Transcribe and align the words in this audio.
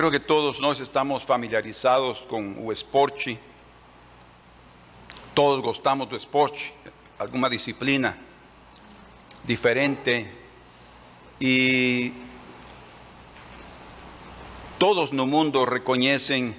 creo 0.00 0.10
que 0.10 0.18
todos 0.18 0.58
nós 0.60 0.80
estamos 0.80 1.24
familiarizados 1.24 2.20
com 2.20 2.54
o 2.64 2.72
esporte. 2.72 3.38
Todos 5.34 5.62
gostamos 5.62 6.08
do 6.08 6.16
esporte, 6.16 6.72
alguma 7.18 7.50
disciplina 7.50 8.16
diferente. 9.44 10.26
E 11.38 12.14
todos 14.78 15.10
no 15.10 15.26
mundo 15.26 15.66
reconhecem 15.66 16.56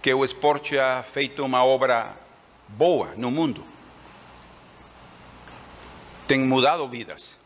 que 0.00 0.14
o 0.14 0.24
esporte 0.24 0.78
ha 0.78 1.02
feito 1.02 1.44
uma 1.44 1.64
obra 1.64 2.16
boa 2.68 3.14
no 3.16 3.32
mundo. 3.32 3.64
Tem 6.28 6.38
mudado 6.38 6.86
vidas. 6.86 7.36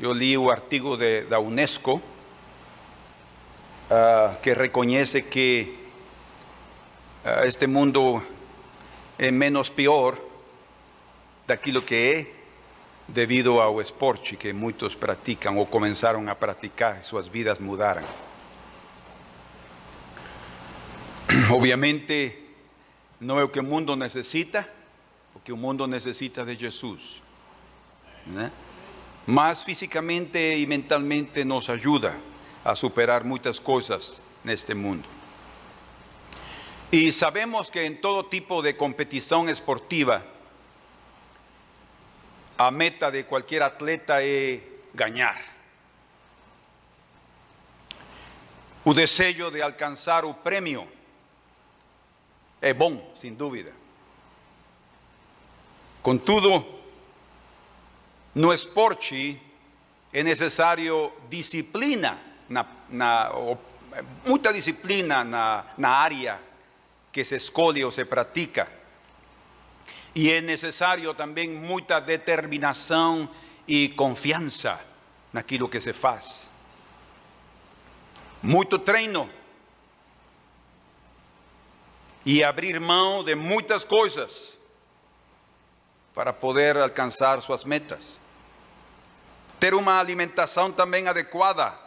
Eu 0.00 0.12
li 0.12 0.36
o 0.36 0.50
artigo 0.50 0.96
de, 0.96 1.20
da 1.26 1.38
Unesco 1.38 2.02
ah, 3.90 4.36
que 4.42 4.54
reconhece 4.54 5.22
que 5.22 5.86
ah, 7.24 7.46
este 7.46 7.66
mundo 7.66 8.22
é 9.18 9.30
menos 9.30 9.70
pior 9.70 10.18
daquilo 11.46 11.82
que 11.82 11.94
é 11.94 12.26
devido 13.06 13.60
ao 13.60 13.80
esporte 13.80 14.36
que 14.36 14.52
muitos 14.52 14.96
praticam 14.96 15.56
ou 15.56 15.66
começaram 15.66 16.28
a 16.28 16.34
praticar, 16.34 17.02
suas 17.04 17.28
vidas 17.28 17.60
mudaram. 17.60 18.02
Obviamente, 21.54 22.38
não 23.20 23.38
é 23.38 23.44
o 23.44 23.48
que 23.48 23.60
o 23.60 23.64
mundo 23.64 23.94
necessita, 23.94 24.68
porque 25.32 25.52
o 25.52 25.56
mundo 25.56 25.86
necessita 25.86 26.44
de 26.44 26.56
Jesus. 26.56 27.22
Né? 28.26 28.50
Mas 29.26 29.62
fisicamente 29.62 30.38
e 30.38 30.66
mentalmente 30.66 31.44
nos 31.44 31.70
ajuda 31.70 32.35
a 32.66 32.74
superar 32.74 33.22
muitas 33.22 33.60
coisas 33.60 34.24
neste 34.42 34.74
mundo. 34.74 35.08
E 36.90 37.12
sabemos 37.12 37.70
que 37.70 37.80
em 37.80 37.94
todo 37.94 38.28
tipo 38.28 38.60
de 38.60 38.72
competição 38.72 39.48
esportiva, 39.48 40.26
a 42.58 42.68
meta 42.72 43.08
de 43.08 43.22
qualquer 43.22 43.62
atleta 43.62 44.20
é 44.20 44.60
ganhar. 44.92 45.40
O 48.84 48.92
desejo 48.92 49.48
de 49.52 49.62
alcançar 49.62 50.24
o 50.24 50.34
prêmio 50.34 50.88
é 52.60 52.74
bom, 52.74 53.14
sem 53.14 53.32
dúvida. 53.32 53.72
Contudo, 56.02 56.66
no 58.34 58.52
esporte 58.52 59.40
é 60.12 60.24
necessário 60.24 61.12
disciplina, 61.28 62.25
na, 62.48 62.66
na, 62.88 63.30
muita 64.24 64.52
disciplina 64.52 65.24
na, 65.24 65.64
na 65.76 65.90
área 65.90 66.40
que 67.12 67.24
se 67.24 67.36
escolhe 67.36 67.84
ou 67.84 67.90
se 67.90 68.04
pratica. 68.04 68.68
E 70.14 70.30
é 70.30 70.40
necessário 70.40 71.12
também 71.14 71.50
muita 71.50 72.00
determinação 72.00 73.28
e 73.68 73.90
confiança 73.90 74.80
naquilo 75.32 75.68
que 75.68 75.80
se 75.80 75.92
faz. 75.92 76.48
Muito 78.42 78.78
treino 78.78 79.28
e 82.24 82.42
abrir 82.42 82.80
mão 82.80 83.22
de 83.22 83.34
muitas 83.34 83.84
coisas 83.84 84.58
para 86.14 86.32
poder 86.32 86.76
alcançar 86.76 87.40
suas 87.40 87.62
metas. 87.62 88.18
Ter 89.60 89.74
uma 89.74 90.00
alimentação 90.00 90.72
também 90.72 91.06
adequada. 91.06 91.85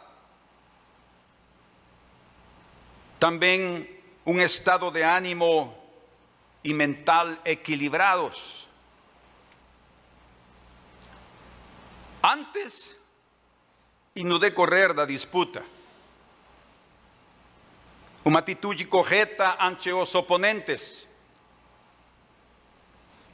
Também 3.20 3.86
um 4.24 4.40
estado 4.40 4.90
de 4.90 5.02
ânimo 5.02 5.76
e 6.64 6.72
mental 6.72 7.28
equilibrados. 7.44 8.66
Antes 12.24 12.96
e 14.16 14.24
no 14.24 14.38
decorrer 14.38 14.94
da 14.94 15.04
disputa. 15.04 15.62
Uma 18.24 18.38
atitude 18.38 18.86
correta 18.86 19.56
ante 19.60 19.92
os 19.92 20.14
oponentes. 20.14 21.06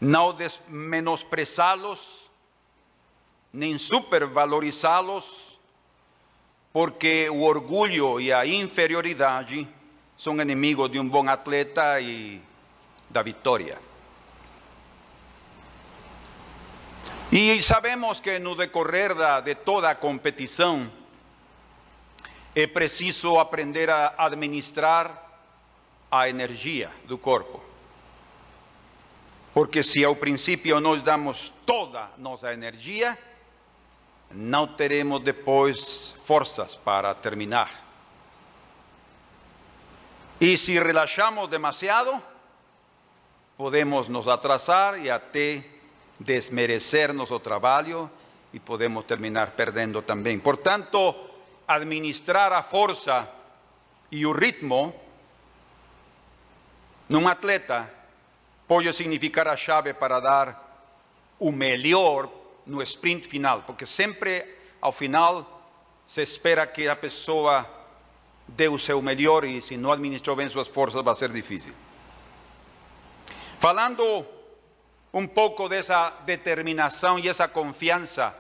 Não 0.01 0.35
menosprezá-los, 0.69 2.29
nem 3.53 3.79
supervalorizá-los, 3.79 5.59
porque 6.73 7.31
o 7.31 7.43
orgulho 7.43 8.21
e 8.21 8.33
a 8.33 8.45
são 10.17 10.41
inimigos 10.41 10.91
de 10.91 10.99
um 10.99 11.09
bom 11.09 11.29
atleta 11.29 12.01
e 12.01 12.41
da 13.09 13.23
vitória. 13.23 13.79
E 17.31 17.61
sabemos 17.63 18.21
que 18.21 18.39
no 18.39 18.55
decorrer 18.55 19.15
da, 19.15 19.41
de 19.41 19.55
toda 19.55 19.91
a 19.91 19.95
competição 19.95 20.91
é 22.55 22.67
preciso 22.67 23.39
aprender 23.39 23.91
a 23.91 24.15
administrar 24.17 25.25
a 26.11 26.29
energia 26.29 26.91
do 27.05 27.19
corpo. 27.19 27.63
Porque 29.53 29.83
se 29.83 30.05
ao 30.05 30.17
princípio 30.17 30.81
nós 30.81 31.03
damos 31.03 31.53
toda 31.67 32.11
nossa 32.17 32.53
energia, 32.53 33.19
não 34.31 34.67
teremos 34.67 35.23
depois 35.23 36.15
forças 36.25 36.75
para 36.75 37.15
terminar. 37.15 37.86
E 40.39 40.59
se 40.59 40.79
relaxamos 40.79 41.49
demasiado, 41.49 42.23
podemos 43.57 44.07
nos 44.07 44.29
atrasar 44.29 44.99
e 45.03 45.11
até 45.11 45.65
desmerecer 46.21 47.15
nosso 47.15 47.41
trabalho 47.41 48.11
e 48.53 48.61
podemos 48.61 49.07
terminar 49.07 49.53
perdendo 49.53 50.03
também. 50.03 50.39
Portanto, 50.39 51.15
administrar 51.67 52.53
a 52.53 52.63
força 52.63 53.27
e 54.13 54.27
o 54.27 54.33
ritmo 54.33 54.95
num 57.09 57.27
atleta 57.27 57.91
pode 58.69 58.93
significar 58.93 59.49
a 59.49 59.57
chave 59.57 59.95
para 59.95 60.21
dar 60.21 60.93
o 61.39 61.51
melhor 61.51 62.29
no 62.67 62.83
sprint 62.83 63.27
final, 63.27 63.63
porque 63.63 63.87
sempre 63.87 64.55
ao 64.83 64.93
final 64.93 65.63
se 66.07 66.21
espera 66.21 66.67
que 66.67 66.89
a 66.89 66.97
pessoa 66.97 67.76
seu 68.79 69.03
melhor 69.03 69.45
e 69.45 69.61
se 69.61 69.77
não 69.77 69.93
administrou 69.93 70.37
bem 70.37 70.49
suas 70.49 70.69
forças 70.69 71.05
vai 71.05 71.15
ser 71.15 71.31
difícil. 71.31 71.73
Falando 73.59 74.25
um 75.13 75.27
pouco 75.27 75.69
dessa 75.69 76.11
determinação 76.25 77.19
e 77.19 77.29
essa 77.29 77.49
confiança 77.49 78.37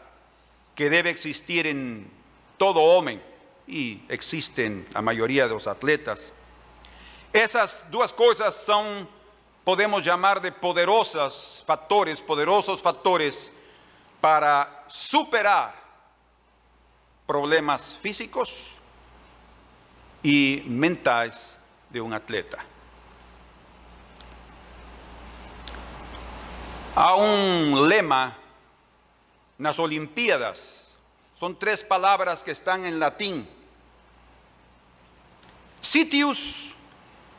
que 0.75 0.91
deve 0.91 1.11
existir 1.11 1.67
em 1.67 2.07
todo 2.59 2.83
homem, 2.83 3.21
e 3.67 4.05
existem 4.09 4.87
a 4.95 5.03
maioria 5.03 5.49
dos 5.49 5.67
atletas, 5.67 6.33
essas 7.33 7.85
duas 7.89 8.13
coisas 8.13 8.55
são, 8.55 9.09
podemos 9.65 10.05
chamar 10.05 10.39
de 10.39 10.51
poderosas 10.51 11.63
fatores, 11.67 12.21
poderosos 12.21 12.81
fatores 12.81 13.51
para 14.21 14.85
superar 14.89 15.75
problemas 17.27 17.97
físicos 17.97 18.76
e 20.29 20.65
mentais 20.67 21.57
de 21.89 22.01
um 22.01 22.13
atleta. 22.13 22.59
Há 26.97 27.17
um 27.17 27.77
lema 27.77 28.37
nas 29.57 29.79
Olimpíadas, 29.79 30.97
são 31.39 31.55
três 31.55 31.81
palavras 31.81 32.43
que 32.43 32.51
estão 32.51 32.85
em 32.85 32.99
latim: 32.99 33.47
Sitius, 35.81 36.75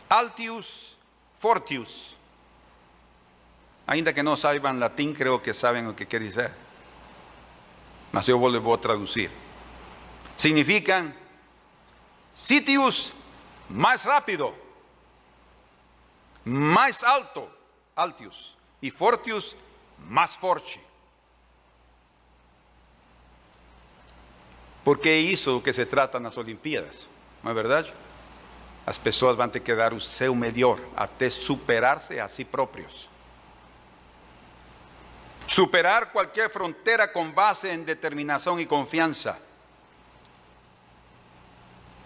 Altius, 0.10 0.98
Fortius. 1.40 2.16
Ainda 3.86 4.14
que 4.14 4.24
não 4.24 4.38
saibam 4.38 4.80
latim, 4.80 5.14
creio 5.14 5.40
que 5.42 5.54
sabem 5.54 5.86
o 5.90 5.94
que 5.94 6.06
quer 6.06 6.22
dizer. 6.22 6.54
Mas 8.14 8.30
eu 8.30 8.40
vou, 8.40 8.62
vou 8.62 8.78
traduzir. 8.78 9.30
Significam 10.38 11.14
sitius 12.38 13.14
mais 13.68 14.04
rápido, 14.04 14.54
mais 16.46 17.04
alto, 17.04 17.50
altius 17.96 18.56
e 18.82 18.92
Fortius 18.92 19.56
mais 19.98 20.36
forte. 20.36 20.80
Porque 24.86 25.12
isso 25.12 25.60
que 25.62 25.74
se 25.74 25.86
trata 25.86 26.20
nas 26.20 26.38
Olimpíadas, 26.38 27.10
não 27.44 27.52
é 27.52 27.54
verdade? 27.54 27.94
As 28.86 28.98
pessoas 28.98 29.36
vão 29.36 29.50
ter 29.50 29.60
que 29.60 29.76
dar 29.76 29.92
o 29.92 30.00
seu 30.00 30.34
melhor 30.34 30.80
até 30.96 31.30
superar-se 31.30 32.20
a 32.20 32.28
si 32.30 32.46
próprios. 32.46 33.10
Superar 35.48 36.12
qualquer 36.12 36.50
fronteira 36.52 37.08
com 37.08 37.30
base 37.30 37.68
em 37.68 37.82
determinação 37.82 38.60
e 38.60 38.66
confiança. 38.66 39.47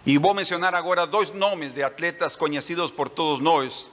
E 0.06 0.18
vou 0.18 0.34
mencionar 0.34 0.74
agora 0.74 1.06
dois 1.06 1.32
nomes 1.32 1.74
de 1.74 1.84
atletas 1.84 2.36
conhecidos 2.36 2.90
por 2.90 3.08
todos 3.08 3.40
nós. 3.40 3.92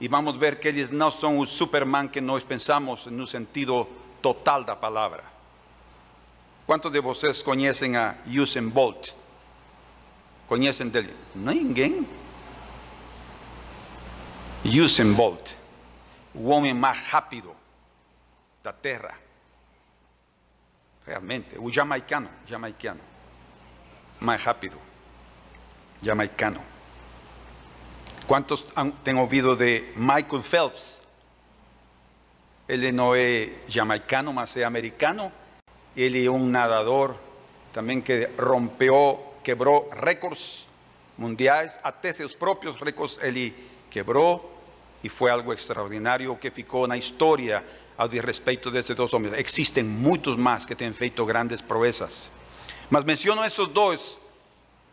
E 0.00 0.08
vamos 0.08 0.36
ver 0.38 0.58
que 0.58 0.66
eles 0.66 0.88
não 0.88 1.10
são 1.10 1.38
o 1.38 1.46
Superman 1.46 2.08
que 2.08 2.20
nós 2.20 2.42
pensamos 2.42 3.04
no 3.06 3.26
sentido 3.26 3.86
total 4.22 4.64
da 4.64 4.74
palavra. 4.74 5.24
Quantos 6.66 6.90
de 6.90 7.00
vocês 7.00 7.42
conhecem 7.42 7.96
a 7.96 8.16
Usain 8.26 8.68
Bolt? 8.68 9.12
Conhecem 10.48 10.88
dele? 10.88 11.14
Ninguém. 11.34 12.08
Usain 14.64 15.12
Bolt, 15.12 15.52
o 16.34 16.48
homem 16.48 16.72
mais 16.72 16.98
rápido 17.08 17.54
da 18.62 18.72
Terra. 18.72 19.18
Realmente, 21.06 21.58
o 21.58 21.70
jamaicano, 21.70 22.30
jamaicano, 22.46 23.00
mais 24.20 24.42
rápido, 24.42 24.78
jamaicano. 26.02 26.60
¿Cuántos 28.26 28.64
han, 28.74 28.94
han 29.04 29.18
ouvido 29.18 29.56
de 29.56 29.92
Michael 29.96 30.42
Phelps? 30.42 31.00
Ele 32.68 32.92
não 32.92 33.14
é 33.14 33.50
jamaicano, 33.66 34.32
mas 34.32 34.56
é 34.56 34.64
americano. 34.64 35.32
Ele 35.96 36.24
é 36.24 36.30
um 36.30 36.46
nadador 36.46 37.16
também 37.72 38.00
que 38.00 38.28
rompeu, 38.38 39.34
quebrou 39.42 39.90
récords 39.90 40.66
mundiais, 41.18 41.78
até 41.82 42.12
seus 42.12 42.34
próprios 42.34 42.76
récords 42.76 43.18
ele 43.20 43.54
quebrou 43.90 44.58
e 45.02 45.08
foi 45.08 45.30
algo 45.30 45.52
extraordinário 45.52 46.36
que 46.36 46.50
ficou 46.50 46.86
na 46.86 46.96
história 46.96 47.64
a 47.98 48.06
respeito 48.06 48.70
desses 48.70 48.94
dois 48.94 49.12
homens. 49.12 49.34
Existem 49.36 49.82
muitos 49.82 50.36
mais 50.36 50.64
que 50.64 50.74
têm 50.74 50.92
feito 50.92 51.24
grandes 51.26 51.60
proezas. 51.60 52.30
Mas 52.88 53.04
menciono 53.04 53.44
esses 53.44 53.68
dois 53.68 54.19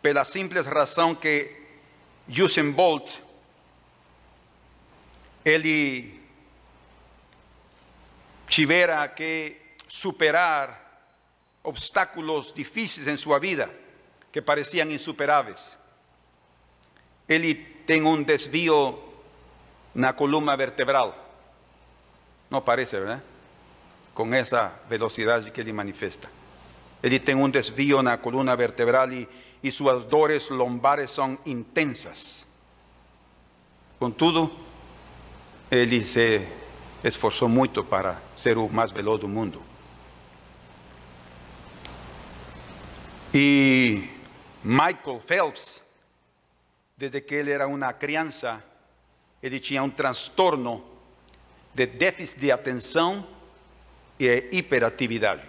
pela 0.01 0.23
simples 0.25 0.65
razão 0.65 1.15
que 1.15 1.51
Usain 2.27 2.71
Bolt 2.71 3.19
ele 5.43 6.19
tivera 8.47 9.07
que 9.07 9.55
superar 9.87 10.85
obstáculos 11.63 12.51
difíceis 12.53 13.07
em 13.07 13.17
sua 13.17 13.39
vida 13.39 13.69
que 14.31 14.41
pareciam 14.41 14.89
insuperáveis. 14.91 15.77
Ele 17.27 17.55
tem 17.55 18.03
um 18.03 18.21
desvio 18.21 18.99
na 19.95 20.13
coluna 20.13 20.55
vertebral. 20.55 21.15
Não 22.49 22.61
parece, 22.61 22.97
verdade? 22.97 23.21
Com 24.13 24.33
essa 24.33 24.73
velocidade 24.89 25.51
que 25.51 25.59
ele 25.59 25.73
manifesta. 25.73 26.29
Ele 27.01 27.19
tem 27.19 27.35
um 27.35 27.49
desvio 27.49 28.01
na 28.01 28.17
coluna 28.17 28.55
vertebral 28.55 29.11
e, 29.11 29.27
e 29.63 29.71
suas 29.71 30.05
dores 30.05 30.49
lombares 30.49 31.11
são 31.11 31.37
intensas. 31.45 32.45
Contudo, 33.99 34.51
ele 35.71 36.03
se 36.03 36.47
esforçou 37.03 37.49
muito 37.49 37.83
para 37.83 38.21
ser 38.35 38.57
o 38.57 38.69
mais 38.69 38.91
veloz 38.91 39.19
do 39.19 39.27
mundo. 39.27 39.61
E 43.33 44.09
Michael 44.63 45.19
Phelps, 45.25 45.83
desde 46.95 47.21
que 47.21 47.35
ele 47.35 47.51
era 47.51 47.67
uma 47.67 47.91
criança, 47.93 48.63
ele 49.41 49.59
tinha 49.59 49.83
um 49.83 49.89
transtorno 49.89 50.83
de 51.73 51.85
déficit 51.85 52.39
de 52.39 52.51
atenção 52.51 53.27
e 54.19 54.49
hiperatividade. 54.51 55.47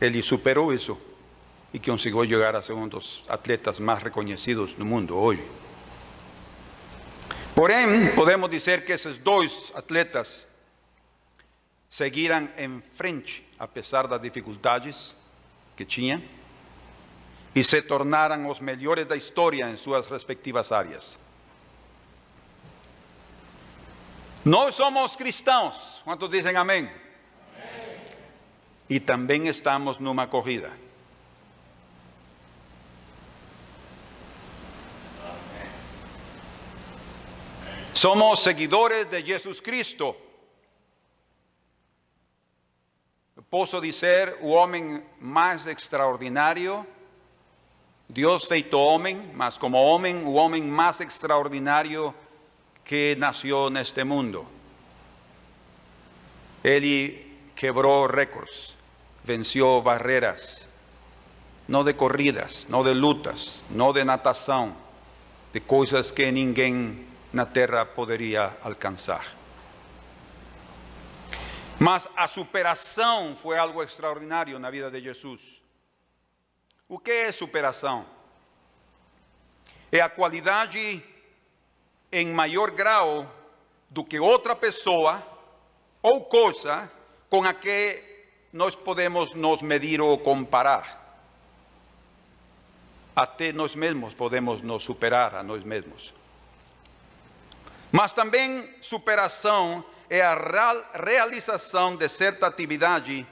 Ele 0.00 0.22
superou 0.22 0.72
isso 0.74 0.98
e 1.76 1.78
conseguiu 1.78 2.24
chegar 2.24 2.56
a 2.56 2.62
ser 2.62 2.72
um 2.72 2.88
dos 2.88 3.22
atletas 3.28 3.78
mais 3.78 4.02
reconhecidos 4.02 4.72
do 4.72 4.82
mundo 4.82 5.14
hoje. 5.14 5.46
Porém, 7.54 8.14
podemos 8.14 8.48
dizer 8.48 8.82
que 8.86 8.92
esses 8.92 9.18
dois 9.18 9.70
atletas 9.74 10.46
seguiram 11.90 12.48
em 12.56 12.80
frente, 12.80 13.46
apesar 13.58 14.06
das 14.06 14.22
dificuldades 14.22 15.14
que 15.76 15.84
tinham, 15.84 16.22
e 17.54 17.62
se 17.62 17.82
tornaram 17.82 18.48
os 18.48 18.58
melhores 18.58 19.06
da 19.06 19.14
história 19.14 19.68
em 19.68 19.76
suas 19.76 20.08
respectivas 20.08 20.72
áreas. 20.72 21.18
Nós 24.42 24.74
somos 24.74 25.14
cristãos, 25.14 26.00
quantos 26.04 26.30
dizem 26.30 26.56
amém? 26.56 26.88
amém? 26.88 28.00
E 28.88 28.98
também 28.98 29.46
estamos 29.46 29.98
numa 29.98 30.26
corrida. 30.26 30.85
Somos 38.06 38.40
seguidores 38.40 39.06
de 39.06 39.20
Jesus 39.20 39.58
Cristo. 39.58 40.14
Posso 43.50 43.80
dizer 43.80 44.38
o 44.42 44.50
homem 44.50 45.02
mais 45.20 45.66
extraordinário, 45.66 46.86
Deus 48.08 48.44
feito 48.44 48.78
homem, 48.78 49.32
mas 49.34 49.58
como 49.58 49.76
homem, 49.78 50.24
o 50.24 50.34
homem 50.34 50.62
mais 50.62 51.00
extraordinário 51.00 52.14
que 52.84 53.16
nasceu 53.18 53.70
neste 53.70 54.04
mundo. 54.04 54.46
Ele 56.62 57.26
quebrou 57.56 58.06
récords, 58.06 58.72
venceu 59.24 59.82
barreiras, 59.82 60.68
não 61.66 61.82
de 61.82 61.92
corridas, 61.92 62.68
não 62.68 62.84
de 62.84 62.94
lutas, 62.94 63.64
não 63.68 63.92
de 63.92 64.04
natação, 64.04 64.76
de 65.52 65.58
coisas 65.58 66.12
que 66.12 66.30
ninguém 66.30 67.04
na 67.36 67.44
terra 67.44 67.84
poderia 67.84 68.56
alcançar. 68.62 69.36
Mas 71.78 72.08
a 72.16 72.26
superação 72.26 73.36
foi 73.36 73.58
algo 73.58 73.82
extraordinário 73.82 74.58
na 74.58 74.70
vida 74.70 74.90
de 74.90 75.02
Jesus. 75.02 75.62
O 76.88 76.98
que 76.98 77.10
é 77.10 77.32
superação? 77.32 78.06
É 79.92 80.00
a 80.00 80.08
qualidade 80.08 81.04
em 82.10 82.28
maior 82.28 82.70
grau 82.70 83.30
do 83.90 84.02
que 84.02 84.18
outra 84.18 84.56
pessoa 84.56 85.22
ou 86.00 86.24
coisa 86.24 86.90
com 87.28 87.44
a 87.44 87.52
que 87.52 88.02
nós 88.50 88.74
podemos 88.74 89.34
nos 89.34 89.60
medir 89.60 90.00
ou 90.00 90.16
comparar. 90.16 91.20
Até 93.14 93.52
nós 93.52 93.74
mesmos 93.74 94.14
podemos 94.14 94.62
nos 94.62 94.84
superar 94.84 95.34
a 95.34 95.42
nós 95.42 95.62
mesmos. 95.62 96.14
Mas 97.96 98.12
também 98.12 98.68
superação 98.78 99.82
é 100.10 100.20
a 100.20 100.36
realização 101.02 101.96
de 101.96 102.06
certa 102.10 102.46
atividade 102.46 103.26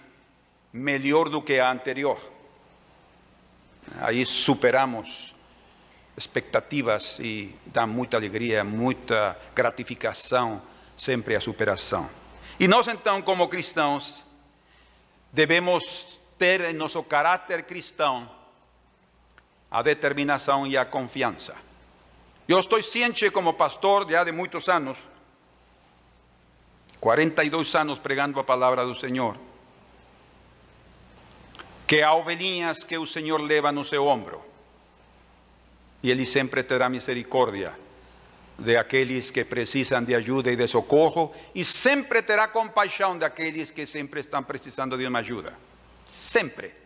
melhor 0.72 1.28
do 1.28 1.42
que 1.42 1.60
a 1.60 1.70
anterior. 1.70 2.18
Aí 4.00 4.24
superamos 4.24 5.34
expectativas 6.16 7.18
e 7.18 7.54
dá 7.66 7.86
muita 7.86 8.16
alegria, 8.16 8.64
muita 8.64 9.38
gratificação, 9.54 10.62
sempre 10.96 11.36
a 11.36 11.42
superação. 11.42 12.08
E 12.58 12.66
nós 12.66 12.88
então, 12.88 13.20
como 13.20 13.46
cristãos, 13.48 14.24
devemos 15.30 16.18
ter 16.38 16.62
em 16.62 16.72
nosso 16.72 17.02
caráter 17.02 17.64
cristão 17.64 18.30
a 19.70 19.82
determinação 19.82 20.66
e 20.66 20.74
a 20.74 20.86
confiança. 20.86 21.54
Eu 22.46 22.58
estou 22.58 22.82
ciente 22.82 23.30
como 23.30 23.54
pastor 23.54 24.08
já 24.10 24.22
de 24.22 24.30
muitos 24.30 24.68
anos, 24.68 24.98
42 27.00 27.74
anos 27.74 27.98
pregando 27.98 28.38
a 28.38 28.44
palavra 28.44 28.84
do 28.84 28.94
Senhor, 28.94 29.36
que 31.86 32.02
há 32.02 32.12
ovelhinhas 32.12 32.84
que 32.84 32.98
o 32.98 33.06
Senhor 33.06 33.40
leva 33.40 33.72
no 33.72 33.84
seu 33.84 34.06
ombro 34.06 34.42
e 36.02 36.10
Ele 36.10 36.26
sempre 36.26 36.62
terá 36.62 36.90
misericórdia 36.90 37.72
de 38.58 38.76
aqueles 38.76 39.30
que 39.30 39.44
precisam 39.44 40.04
de 40.04 40.14
ajuda 40.14 40.52
e 40.52 40.56
de 40.56 40.68
socorro 40.68 41.34
e 41.54 41.64
sempre 41.64 42.22
terá 42.22 42.46
compaixão 42.46 43.16
daqueles 43.16 43.70
que 43.70 43.86
sempre 43.86 44.20
estão 44.20 44.42
precisando 44.42 44.98
de 44.98 45.06
uma 45.06 45.20
ajuda. 45.20 45.54
Sempre. 46.04 46.83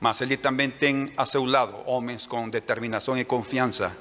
Mas 0.00 0.20
Ele 0.20 0.36
também 0.36 0.70
tem 0.70 1.08
a 1.16 1.26
seu 1.26 1.44
lado 1.44 1.74
homens 1.86 2.26
com 2.26 2.48
determinação 2.48 3.18
e 3.18 3.24
confiança 3.24 3.96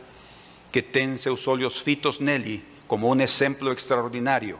que 0.72 0.82
têm 0.82 1.18
seus 1.18 1.48
olhos 1.48 1.80
fitos 1.80 2.20
nele 2.20 2.64
como 2.88 3.10
um 3.10 3.20
exemplo 3.20 3.72
extraordinário 3.72 4.60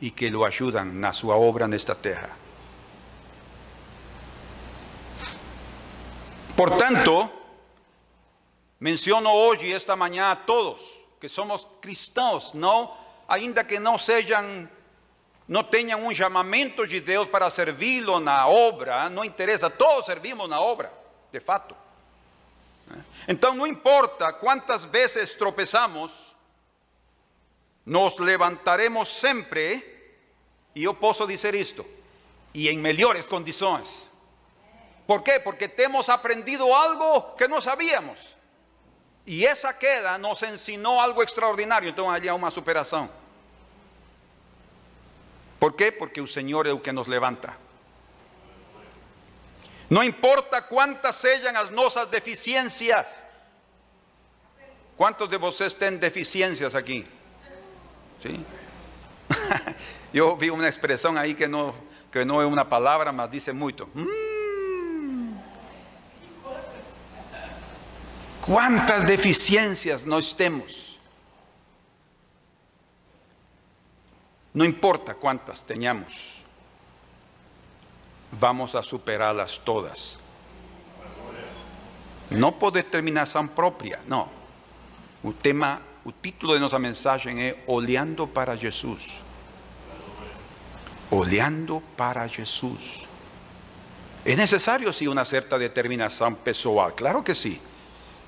e 0.00 0.10
que 0.10 0.34
o 0.34 0.44
ajudam 0.44 0.86
na 0.86 1.12
sua 1.12 1.36
obra 1.36 1.68
nesta 1.68 1.94
terra. 1.94 2.30
Portanto, 6.56 7.30
Menciono 8.80 9.28
hoje, 9.28 9.70
esta 9.70 9.94
manhã, 9.94 10.30
a 10.30 10.36
todos 10.36 10.80
que 11.20 11.28
somos 11.28 11.68
cristãos, 11.82 12.54
não, 12.54 12.90
ainda 13.28 13.62
que 13.62 13.78
não 13.78 13.98
sejam, 13.98 14.66
não 15.50 15.64
tenham 15.64 16.06
um 16.06 16.14
chamamento 16.14 16.86
de 16.86 17.00
Deus 17.00 17.28
para 17.28 17.50
servi-lo 17.50 18.20
na 18.20 18.46
obra, 18.46 19.10
não 19.10 19.24
interessa, 19.24 19.68
todos 19.68 20.06
servimos 20.06 20.48
na 20.48 20.60
obra, 20.60 20.92
de 21.32 21.40
fato. 21.40 21.74
Então 23.26 23.52
não 23.52 23.66
importa 23.66 24.32
quantas 24.32 24.84
vezes 24.84 25.34
tropeçamos, 25.34 26.36
nos 27.84 28.16
levantaremos 28.18 29.08
sempre, 29.08 30.14
e 30.72 30.84
eu 30.84 30.94
posso 30.94 31.26
dizer 31.26 31.52
isto, 31.56 31.84
e 32.54 32.68
em 32.68 32.78
melhores 32.78 33.26
condições. 33.26 34.08
¿Por 35.04 35.20
quê? 35.20 35.40
Porque 35.40 35.66
temos 35.66 36.08
aprendido 36.08 36.72
algo 36.72 37.22
que 37.34 37.48
não 37.48 37.60
sabíamos. 37.60 38.36
E 39.26 39.44
essa 39.44 39.72
queda 39.72 40.16
nos 40.16 40.40
ensinou 40.44 41.00
algo 41.00 41.20
extraordinário. 41.24 41.88
Então, 41.88 42.08
ali 42.08 42.28
há 42.28 42.34
uma 42.36 42.52
superação. 42.52 43.10
¿Por 45.60 45.74
quê? 45.74 45.92
Porque 45.92 46.22
o 46.22 46.26
Senhor 46.26 46.66
é 46.66 46.72
o 46.72 46.80
que 46.80 46.90
nos 46.90 47.06
levanta. 47.06 47.54
Não 49.90 50.02
importa 50.02 50.62
quantas 50.62 51.16
sejam 51.16 51.54
as 51.54 51.68
nossas 51.68 52.06
deficiências. 52.06 53.06
Quantos 54.96 55.28
de 55.28 55.36
vocês 55.36 55.74
têm 55.74 55.98
deficiências 55.98 56.74
aqui? 56.74 57.06
Sim? 58.22 58.44
Eu 60.14 60.34
vi 60.38 60.50
uma 60.50 60.66
expressão 60.66 61.16
aí 61.18 61.34
que 61.34 61.46
não, 61.46 61.74
que 62.10 62.24
não 62.24 62.40
é 62.40 62.46
uma 62.46 62.64
palavra, 62.64 63.12
mas 63.12 63.30
diz 63.30 63.46
muito. 63.48 63.86
Hum. 63.94 65.36
Quantas 68.40 69.04
deficiências 69.04 70.04
nós? 70.04 70.34
Não 74.52 74.64
importa 74.64 75.14
quantas 75.14 75.62
tenhamos 75.62 76.40
vamos 78.32 78.74
a 78.74 78.82
superarlas 78.82 79.60
todas. 79.64 80.18
No 82.30 82.52
por 82.58 82.72
determinación 82.72 83.48
propia, 83.48 84.00
no. 84.06 84.28
El 85.24 85.34
tema, 85.34 85.80
el 86.06 86.14
título 86.14 86.54
de 86.54 86.60
nuestra 86.60 86.78
mensaje 86.78 87.48
es 87.48 87.56
Oleando 87.66 88.26
para 88.26 88.56
Jesús. 88.56 89.20
Oleando 91.10 91.82
para 91.96 92.28
Jesús. 92.28 93.06
¿Es 94.24 94.36
necesario 94.36 94.92
sí 94.92 95.08
una 95.08 95.24
cierta 95.24 95.58
determinación 95.58 96.36
personal? 96.36 96.94
Claro 96.94 97.24
que 97.24 97.34
sí. 97.34 97.60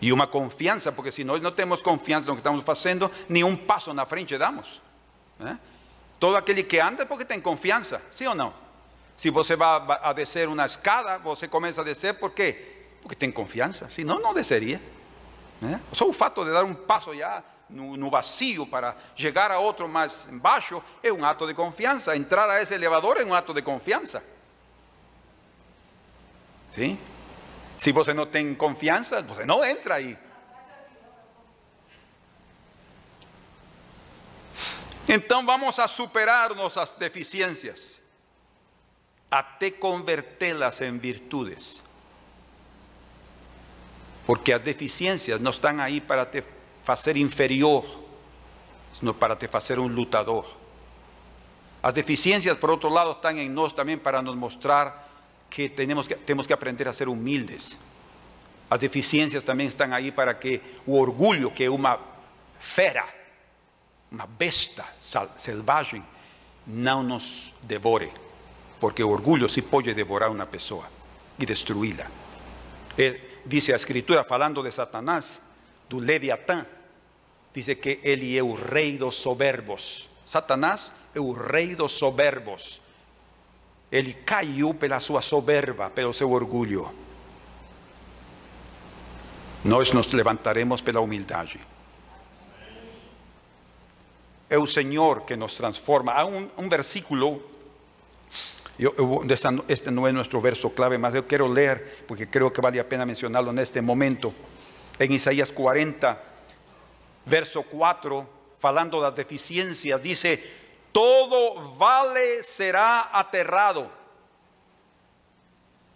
Y 0.00 0.10
una 0.10 0.26
confianza, 0.28 0.96
porque 0.96 1.12
si 1.12 1.22
no, 1.22 1.38
no 1.38 1.54
tenemos 1.54 1.80
confianza 1.80 2.24
en 2.24 2.28
lo 2.28 2.34
que 2.34 2.38
estamos 2.38 2.64
haciendo, 2.66 3.10
ni 3.28 3.44
un 3.44 3.56
paso 3.58 3.92
en 3.92 3.98
la 3.98 4.06
frente 4.06 4.36
damos. 4.36 4.80
¿Eh? 5.40 5.56
Todo 6.22 6.36
aquel 6.36 6.68
que 6.68 6.80
anda 6.80 7.02
es 7.02 7.08
porque 7.08 7.24
tiene 7.24 7.42
confianza, 7.42 8.00
¿sí 8.12 8.24
o 8.24 8.32
no? 8.32 8.54
Se 9.16 9.28
você 9.28 9.56
vai 9.56 9.80
a 10.00 10.12
descer 10.12 10.46
uma 10.46 10.64
escada, 10.64 11.18
você 11.18 11.48
começa 11.48 11.80
a 11.80 11.84
descer 11.84 12.14
por 12.14 12.30
quê? 12.30 12.86
Porque 13.02 13.16
tem 13.16 13.32
confiança. 13.32 13.88
Senão, 13.88 14.20
não 14.20 14.32
desceria. 14.32 14.80
Né? 15.60 15.80
Só 15.90 16.08
o 16.08 16.12
fato 16.12 16.44
de 16.44 16.52
dar 16.52 16.62
um 16.62 16.74
passo 16.74 17.12
já 17.12 17.42
no, 17.68 17.96
no 17.96 18.08
vazio 18.08 18.64
para 18.64 18.94
chegar 19.16 19.50
a 19.50 19.58
outro 19.58 19.88
mais 19.88 20.28
embaixo 20.30 20.80
é 21.02 21.12
um 21.12 21.24
ato 21.24 21.44
de 21.44 21.54
confiança. 21.54 22.16
Entrar 22.16 22.48
a 22.48 22.62
esse 22.62 22.72
elevador 22.72 23.16
é 23.18 23.24
um 23.24 23.34
ato 23.34 23.52
de 23.52 23.60
confiança. 23.60 24.22
Sim? 26.70 27.00
Se 27.76 27.90
você 27.90 28.14
não 28.14 28.26
tem 28.26 28.54
confiança, 28.54 29.22
você 29.22 29.44
não 29.44 29.64
entra 29.64 29.96
aí. 29.96 30.16
Então 35.08 35.44
vamos 35.44 35.78
a 35.78 35.88
superar 35.88 36.54
nossas 36.54 36.92
deficiências 36.92 38.00
até 39.30 39.70
convertê-las 39.70 40.82
em 40.82 40.98
virtudes. 40.98 41.82
Porque 44.26 44.52
as 44.52 44.60
deficiências 44.60 45.40
não 45.40 45.50
estão 45.50 45.80
aí 45.80 46.02
para 46.02 46.26
te 46.26 46.44
fazer 46.84 47.16
inferior, 47.16 47.84
sino 48.92 49.14
para 49.14 49.34
te 49.34 49.48
fazer 49.48 49.78
um 49.78 49.86
lutador. 49.86 50.46
As 51.82 51.94
deficiências, 51.94 52.56
por 52.58 52.70
outro 52.70 52.90
lado, 52.90 53.12
estão 53.12 53.32
em 53.32 53.48
nós 53.48 53.72
também 53.72 53.96
para 53.96 54.20
nos 54.20 54.36
mostrar 54.36 55.10
que 55.48 55.68
temos 55.68 56.06
que, 56.06 56.14
que 56.14 56.52
aprender 56.52 56.86
a 56.86 56.92
ser 56.92 57.08
humildes. 57.08 57.78
As 58.70 58.78
deficiências 58.78 59.42
também 59.42 59.66
estão 59.66 59.92
aí 59.92 60.12
para 60.12 60.34
que 60.34 60.60
o 60.86 60.96
orgulho, 60.96 61.50
que 61.50 61.64
é 61.64 61.70
uma 61.70 61.98
fera, 62.60 63.06
uma 64.12 64.26
besta 64.26 64.86
selvagem, 65.36 66.04
não 66.66 67.02
nos 67.02 67.52
devore 67.62 68.12
porque 68.82 69.04
orgullo 69.04 69.48
sí 69.48 69.62
puede 69.62 69.94
devorar 69.94 70.28
una 70.28 70.44
persona 70.44 70.88
y 71.38 71.46
destruirla. 71.46 72.04
dice 73.44 73.70
la 73.70 73.76
escritura, 73.76 74.26
hablando 74.28 74.60
de 74.60 74.72
Satanás, 74.72 75.38
do 75.88 76.00
Leviatán, 76.00 76.66
dice 77.54 77.78
que 77.78 78.00
él 78.02 78.22
es 78.22 78.42
el 78.42 78.58
rey 78.58 78.96
dos 78.96 79.14
soberbos. 79.14 80.10
Satanás 80.24 80.92
es 81.14 81.22
el 81.22 81.36
rey 81.36 81.76
dos 81.76 81.92
soberbos. 81.92 82.80
Él 83.88 84.24
cayó 84.24 84.74
pela 84.74 84.98
sua 84.98 85.22
soberba, 85.22 85.88
pelo 85.90 86.12
seu 86.12 86.32
orgullo. 86.32 86.90
Nós 89.62 89.94
nos 89.94 90.12
levantaremos 90.12 90.82
pela 90.82 90.98
humildade. 90.98 91.60
É 94.52 94.58
o 94.58 94.66
Senhor 94.66 95.24
que 95.24 95.34
nos 95.34 95.54
transforma. 95.54 96.12
Há 96.12 96.26
um, 96.26 96.46
um 96.58 96.68
versículo 96.68 97.40
este 99.68 99.90
no 99.90 100.06
es 100.06 100.12
nuestro 100.12 100.42
verso 100.42 100.70
clave, 100.70 100.98
más 100.98 101.14
yo 101.14 101.26
quiero 101.26 101.48
leer 101.48 102.04
porque 102.06 102.28
creo 102.28 102.52
que 102.52 102.60
vale 102.60 102.76
la 102.76 102.84
pena 102.84 103.06
mencionarlo 103.06 103.50
en 103.50 103.60
este 103.60 103.80
momento. 103.80 104.34
En 104.98 105.10
Isaías 105.10 105.52
40, 105.52 106.22
verso 107.24 107.62
4, 107.62 108.28
falando 108.58 108.98
de 108.98 109.04
las 109.04 109.16
deficiencias, 109.16 110.02
dice, 110.02 110.42
todo 110.92 111.74
vale 111.78 112.42
será 112.42 113.16
aterrado. 113.18 113.90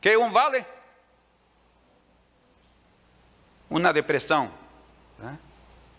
¿Qué 0.01 0.13
es 0.13 0.17
un 0.17 0.33
vale? 0.33 0.65
Una 3.69 3.93
depresión, 3.93 4.47
¿eh? 4.47 5.37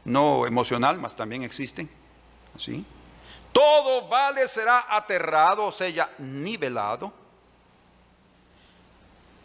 no 0.06 0.48
emocional, 0.48 0.98
mas 0.98 1.16
también 1.16 1.44
existen. 1.44 1.97
¿Sí? 2.58 2.86
Todo 3.52 4.08
vale 4.08 4.48
será 4.48 4.86
aterrado, 4.90 5.66
o 5.66 5.72
sea, 5.72 6.10
nivelado. 6.20 7.12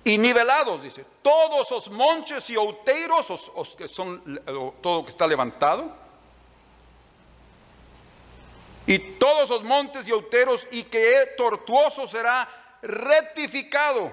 Y 0.04 0.19
nivelados, 0.19 0.83
dice, 0.83 1.07
todos 1.23 1.71
los 1.71 1.88
montes 1.88 2.50
y 2.50 2.57
outeiros, 2.57 3.31
os, 3.31 3.76
que 3.76 3.87
son 3.87 4.21
todo 4.83 5.04
que 5.04 5.11
está 5.11 5.28
levantado, 5.28 5.92
y 8.85 8.99
todos 8.99 9.49
los 9.49 9.62
montes 9.62 10.09
y 10.09 10.11
outeros, 10.11 10.66
y 10.73 10.83
que 10.85 11.35
tortuoso 11.37 12.09
será 12.09 12.49
rectificado, 12.83 14.12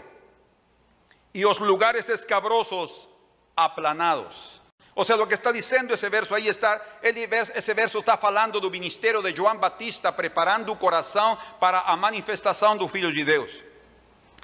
y 1.33 1.41
los 1.41 1.59
lugares 1.59 2.07
escabrosos 2.07 3.09
aplanados. 3.55 4.58
O 5.01 5.05
sea, 5.05 5.15
lo 5.15 5.25
que 5.25 5.35
está 5.35 5.53
diciendo 5.53 5.93
ese 5.93 6.09
verso 6.09 6.35
ahí 6.35 6.49
está, 6.49 6.99
ese 7.01 7.73
verso 7.73 7.99
está 7.99 8.19
hablando 8.21 8.59
del 8.59 8.69
ministerio 8.69 9.21
de 9.21 9.33
João 9.33 9.57
Batista, 9.57 10.13
preparando 10.13 10.73
el 10.73 10.77
corazón 10.77 11.37
para 11.57 11.81
la 11.87 11.95
manifestación 11.95 12.77
del 12.77 12.89
Filho 12.89 13.07
de 13.07 13.23
Dios. 13.23 13.61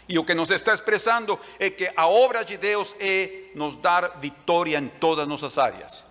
Y 0.08 0.14
lo 0.14 0.26
que 0.26 0.34
nos 0.34 0.50
está 0.52 0.72
expresando 0.72 1.42
es 1.60 1.74
que 1.74 1.92
a 1.94 2.08
obra 2.08 2.46
de 2.46 2.58
Dios 2.58 2.96
es 3.00 3.54
nos 3.54 3.82
dar 3.82 4.18
victoria 4.22 4.78
en 4.78 4.98
todas 4.98 5.28
nuestras 5.28 5.58
áreas. 5.58 6.06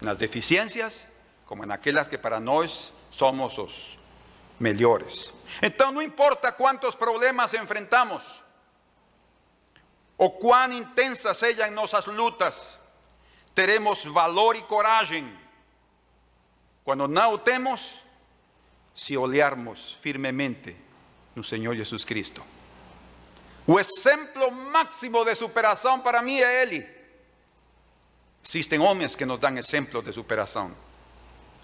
En 0.00 0.06
las 0.06 0.18
deficiencias, 0.18 1.06
como 1.44 1.62
en 1.62 1.72
aquellas 1.72 2.08
que 2.08 2.18
para 2.18 2.40
nosotros 2.40 2.94
somos 3.10 3.58
los 3.58 3.98
mejores. 4.60 5.30
Entonces, 5.60 5.94
no 5.94 6.00
importa 6.00 6.52
cuántos 6.52 6.96
problemas 6.96 7.52
enfrentamos, 7.52 8.42
o 10.16 10.38
cuán 10.38 10.72
intensas 10.72 11.36
sean 11.36 11.74
nuestras 11.74 12.06
lutas, 12.06 12.78
teremos 13.56 14.04
valor 14.04 14.54
e 14.54 14.62
coragem. 14.62 15.26
Quando 16.84 17.08
não 17.08 17.32
o 17.32 17.38
temos, 17.38 17.94
se 18.94 19.16
olharmos 19.16 19.96
firmemente 20.02 20.76
no 21.34 21.42
Senhor 21.42 21.74
Jesus 21.74 22.04
Cristo. 22.04 22.44
O 23.66 23.80
exemplo 23.80 24.52
máximo 24.52 25.24
de 25.24 25.34
superação 25.34 25.98
para 26.00 26.22
mim 26.22 26.38
é 26.38 26.62
Ele. 26.62 26.86
Existem 28.46 28.78
homens 28.78 29.16
que 29.16 29.24
nos 29.24 29.40
dão 29.40 29.56
exemplos 29.56 30.04
de 30.04 30.12
superação. 30.12 30.70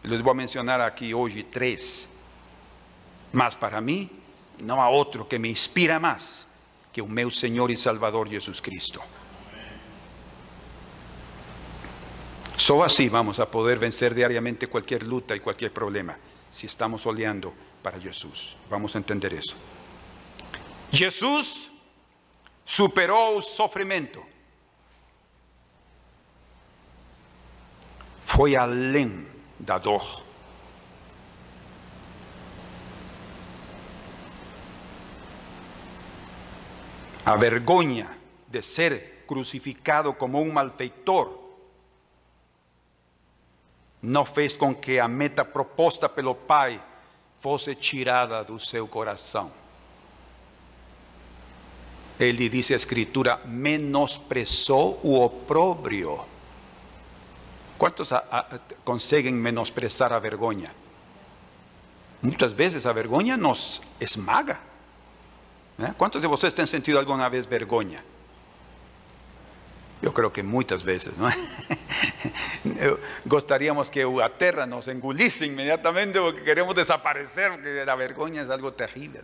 Eu 0.03 0.11
les 0.11 0.21
vou 0.21 0.35
mencionar 0.35 0.81
aqui 0.81 1.15
hoje 1.15 1.43
três. 1.43 2.09
Mas 3.33 3.55
para 3.55 3.81
mim, 3.81 4.11
não 4.59 4.81
há 4.81 4.89
outro 4.89 5.27
que 5.27 5.39
me 5.39 5.51
inspira 5.51 6.01
mais 6.01 6.47
que 6.91 7.03
o 7.03 7.09
meu 7.09 7.31
Senhor 7.31 7.71
e 7.71 7.77
Salvador 7.77 8.29
Jesus 8.29 8.61
Cristo. 8.61 9.01
Solo 12.63 12.85
así 12.85 13.09
vamos 13.09 13.41
a 13.41 13.51
poder 13.51 13.77
vencer 13.77 14.15
diariamente 14.15 14.69
cualquier 14.69 15.05
lucha 15.05 15.35
y 15.35 15.41
cualquier 15.41 15.73
problema, 15.73 16.17
si 16.49 16.67
estamos 16.67 17.05
oleando 17.07 17.53
para 17.83 17.99
Jesús. 17.99 18.57
Vamos 18.71 18.95
a 18.95 18.99
entender 18.99 19.35
eso. 19.35 19.57
Jesús 20.93 21.73
superou 22.65 23.39
o 23.39 23.43
sofrimento, 23.43 24.23
foi 28.25 28.55
além 28.55 29.27
da 29.59 29.79
dor. 29.79 30.23
A 37.25 37.35
vergonha 37.35 38.17
de 38.47 38.63
ser 38.63 39.25
crucificado 39.27 40.15
como 40.15 40.41
um 40.41 40.53
malfeitor 40.53 41.42
não 44.03 44.25
fez 44.25 44.57
com 44.57 44.75
que 44.75 44.99
a 44.99 45.07
meta 45.07 45.45
proposta 45.45 46.09
pelo 46.09 46.35
Pai 46.35 46.83
fosse 47.39 47.75
tirada 47.75 48.43
do 48.43 48.59
seu 48.59 48.89
coração. 48.89 49.51
Ele 52.19 52.49
dice 52.49 52.73
a 52.73 52.77
Escritura, 52.77 53.41
menosprezou 53.45 55.01
o 55.03 55.21
opróbrio. 55.21 56.21
Quantos 57.79 58.13
a, 58.13 58.25
a, 58.31 58.59
conseguem 58.85 59.35
menosprezar 59.35 60.13
a 60.13 60.19
vergonha? 60.19 60.75
Muitas 62.21 62.53
vezes 62.53 62.87
a 62.87 62.93
vergonha 62.93 63.37
nos 63.37 63.81
esmaga. 64.01 64.61
Né? 65.77 65.95
Quantos 65.99 66.21
de 66.21 66.29
vocês 66.29 66.55
têm 66.55 66.67
sentido 66.67 66.99
alguma 66.99 67.29
vez 67.29 67.47
vergonha? 67.47 68.05
Eu 70.03 70.13
creio 70.13 70.31
que 70.33 70.43
muitas 70.43 70.83
vezes, 70.83 71.17
não 71.17 71.29
é? 71.29 71.37
gostaríamos 73.25 73.89
que 73.89 74.03
a 74.03 74.29
terra 74.29 74.67
nos 74.67 74.89
engolisse 74.89 75.47
imediatamente 75.47 76.19
porque 76.19 76.41
queremos 76.41 76.75
desaparecer, 76.75 77.53
porque 77.53 77.85
a 77.89 77.95
vergonha 77.95 78.43
é 78.43 78.53
algo 78.53 78.73
terrível. 78.73 79.23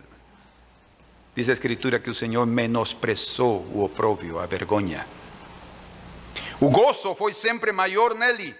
Diz 1.35 1.49
a 1.49 1.53
Escritura 1.53 1.99
que 1.99 2.09
o 2.09 2.13
Senhor 2.13 2.45
menosprezou 2.45 3.65
o 3.73 3.83
oprobio, 3.83 4.39
a 4.39 4.45
vergonha. 4.45 5.05
O 6.61 6.69
gozo 6.69 7.13
foi 7.13 7.33
sempre 7.33 7.71
maior 7.71 8.15
nele. 8.15 8.55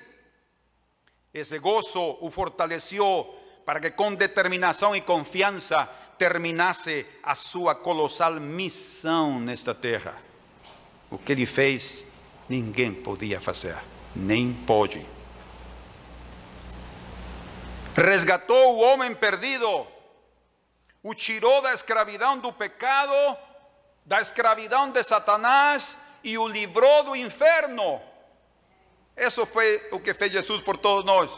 Esse 1.33 1.57
gozo 1.59 2.17
o 2.21 2.29
fortaleceu 2.29 3.35
para 3.65 3.79
que 3.79 3.91
com 3.91 4.13
determinação 4.13 4.95
e 4.95 5.01
confiança 5.01 5.87
terminasse 6.17 7.05
a 7.21 7.35
sua 7.35 7.75
colossal 7.75 8.39
missão 8.39 9.39
nesta 9.39 9.75
terra. 9.75 10.15
O 11.11 11.17
que 11.17 11.31
ele 11.31 11.45
fez, 11.45 12.05
ninguém 12.49 12.93
podia 12.93 13.39
fazer, 13.39 13.77
nem 14.15 14.51
pode. 14.51 15.05
Resgatou 17.95 18.75
o 18.75 18.79
homem 18.79 19.13
perdido 19.13 19.87
o 21.01 21.13
tirou 21.13 21.61
da 21.61 21.73
escravidão 21.73 22.37
do 22.37 22.51
pecado, 22.51 23.37
da 24.05 24.19
escravidão 24.19 24.91
de 24.91 25.01
Satanás 25.03 25.97
e 26.23 26.37
o 26.37 26.47
livrou 26.47 27.03
do 27.03 27.15
inferno. 27.15 28.01
Isso 29.15 29.45
foi 29.45 29.87
o 29.91 29.99
que 29.99 30.13
fez 30.13 30.31
Jesus 30.31 30.61
por 30.61 30.77
todos 30.77 31.05
nós. 31.05 31.29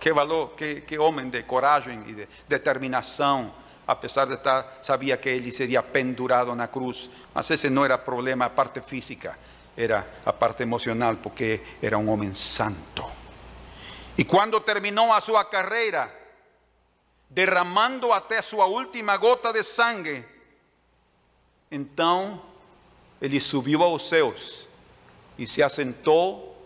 Que 0.00 0.12
valor, 0.12 0.50
que, 0.50 0.82
que 0.82 0.98
homem 0.98 1.28
de 1.28 1.42
coragem 1.42 2.02
e 2.06 2.14
de 2.14 2.28
determinação, 2.48 3.52
apesar 3.86 4.26
de 4.26 4.34
estar, 4.34 4.78
sabia 4.82 5.16
que 5.16 5.28
ele 5.28 5.50
seria 5.50 5.82
pendurado 5.82 6.54
na 6.54 6.68
cruz, 6.68 7.10
mas 7.34 7.50
esse 7.50 7.70
não 7.70 7.84
era 7.84 7.96
problema, 7.96 8.46
a 8.46 8.50
parte 8.50 8.80
física, 8.80 9.38
era 9.76 10.06
a 10.24 10.32
parte 10.32 10.62
emocional, 10.62 11.16
porque 11.16 11.60
era 11.82 11.96
um 11.98 12.08
homem 12.10 12.34
santo. 12.34 13.04
E 14.18 14.24
quando 14.24 14.60
terminou 14.60 15.12
a 15.12 15.20
sua 15.20 15.44
carreira, 15.44 16.10
derramando 17.28 18.12
até 18.12 18.40
sua 18.40 18.66
última 18.66 19.16
gota 19.16 19.52
de 19.52 19.62
sangue. 19.62 20.24
Então 21.70 22.40
ele 23.20 23.40
subiu 23.40 23.82
aos 23.82 24.08
céus 24.08 24.68
e 25.38 25.46
se 25.46 25.62
assentou 25.62 26.56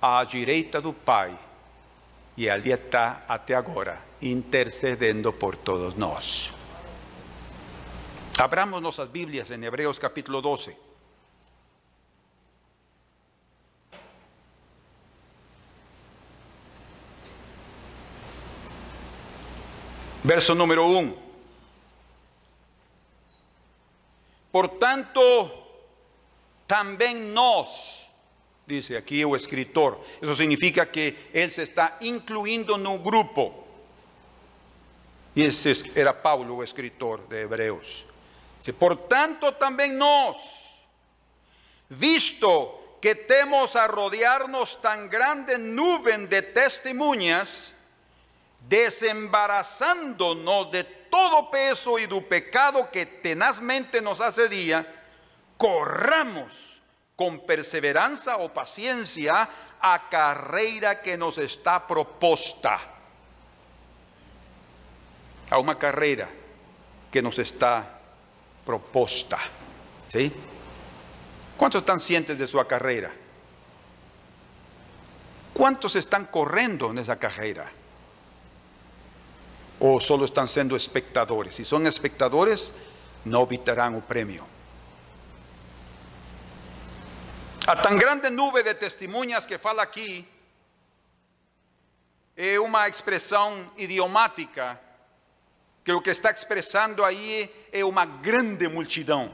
à 0.00 0.24
direita 0.24 0.80
do 0.80 0.92
Pai. 0.92 1.36
E 2.36 2.48
ali 2.48 2.72
está 2.72 3.24
até 3.28 3.54
agora, 3.54 4.00
intercedendo 4.20 5.32
por 5.32 5.56
todos 5.56 5.94
nós. 5.94 6.52
Abramos 8.38 8.80
nossas 8.80 9.08
Bíblias 9.08 9.50
em 9.50 9.62
Hebreus 9.62 9.98
capítulo 9.98 10.40
12. 10.40 10.74
Verso 20.24 20.54
número 20.54 20.86
1. 20.86 21.16
Portanto, 24.52 25.50
também 26.66 27.16
nós, 27.16 28.01
dice 28.66 28.96
aquí 28.96 29.22
o 29.24 29.36
escritor, 29.36 30.00
eso 30.20 30.34
significa 30.34 30.90
que 30.90 31.30
él 31.32 31.50
se 31.50 31.62
está 31.62 31.96
incluyendo 32.00 32.76
no 32.78 32.98
grupo. 32.98 33.66
Y 35.34 35.44
ese 35.44 35.72
era 35.94 36.22
Paulo, 36.22 36.56
o 36.56 36.62
escritor 36.62 37.26
de 37.28 37.42
Hebreos. 37.42 38.06
Por 38.78 39.08
tanto, 39.08 39.54
también 39.54 39.98
nós, 39.98 40.36
visto 41.88 42.98
que 43.00 43.16
temos 43.16 43.74
a 43.74 43.88
rodearnos 43.88 44.80
tan 44.80 45.10
grande 45.10 45.58
nube 45.58 46.16
de 46.28 46.42
testemunhas, 46.42 47.74
desembarazándonos 48.68 50.70
de 50.70 50.84
todo 50.84 51.50
peso 51.50 51.98
y 51.98 52.06
del 52.06 52.24
pecado 52.24 52.88
que 52.92 53.06
tenazmente 53.06 54.00
nos 54.00 54.20
día, 54.48 54.86
corramos 55.56 56.81
con 57.22 57.38
perseverancia 57.46 58.36
o 58.38 58.52
paciencia 58.52 59.48
a 59.80 60.08
carrera 60.10 61.00
que 61.00 61.16
nos 61.16 61.38
está 61.38 61.86
proposta. 61.86 62.80
A 65.48 65.58
una 65.58 65.76
carrera 65.76 66.28
que 67.12 67.22
nos 67.22 67.38
está 67.38 68.00
proposta. 68.66 69.38
¿Sí? 70.08 70.32
¿Cuántos 71.56 71.82
están 71.82 72.00
cientes 72.00 72.38
de 72.38 72.46
su 72.48 72.58
carrera? 72.66 73.12
¿Cuántos 75.54 75.94
están 75.94 76.24
corriendo 76.24 76.90
en 76.90 76.98
esa 76.98 77.16
carrera? 77.20 77.70
o 79.84 79.98
solo 79.98 80.26
están 80.26 80.46
siendo 80.46 80.76
espectadores. 80.76 81.56
Si 81.56 81.64
son 81.64 81.88
espectadores, 81.88 82.72
no 83.24 83.42
evitarán 83.42 83.96
un 83.96 84.02
premio. 84.02 84.51
A 87.64 87.76
tan 87.76 87.96
grande 87.96 88.28
nube 88.28 88.64
de 88.64 88.74
testemunhas 88.74 89.46
que 89.46 89.56
fala 89.56 89.84
aqui 89.84 90.26
é 92.36 92.58
uma 92.58 92.88
expressão 92.88 93.70
idiomática 93.76 94.80
que 95.84 95.92
o 95.92 96.00
que 96.00 96.10
está 96.10 96.32
expressando 96.32 97.04
aí 97.04 97.48
é 97.72 97.84
uma 97.84 98.04
grande 98.04 98.66
multidão. 98.68 99.32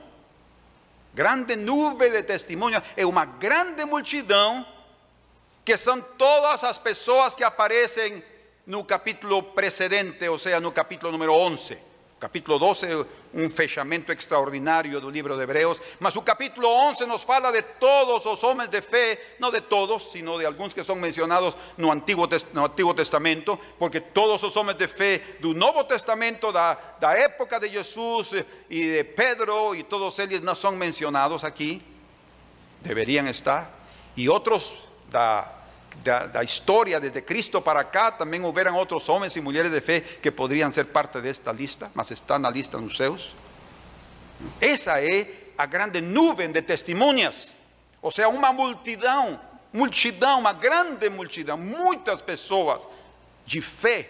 Grande 1.15 1.57
nube 1.57 2.11
de 2.11 2.23
testemunhas 2.23 2.83
é 2.99 3.07
uma 3.07 3.25
grande 3.25 3.87
multidão 3.87 4.67
que 5.65 5.79
são 5.79 5.99
todas 5.99 6.63
as 6.65 6.77
pessoas 6.77 7.35
que 7.35 7.43
aparecem 7.43 8.23
no 8.67 8.85
capítulo 8.85 9.43
precedente, 9.43 10.29
o 10.29 10.37
sea, 10.37 10.61
no 10.61 10.71
capítulo 10.71 11.11
número 11.11 11.33
11. 11.33 11.79
Capítulo 12.21 12.59
12, 12.59 13.07
un 13.33 13.51
fechamento 13.51 14.13
extraordinario 14.13 15.01
del 15.01 15.13
libro 15.13 15.37
de 15.37 15.45
Hebreos. 15.45 15.81
Mas 16.01 16.15
el 16.17 16.25
capítulo 16.25 16.71
11 16.71 17.07
nos 17.07 17.25
fala 17.25 17.53
de 17.53 17.63
todos 17.63 18.25
los 18.25 18.43
hombres 18.45 18.71
de 18.71 18.83
fe, 18.83 19.19
no 19.39 19.51
de 19.51 19.61
todos, 19.61 20.11
sino 20.13 20.39
de 20.39 20.47
algunos 20.47 20.75
que 20.75 20.85
son 20.85 21.01
mencionados 21.01 21.57
no 21.77 21.93
Antiguo, 21.93 22.29
no 22.53 22.65
Antiguo 22.65 22.95
Testamento, 22.95 23.59
porque 23.79 24.01
todos 24.01 24.43
los 24.43 24.57
hombres 24.57 24.79
de 24.79 24.89
fe 24.89 25.37
del 25.41 25.59
Nuevo 25.59 25.87
Testamento, 25.87 26.53
da, 26.53 26.97
da 27.01 27.17
época 27.17 27.59
de 27.59 27.71
Jesús 27.71 28.35
y 28.69 28.83
de 28.83 29.05
Pedro, 29.05 29.75
y 29.75 29.85
todos 29.85 30.19
ellos 30.19 30.43
no 30.43 30.55
son 30.55 30.79
mencionados 30.79 31.45
aquí, 31.45 31.83
deberían 32.83 33.27
estar. 33.27 33.71
Y 34.17 34.29
otros 34.29 34.73
da 35.11 35.58
da, 36.05 36.43
historia 36.43 37.01
desde 37.01 37.25
Cristo 37.25 37.63
para 37.63 37.81
acá, 37.81 38.17
también 38.17 38.45
hubieran 38.45 38.75
otros 38.75 39.09
hombres 39.09 39.37
y 39.37 39.41
mujeres 39.41 39.73
de 39.73 39.81
fe 39.81 40.03
que 40.03 40.33
podrían 40.33 40.73
ser 40.73 40.91
parte 40.91 41.21
de 41.21 41.31
esta 41.31 41.53
lista, 41.53 41.91
mas 41.95 42.11
están 42.11 42.43
na 42.43 42.51
lista 42.51 42.79
nos 42.79 42.97
seus. 42.97 43.35
Esa 44.61 45.01
es 45.01 45.27
a 45.57 45.67
grande 45.67 46.01
nube 46.01 46.47
de 46.49 46.63
testemunhas, 46.63 47.53
o 48.01 48.13
sea, 48.13 48.29
una 48.29 48.53
multidão, 48.53 49.41
multidão, 49.73 50.39
uma 50.39 50.53
grande 50.53 51.11
multidão, 51.11 51.59
muitas 51.59 52.23
pessoas 52.23 52.87
de 53.45 53.61
fé. 53.61 54.09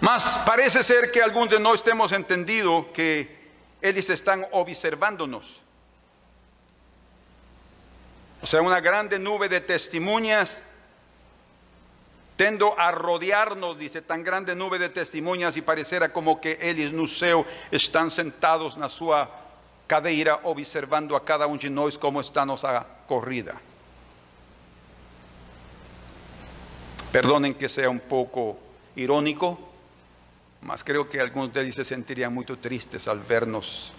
Mas 0.00 0.36
parece 0.44 0.82
ser 0.84 1.10
que 1.10 1.20
algunos 1.20 1.48
de 1.48 1.58
nós 1.58 1.82
temos 1.82 2.12
entendido 2.12 2.92
que 2.92 3.26
eles 3.80 4.08
están 4.10 4.46
observándonos. 4.52 5.63
O 8.44 8.46
sea, 8.46 8.60
una 8.60 8.78
grande 8.78 9.18
nube 9.18 9.48
de 9.48 9.62
testimonias 9.62 10.58
tendo 12.36 12.78
a 12.78 12.90
rodearnos, 12.90 13.78
dice, 13.78 14.02
tan 14.02 14.22
grande 14.22 14.54
nube 14.54 14.78
de 14.78 14.90
testemunhas 14.90 15.56
e 15.56 15.62
parecerá 15.62 16.12
como 16.12 16.42
que 16.42 16.58
eles 16.60 16.92
no 16.92 17.08
céu 17.08 17.46
estão 17.72 18.10
sentados 18.10 18.76
na 18.76 18.90
sua 18.90 19.30
cadeira 19.88 20.40
observando 20.44 21.16
a 21.16 21.24
cada 21.24 21.46
um 21.46 21.56
de 21.56 21.70
nós 21.70 21.96
como 21.96 22.20
está 22.20 22.44
nossa 22.44 22.84
corrida. 23.08 23.56
Perdonen 27.10 27.54
que 27.54 27.70
sea 27.70 27.88
un 27.88 28.00
poco 28.00 28.58
irónico, 28.94 29.56
mas 30.60 30.84
creo 30.84 31.08
que 31.08 31.18
algunos 31.18 31.50
de 31.50 31.62
ellos 31.62 31.76
se 31.76 31.84
sentirían 31.86 32.34
muy 32.34 32.44
tristes 32.44 33.08
al 33.08 33.20
vernos 33.20 33.90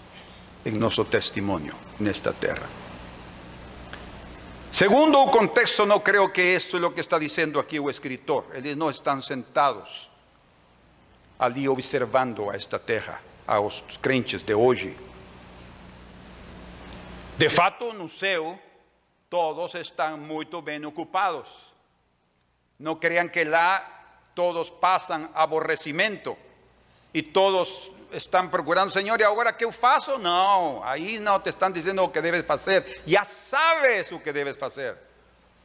en 0.64 0.78
nuestro 0.78 1.06
testimonio 1.06 1.74
en 2.00 2.06
esta 2.06 2.32
tierra. 2.32 2.85
Segundo 4.76 5.22
o 5.22 5.32
contexto, 5.32 5.86
no 5.86 6.04
creo 6.04 6.34
que 6.34 6.54
esto 6.54 6.76
es 6.76 6.82
lo 6.82 6.94
que 6.94 7.00
está 7.00 7.18
diciendo 7.18 7.62
aquí 7.62 7.78
el 7.78 7.90
escritor. 7.90 8.44
Ellos 8.54 8.76
no 8.76 8.90
están 8.90 9.22
sentados 9.22 10.10
allí 11.40 11.66
observando 11.66 12.52
a 12.52 12.58
esta 12.58 12.78
tierra, 12.78 13.22
a 13.48 13.56
los 13.56 13.82
crentes 14.02 14.46
de 14.46 14.54
hoy. 14.54 14.94
De 17.38 17.50
fato, 17.50 17.94
no 17.94 18.10
céu, 18.10 18.60
todos 19.30 19.76
están 19.76 20.20
muy 20.20 20.46
bien 20.66 20.84
ocupados. 20.84 21.48
No 22.78 23.00
crean 23.00 23.30
que 23.30 23.46
lá 23.46 23.80
todos 24.34 24.72
pasan 24.72 25.32
aborrecimiento 25.36 26.36
y 27.14 27.22
todos 27.24 27.94
están 28.18 28.50
procurando, 28.50 28.94
Señor, 28.94 29.20
¿y 29.20 29.24
ahora 29.24 29.56
qué 29.56 29.66
eu 29.66 29.72
faço? 29.72 30.18
No, 30.18 30.82
ahí 30.84 31.20
no 31.20 31.42
te 31.42 31.50
están 31.50 31.74
diciendo 31.74 32.04
lo 32.04 32.12
que 32.12 32.22
debes 32.22 32.50
hacer. 32.50 32.86
Ya 33.06 33.26
sabes 33.26 34.12
lo 34.12 34.22
que 34.22 34.32
debes 34.32 34.62
hacer. 34.62 34.98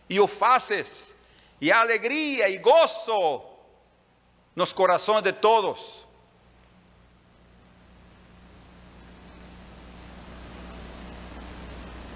Y 0.08 0.18
o 0.18 0.28
haces. 0.40 1.14
Y 1.60 1.70
alegría 1.70 2.48
y 2.48 2.58
gozo 2.58 3.44
nos 4.54 4.74
corazones 4.74 5.22
de 5.24 5.32
todos. 5.32 6.06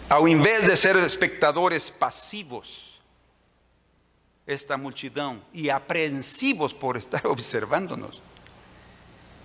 Ao 0.09 0.29
invés 0.29 0.67
de 0.67 0.77
ser 0.77 0.97
espectadores 0.97 1.91
pasivos, 1.91 3.01
esta 4.47 4.77
multidão 4.77 5.41
e 5.53 5.71
apreensivos 5.71 6.73
por 6.73 6.97
estar 6.97 7.27
observando-nos 7.27 8.21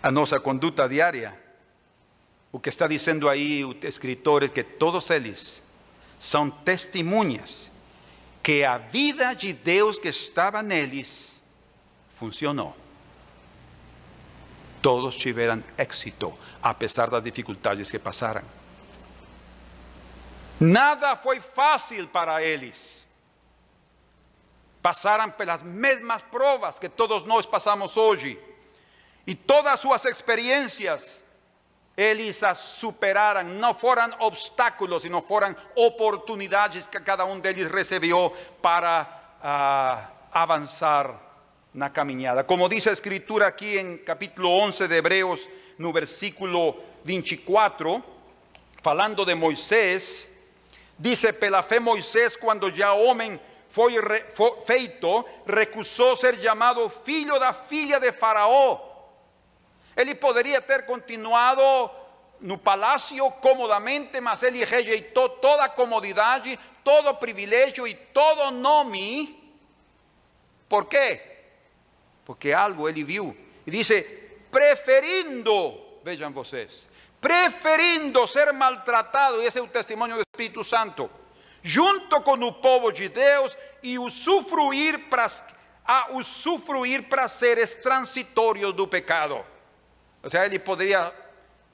a 0.02 0.12
nossa 0.12 0.40
conduta 0.40 0.88
diária. 0.88 1.38
O 2.52 2.60
que 2.60 2.70
está 2.70 2.88
dizendo 2.88 3.30
aí 3.30 3.64
o 3.64 3.76
escritor 3.84 4.44
é 4.44 4.48
que 4.48 4.64
todos 4.64 5.10
eles 5.10 5.62
são 6.20 6.50
testemunhas 6.50 7.72
que 8.42 8.64
a 8.64 8.78
vida 8.78 9.34
de 9.34 9.54
Deus 9.54 9.98
que 9.98 10.08
estava 10.08 10.64
neles 10.64 11.42
funcionou. 12.18 12.76
Todos 14.82 15.16
tiveram 15.16 15.64
êxito, 15.78 16.34
apesar 16.62 17.10
das 17.10 17.24
dificuldades 17.24 17.92
que 17.92 18.00
passaram. 18.00 18.44
Nada 20.60 21.16
foi 21.16 21.40
fácil 21.40 22.08
para 22.08 22.42
eles 22.42 23.00
passaram 24.82 25.30
pelas 25.30 25.62
mesmas 25.62 26.22
provas 26.22 26.80
que 26.80 26.90
todos 26.90 27.24
nós 27.24 27.46
passamos 27.46 27.98
hoje. 27.98 28.40
E 29.30 29.36
todas 29.36 29.80
suas 29.80 30.04
experiências, 30.06 31.24
eles 31.96 32.42
superaram. 32.56 33.44
Não 33.44 33.76
foram 33.76 34.12
obstáculos, 34.22 35.04
sino 35.04 35.22
foram 35.22 35.56
oportunidades 35.76 36.88
que 36.88 37.00
cada 37.00 37.26
um 37.26 37.40
deles 37.40 37.68
recebeu 37.68 38.36
para 38.60 39.08
uh, 39.38 40.12
avançar 40.32 41.14
na 41.72 41.92
caminhada. 41.92 42.44
Como 42.44 42.68
diz 42.68 42.88
a 42.88 42.92
Escritura 42.92 43.46
aqui 43.46 43.78
em 43.78 43.98
capítulo 44.00 44.50
11 44.50 44.88
de 44.88 44.96
Hebreus, 44.96 45.48
no 45.78 45.94
versículo 45.94 46.76
24, 47.04 48.04
falando 48.82 49.24
de 49.24 49.36
Moisés, 49.36 50.28
dice: 50.98 51.32
Pela 51.34 51.62
fé, 51.62 51.80
Moisés, 51.80 52.36
quando 52.36 52.74
já 52.74 52.94
homem 52.94 53.40
foi, 53.70 53.94
feito, 54.66 55.24
recusou 55.46 56.18
ser 56.18 56.42
chamado 56.42 56.90
filho 57.06 57.38
da 57.38 57.54
filha 57.54 58.00
de 58.00 58.12
Faraó. 58.12 58.89
Ele 60.00 60.16
poderia 60.16 60.62
ter 60.62 60.86
continuado 60.86 61.62
no 62.40 62.58
palácio 62.58 63.30
comodamente, 63.34 64.22
mas 64.22 64.42
ele 64.44 64.64
rejeitou 64.64 65.28
toda 65.28 65.66
a 65.66 65.70
comodidade, 65.70 66.58
todo 66.86 67.14
privilégio 67.16 67.86
e 67.86 67.94
todo 67.94 68.52
nome. 68.52 69.38
Por 70.70 70.86
quê? 70.86 71.22
Porque 72.24 72.54
algo 72.54 72.88
ele 72.88 73.04
viu. 73.04 73.36
E 73.68 73.72
disse: 73.72 74.02
preferindo, 74.50 75.78
vejam 76.02 76.32
vocês, 76.32 76.88
preferindo 77.20 78.26
ser 78.26 78.54
maltratado, 78.54 79.42
e 79.42 79.46
esse 79.48 79.60
é 79.60 79.62
o 79.62 79.68
testemunho 79.68 80.16
do 80.16 80.24
Espírito 80.34 80.64
Santo 80.64 81.10
junto 81.62 82.22
com 82.22 82.34
o 82.34 82.54
povo 82.54 82.90
de 82.92 83.10
Deus 83.10 83.56
e 83.84 84.00
usufruir 84.00 85.10
para 85.10 85.30
a 85.86 86.14
usufruir 86.14 87.04
do 88.72 88.88
pecado. 88.88 89.44
Ou 90.24 90.30
seja, 90.30 90.46
ele 90.46 90.60
poderia 90.60 91.14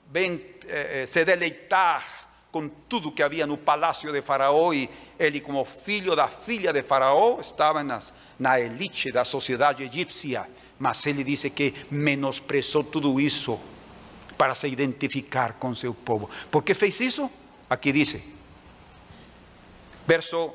bem 0.08 0.44
eh, 0.68 1.04
eh, 1.04 1.06
se 1.06 1.26
deleitar 1.26 2.26
com 2.52 2.70
tudo 2.70 3.12
que 3.12 3.22
havia 3.22 3.46
no 3.46 3.58
palácio 3.58 4.12
de 4.12 4.22
Faraó 4.22 4.72
e 4.72 4.90
ele, 5.20 5.42
como 5.42 5.66
filho 5.66 6.16
da 6.16 6.28
filha 6.28 6.72
de 6.72 6.82
Faraó, 6.82 7.40
estava 7.42 7.84
nas, 7.84 8.14
na 8.40 8.60
elite 8.60 9.12
da 9.12 9.26
sociedade 9.26 9.84
egípcia. 9.84 10.48
Mas 10.80 11.06
ele 11.06 11.24
disse 11.24 11.50
que 11.50 11.74
menosprezou 11.90 12.84
tudo 12.84 13.20
isso 13.20 13.60
para 14.38 14.56
se 14.56 14.68
identificar 14.68 15.54
com 15.54 15.76
seu 15.76 15.94
povo. 15.94 16.30
Por 16.52 16.64
que 16.64 16.74
fez 16.74 17.00
isso? 17.00 17.30
Aqui 17.70 17.92
diz: 17.92 18.16
verso 20.06 20.54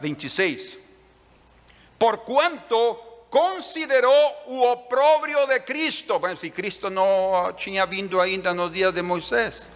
26. 0.00 0.76
Ah, 0.76 0.84
Por 1.98 2.18
consideró 3.34 4.14
o 4.46 4.70
oprobio 4.70 5.44
de 5.48 5.64
Cristo, 5.64 6.20
bueno, 6.20 6.36
si 6.36 6.52
Cristo 6.52 6.88
no 6.88 7.52
tinha 7.58 7.84
vindo 7.84 8.20
ainda 8.20 8.54
nos 8.54 8.70
días 8.70 8.94
de 8.94 9.02
Moisés. 9.02 9.68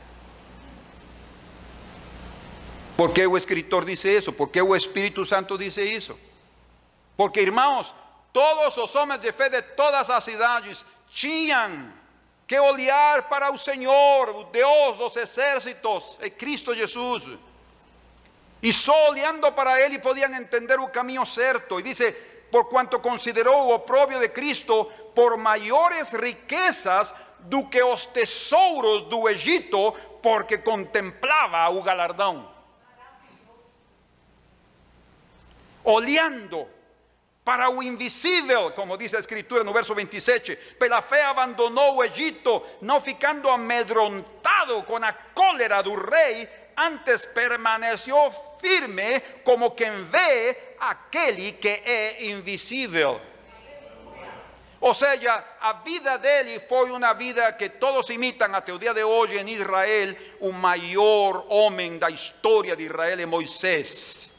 ¿Por 2.97 3.13
qué 3.13 3.23
el 3.23 3.37
escritor 3.37 3.85
dice 3.85 4.17
eso? 4.17 4.31
¿Por 4.31 4.53
qué 4.53 4.61
el 4.61 4.77
Espíritu 4.77 5.25
Santo 5.25 5.59
dice 5.59 5.93
eso? 5.93 6.17
Porque, 7.17 7.43
hermanos, 7.43 7.93
todos 8.31 8.77
los 8.77 8.95
hombres 8.95 9.21
de 9.23 9.33
fe 9.33 9.51
de 9.51 9.63
todas 9.63 10.09
las 10.09 10.25
ciudades 10.25 10.85
tinham 11.13 11.93
que 12.47 12.61
olhar 12.61 13.29
para 13.29 13.49
el 13.49 13.59
Señor, 13.59 14.53
Dios, 14.53 14.99
los 14.99 15.17
ejércitos, 15.17 16.17
el 16.21 16.33
Cristo 16.37 16.73
Jesús. 16.73 17.29
Y 18.61 18.71
solo 18.71 19.11
olhando 19.11 19.53
para 19.53 19.85
Él 19.85 19.95
y 19.95 19.99
podían 19.99 20.33
entender 20.35 20.79
un 20.79 20.91
camino 20.91 21.27
cierto. 21.27 21.81
Y 21.81 21.83
dice, 21.83 22.28
por 22.51 22.69
cuanto 22.69 23.01
consideró 23.01 23.69
oprobio 23.69 24.19
de 24.19 24.29
Cristo 24.29 24.87
por 25.15 25.37
mayores 25.37 26.11
riquezas 26.13 27.15
do 27.41 27.69
que 27.69 27.83
os 27.83 28.07
tesouros 28.07 29.09
do 29.09 29.29
Egito, 29.29 29.93
porque 30.23 30.59
contemplaba 30.59 31.69
o 31.71 31.83
galardão. 31.83 32.51
Olhando 35.85 36.69
para 37.45 37.71
o 37.71 37.83
invisível, 37.83 38.73
como 38.73 38.99
diz 38.99 39.15
a 39.15 39.21
Escritura 39.21 39.65
no 39.65 39.73
verso 39.73 39.95
27, 39.95 40.55
pela 40.79 41.01
fé 41.01 41.25
abandonou 41.25 41.97
o 41.97 42.05
Egito, 42.05 42.63
não 42.83 43.01
ficando 43.01 43.49
amedrontado 43.49 44.83
com 44.83 44.97
a 44.97 45.13
cólera 45.13 45.83
do 45.83 45.95
rei, 45.95 46.47
antes 46.77 47.25
permaneció 47.25 48.31
firme 48.61 49.23
como 49.45 49.75
quien 49.75 50.11
ve 50.11 50.77
aquel 50.81 51.59
que 51.59 51.83
es 51.85 52.29
invisible. 52.29 53.19
O 54.81 54.95
sea, 54.95 55.13
a 55.61 55.83
vida 55.83 56.19
de 56.19 56.41
él 56.41 56.63
fue 56.69 56.93
una 56.93 57.13
vida 57.15 57.57
que 57.57 57.71
todos 57.71 58.11
imitan 58.11 58.55
hasta 58.55 58.71
el 58.71 58.79
día 58.79 58.95
de 58.95 59.03
hoy 59.03 59.37
en 59.37 59.49
Israel, 59.49 60.17
un 60.41 60.61
mayor 60.61 61.47
hombre 61.49 61.99
la 61.99 62.11
historia 62.11 62.77
de 62.77 62.85
Israel 62.85 63.19
es 63.19 63.27
Moisés, 63.27 64.33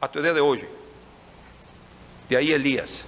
hasta 0.00 0.18
el 0.18 0.24
día 0.24 0.34
de 0.34 0.40
hoy. 0.40 0.64
De 2.28 2.36
ahí 2.36 2.52
Elías. 2.52 3.02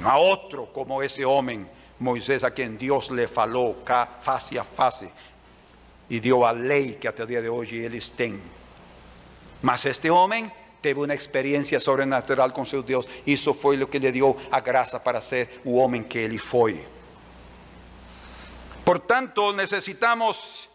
No 0.00 0.08
a 0.08 0.16
otro 0.16 0.72
como 0.72 1.02
ese 1.02 1.22
hombre, 1.24 1.66
Moisés, 1.98 2.42
a 2.44 2.50
quien 2.50 2.78
Dios 2.78 3.10
le 3.10 3.28
faló 3.28 3.76
face 4.22 4.58
a 4.58 4.64
face 4.64 5.12
y 6.08 6.18
dio 6.18 6.46
a 6.46 6.52
ley 6.52 6.98
que 7.00 7.08
hasta 7.08 7.22
el 7.22 7.28
día 7.28 7.42
de 7.42 7.48
hoy 7.50 7.68
ellos 7.84 8.12
tienen. 8.16 8.42
Mas 9.62 9.86
este 9.86 10.10
hombre 10.10 10.52
tuvo 10.82 11.02
una 11.02 11.14
experiencia 11.14 11.80
sobrenatural 11.80 12.52
con 12.52 12.66
su 12.66 12.82
Dios 12.82 13.06
y 13.24 13.34
eso 13.34 13.54
fue 13.54 13.76
lo 13.76 13.88
que 13.88 14.00
le 14.00 14.12
dio 14.12 14.36
a 14.50 14.60
gracia 14.60 15.02
para 15.02 15.22
ser 15.22 15.48
el 15.64 15.78
hombre 15.78 16.06
que 16.06 16.24
él 16.24 16.40
fue. 16.40 16.86
Por 18.84 19.00
tanto, 19.00 19.52
necesitamos 19.52 20.68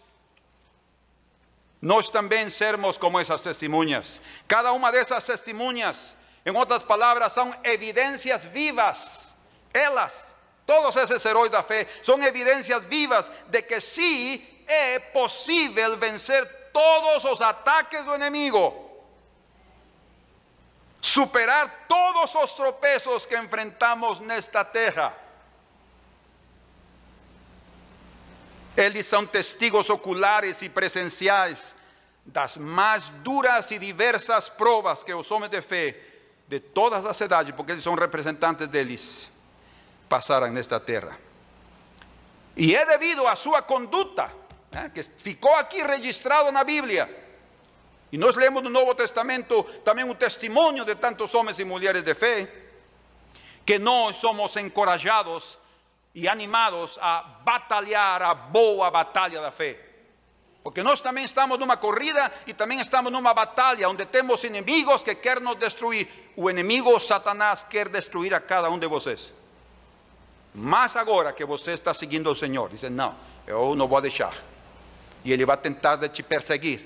nós 1.79 2.11
también 2.11 2.49
sermos 2.49 2.97
como 2.97 3.19
esas 3.19 3.43
testimonias. 3.43 4.19
Cada 4.47 4.71
una 4.71 4.91
de 4.91 5.01
esas 5.01 5.23
testimonias 5.23 6.17
En 6.47 6.55
otras 6.55 6.81
palabras, 6.81 7.33
son 7.33 7.53
evidencias 7.61 8.49
vivas. 8.53 9.33
Ellas, 9.73 10.29
todos 10.65 10.95
esos 10.95 11.25
héroes 11.25 11.51
de 11.51 11.61
fe, 11.61 11.85
son 12.01 12.23
evidencias 12.23 12.87
vivas 12.87 13.25
de 13.51 13.65
que 13.67 13.81
sí 13.81 14.63
es 14.65 15.01
posible 15.13 15.97
vencer 15.97 16.56
todos 16.77 17.23
los 17.23 17.41
ataques 17.41 18.05
del 18.05 18.13
enemigo. 18.13 18.85
Superar 21.01 21.87
todos 21.87 22.31
los 22.35 22.55
tropezos 22.55 23.25
que 23.25 23.35
enfrentamos 23.35 24.19
en 24.19 24.29
esta 24.29 24.63
tierra. 24.63 25.11
Eles 28.75 29.07
são 29.07 29.25
testigos 29.25 29.89
oculares 29.89 30.61
e 30.61 30.69
presenciais 30.69 31.75
das 32.23 32.57
mais 32.57 33.09
duras 33.23 33.71
e 33.71 33.79
diversas 33.79 34.47
provas 34.47 35.01
que 35.01 35.15
os 35.15 35.31
homens 35.31 35.49
de 35.49 35.63
fé 35.63 35.99
de 36.47 36.59
todas 36.59 37.03
as 37.07 37.17
cidades, 37.17 37.55
porque 37.55 37.71
eles 37.71 37.83
são 37.83 37.95
representantes 37.95 38.67
deles, 38.67 39.31
passaram 40.07 40.51
nesta 40.51 40.79
terra. 40.79 41.17
E 42.55 42.75
é 42.75 42.85
devido 42.85 43.25
à 43.25 43.35
sua 43.35 43.63
conduta, 43.63 44.31
né, 44.77 44.91
que 44.93 45.01
ficou 45.01 45.55
aqui 45.55 45.81
registrado 45.81 46.51
na 46.51 46.63
Bíblia. 46.63 47.09
E 48.11 48.17
nós 48.17 48.35
lemos 48.35 48.61
no 48.61 48.69
Novo 48.69 48.93
Testamento 48.93 49.63
também 49.83 50.07
o 50.07 50.13
testemunho 50.13 50.85
de 50.85 50.93
tantos 50.93 51.33
homens 51.33 51.57
e 51.57 51.65
mulheres 51.65 52.03
de 52.03 52.13
fé, 52.13 52.47
que 53.65 53.79
nós 53.79 54.17
somos 54.17 54.55
encorajados 54.55 55.57
e 56.13 56.27
animados 56.27 56.95
a 57.01 57.23
batalhar 57.43 58.21
a 58.21 58.35
boa 58.35 58.91
batalha 58.91 59.41
da 59.41 59.51
fé. 59.51 59.79
Porque 60.63 60.83
nós 60.83 61.01
também 61.01 61.25
estamos 61.25 61.57
numa 61.57 61.75
corrida 61.75 62.31
e 62.45 62.53
também 62.53 62.79
estamos 62.79 63.11
numa 63.11 63.33
batalha 63.33 63.89
onde 63.89 64.05
temos 64.05 64.43
inimigos 64.43 65.01
que 65.01 65.15
querem 65.15 65.43
nos 65.43 65.57
destruir. 65.57 66.07
O 66.35 66.49
inimigo 66.51 66.99
Satanás 66.99 67.65
quer 67.67 67.89
destruir 67.89 68.33
a 68.33 68.39
cada 68.39 68.69
um 68.69 68.77
de 68.77 68.85
vocês. 68.85 69.33
Mas 70.53 70.95
agora 70.95 71.33
que 71.33 71.45
você 71.45 71.71
está 71.71 71.93
seguindo 71.93 72.31
o 72.31 72.35
Senhor, 72.35 72.69
diz: 72.69 72.83
Não, 72.83 73.15
eu 73.47 73.75
não 73.75 73.87
vou 73.87 74.01
deixar. 74.01 74.33
E 75.23 75.31
ele 75.31 75.45
vai 75.45 75.57
tentar 75.57 75.95
de 75.97 76.09
te 76.09 76.23
perseguir, 76.23 76.81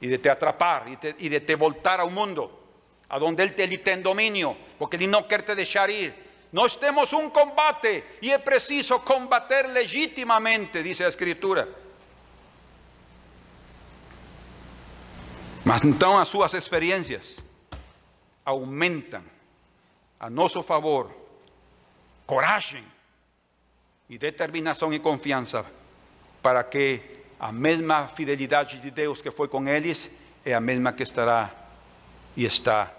e 0.00 0.08
de 0.08 0.18
te 0.18 0.28
atrapar, 0.28 0.86
e 1.18 1.28
de, 1.28 1.40
te 1.40 1.56
voltar 1.56 2.00
ao 2.00 2.10
mundo, 2.10 2.50
aonde 3.08 3.42
ele, 3.42 3.54
ele 3.58 3.78
tem 3.78 4.00
domínio, 4.00 4.56
porque 4.78 4.96
ele 4.96 5.06
não 5.06 5.24
quer 5.24 5.42
te 5.42 5.54
deixar 5.54 5.90
ir. 5.90 6.14
Nós 6.52 6.76
temos 6.76 7.12
um 7.12 7.28
combate 7.28 8.04
e 8.22 8.32
é 8.32 8.38
preciso 8.38 9.00
combater 9.00 9.66
legitimamente, 9.66 10.82
diz 10.82 11.00
a 11.00 11.08
Escritura. 11.08 11.68
Mas 15.64 15.84
então 15.84 16.16
as 16.18 16.28
suas 16.28 16.54
experiências 16.54 17.38
aumentam 18.44 19.22
a 20.18 20.30
nosso 20.30 20.62
favor 20.62 21.14
coragem 22.26 22.84
e 24.08 24.16
determinação 24.16 24.92
e 24.92 24.98
confiança 24.98 25.64
para 26.48 26.64
que 26.64 27.02
a 27.38 27.52
mesma 27.52 28.08
fidelidade 28.08 28.80
de 28.80 28.90
Deus 28.90 29.20
que 29.20 29.30
foi 29.30 29.48
com 29.48 29.68
eles 29.68 30.10
é 30.42 30.54
a 30.54 30.60
mesma 30.62 30.94
que 30.94 31.02
estará 31.02 31.52
e 32.34 32.46
está 32.46 32.90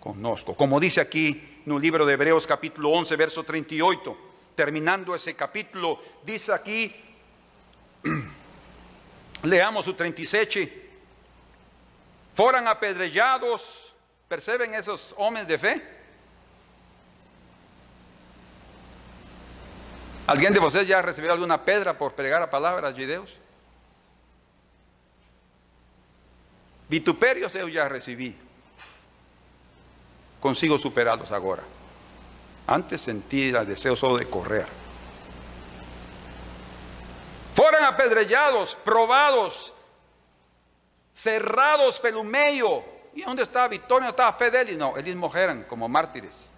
conosco. 0.00 0.56
Como 0.56 0.80
diz 0.80 0.98
aqui 0.98 1.62
no 1.66 1.78
libro 1.78 2.04
de 2.04 2.14
Hebreos 2.14 2.44
capítulo 2.44 2.90
11, 2.90 3.14
verso 3.14 3.44
38, 3.44 4.18
terminando 4.56 5.14
ese 5.14 5.34
capítulo, 5.34 6.02
dice 6.24 6.50
aquí, 6.50 6.96
leamos 9.44 9.86
o 9.86 9.94
37, 9.94 10.90
foram 12.34 12.66
apedrejados, 12.66 13.94
perceben 14.28 14.74
esos 14.74 15.14
hombres 15.16 15.46
de 15.46 15.58
fe? 15.58 15.95
¿Alguien 20.26 20.52
de 20.52 20.58
vocês 20.58 20.88
ya 20.88 21.00
recibió 21.02 21.30
alguna 21.30 21.64
pedra 21.64 21.96
por 21.96 22.14
pregar 22.14 22.42
a 22.42 22.50
palabras 22.50 22.94
de 22.96 23.06
Deus? 23.06 23.30
Vituperios 26.88 27.54
eu 27.54 27.68
já 27.68 27.88
recebi 27.88 28.36
consigo 30.40 30.78
superarlos 30.78 31.32
ahora. 31.32 31.62
Antes 32.66 33.00
sentía 33.00 33.60
el 33.60 33.66
deseo 33.66 33.96
solo 33.96 34.18
de 34.18 34.26
correr. 34.26 34.66
Fueron 37.54 37.84
apedrellados, 37.84 38.76
probados, 38.84 39.72
cerrados 41.14 41.98
pelo 42.00 42.22
medio. 42.22 42.84
¿Y 43.14 43.22
dónde 43.22 43.44
estaba 43.44 43.68
Victoria? 43.68 44.10
¿Estaba 44.10 44.32
Fedeli? 44.32 44.76
No, 44.76 44.96
ellos 44.96 45.16
mujeres 45.16 45.64
como 45.66 45.88
mártires. 45.88 46.50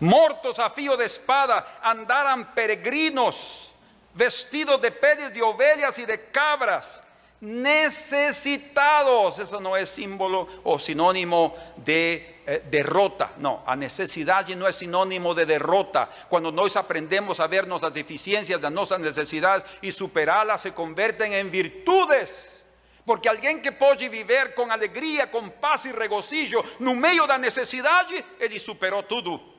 Mortos 0.00 0.58
a 0.58 0.70
fío 0.70 0.96
de 0.96 1.06
espada, 1.06 1.78
andaran 1.82 2.54
peregrinos, 2.54 3.70
vestidos 4.12 4.80
de 4.82 4.90
peles 4.90 5.32
de 5.32 5.42
ovejas 5.42 5.98
y 5.98 6.04
de 6.04 6.30
cabras, 6.30 7.02
necesitados. 7.40 9.38
Eso 9.38 9.60
no 9.60 9.76
es 9.76 9.90
símbolo 9.90 10.48
o 10.64 10.78
sinónimo 10.78 11.54
de 11.76 12.40
eh, 12.46 12.62
derrota. 12.70 13.32
No, 13.38 13.62
a 13.66 13.76
necesidad 13.76 14.46
no 14.48 14.66
es 14.66 14.76
sinónimo 14.76 15.34
de 15.34 15.46
derrota. 15.46 16.10
Cuando 16.28 16.50
nos 16.50 16.76
aprendemos 16.76 17.40
a 17.40 17.46
vernos 17.46 17.82
las 17.82 17.94
deficiencias 17.94 18.60
de 18.60 18.70
nuestras 18.70 19.00
necesidades 19.00 19.64
y 19.82 19.92
superarlas, 19.92 20.62
se 20.62 20.74
convierten 20.74 21.32
en 21.32 21.50
virtudes. 21.50 22.64
Porque 23.06 23.28
alguien 23.28 23.60
que 23.60 23.72
puede 23.72 24.08
vivir 24.08 24.54
con 24.54 24.72
alegría, 24.72 25.30
con 25.30 25.50
paz 25.50 25.84
y 25.84 25.92
regocijo 25.92 26.64
no 26.78 26.94
de 26.94 27.38
necesidad, 27.38 28.06
él 28.40 28.60
superó 28.60 29.04
todo. 29.04 29.53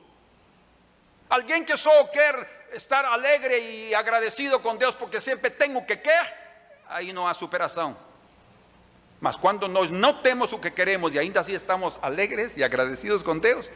Alguien 1.28 1.64
que 1.64 1.76
solo 1.76 2.10
quiere 2.10 2.46
estar 2.72 3.04
alegre 3.04 3.58
y 3.58 3.94
agradecido 3.94 4.62
con 4.62 4.78
Dios 4.78 4.96
porque 4.96 5.20
siempre 5.20 5.50
tengo 5.50 5.84
que 5.86 6.00
querer, 6.00 6.34
aí 6.88 7.12
não 7.12 7.26
há 7.26 7.34
superação. 7.34 7.96
Mas 9.20 9.36
quando 9.36 9.66
nós 9.66 9.90
não 9.90 10.14
temos 10.14 10.52
o 10.52 10.58
que 10.58 10.70
queremos 10.70 11.14
e 11.14 11.18
ainda 11.18 11.40
assim 11.40 11.54
estamos 11.54 11.98
alegres 12.02 12.56
e 12.56 12.62
agradecidos 12.62 13.22
com 13.22 13.38
Deus, 13.38 13.70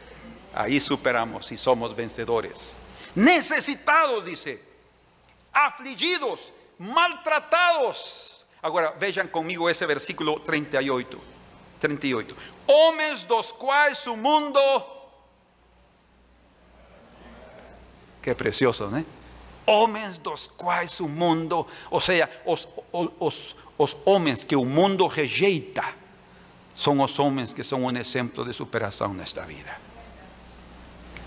aí 0.53 0.79
superamos 0.79 1.51
e 1.51 1.57
somos 1.57 1.93
vencedores. 1.93 2.77
Necessitados, 3.15 4.23
dice, 4.23 4.61
afligidos, 5.51 6.39
maltratados. 6.77 8.45
Agora 8.61 8.91
vejam 8.91 9.27
comigo 9.27 9.69
esse 9.69 9.85
versículo 9.85 10.39
38. 10.39 11.19
38. 11.79 12.37
Homens 12.67 13.25
dos 13.25 13.51
quais 13.51 14.05
o 14.05 14.15
mundo. 14.15 14.59
Que 18.21 18.35
precioso, 18.35 18.87
né? 18.87 19.05
homens 19.65 20.17
dos 20.17 20.47
quais 20.47 20.99
o 20.99 21.07
mundo, 21.07 21.67
ou 21.89 22.01
seja, 22.01 22.29
os, 22.45 22.67
os, 22.91 23.55
os 23.77 23.95
que 24.45 24.55
o 24.55 24.65
mundo 24.65 25.07
rejeita, 25.07 25.83
são 26.75 26.99
os 27.01 27.19
homens 27.19 27.53
que 27.53 27.63
são 27.63 27.83
um 27.83 27.91
exemplo 27.91 28.45
de 28.45 28.53
superação 28.53 29.13
nesta 29.13 29.43
vida. 29.43 29.75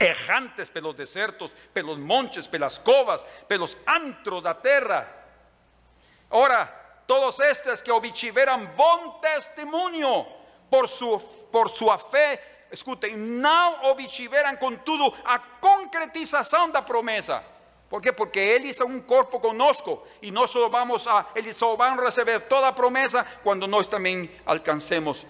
Errantes 0.01 0.69
pelos 0.69 0.95
desertos, 0.95 1.51
pelos 1.73 1.99
montes, 1.99 2.47
pelas 2.47 2.79
covas, 2.79 3.25
pelos 3.47 3.77
antros 3.87 4.43
da 4.43 4.53
terra. 4.53 5.09
Ora, 6.31 6.67
todos 7.07 7.39
estes 7.41 7.81
que 7.81 7.93
obtiveram 7.93 8.67
bom 8.67 9.21
testemunho 9.21 10.27
por, 10.69 10.89
su, 10.89 11.19
por 11.53 11.71
sua 11.71 11.99
fé, 11.99 12.54
escutem, 12.75 13.17
não 13.17 13.91
obtiveram, 13.91 14.57
contudo, 14.57 15.15
a 15.25 15.39
concretização 15.39 16.71
da 16.71 16.83
promessa. 16.83 17.43
¿Por 17.89 18.03
qué? 18.03 18.13
Porque 18.13 18.57
Él 18.57 18.67
hizo 18.67 18.85
un 18.85 19.03
cuerpo 19.03 19.41
conosco 19.41 20.05
y 20.21 20.31
nosotros 20.31 20.71
vamos 20.71 21.07
a, 21.07 21.29
solo 21.55 21.77
van 21.77 21.99
a 21.99 22.03
recibir 22.03 22.41
toda 22.41 22.75
promesa 22.75 23.25
cuando 23.43 23.69
nosotros 23.69 23.91
también 23.91 24.31
alcancemos 24.47 25.27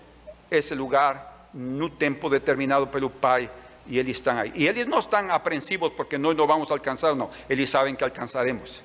ese 0.51 0.75
lugar 0.75 1.49
en 1.53 1.83
un 1.83 1.99
tiempo 1.99 2.31
determinado 2.31 2.91
pelo 2.91 3.11
Pai 3.11 3.51
y 3.87 3.99
ellos 3.99 4.17
están 4.17 4.39
ahí. 4.39 4.53
Y 4.55 4.67
ellos 4.67 4.87
no 4.87 5.01
están 5.01 5.31
aprensivos 5.31 5.93
porque 5.97 6.19
no 6.19 6.33
lo 6.33 6.47
vamos 6.47 6.71
a 6.71 6.75
alcanzar, 6.75 7.15
no. 7.15 7.31
Ellos 7.49 7.69
saben 7.69 7.97
que 7.97 8.05
alcanzaremos. 8.05 8.83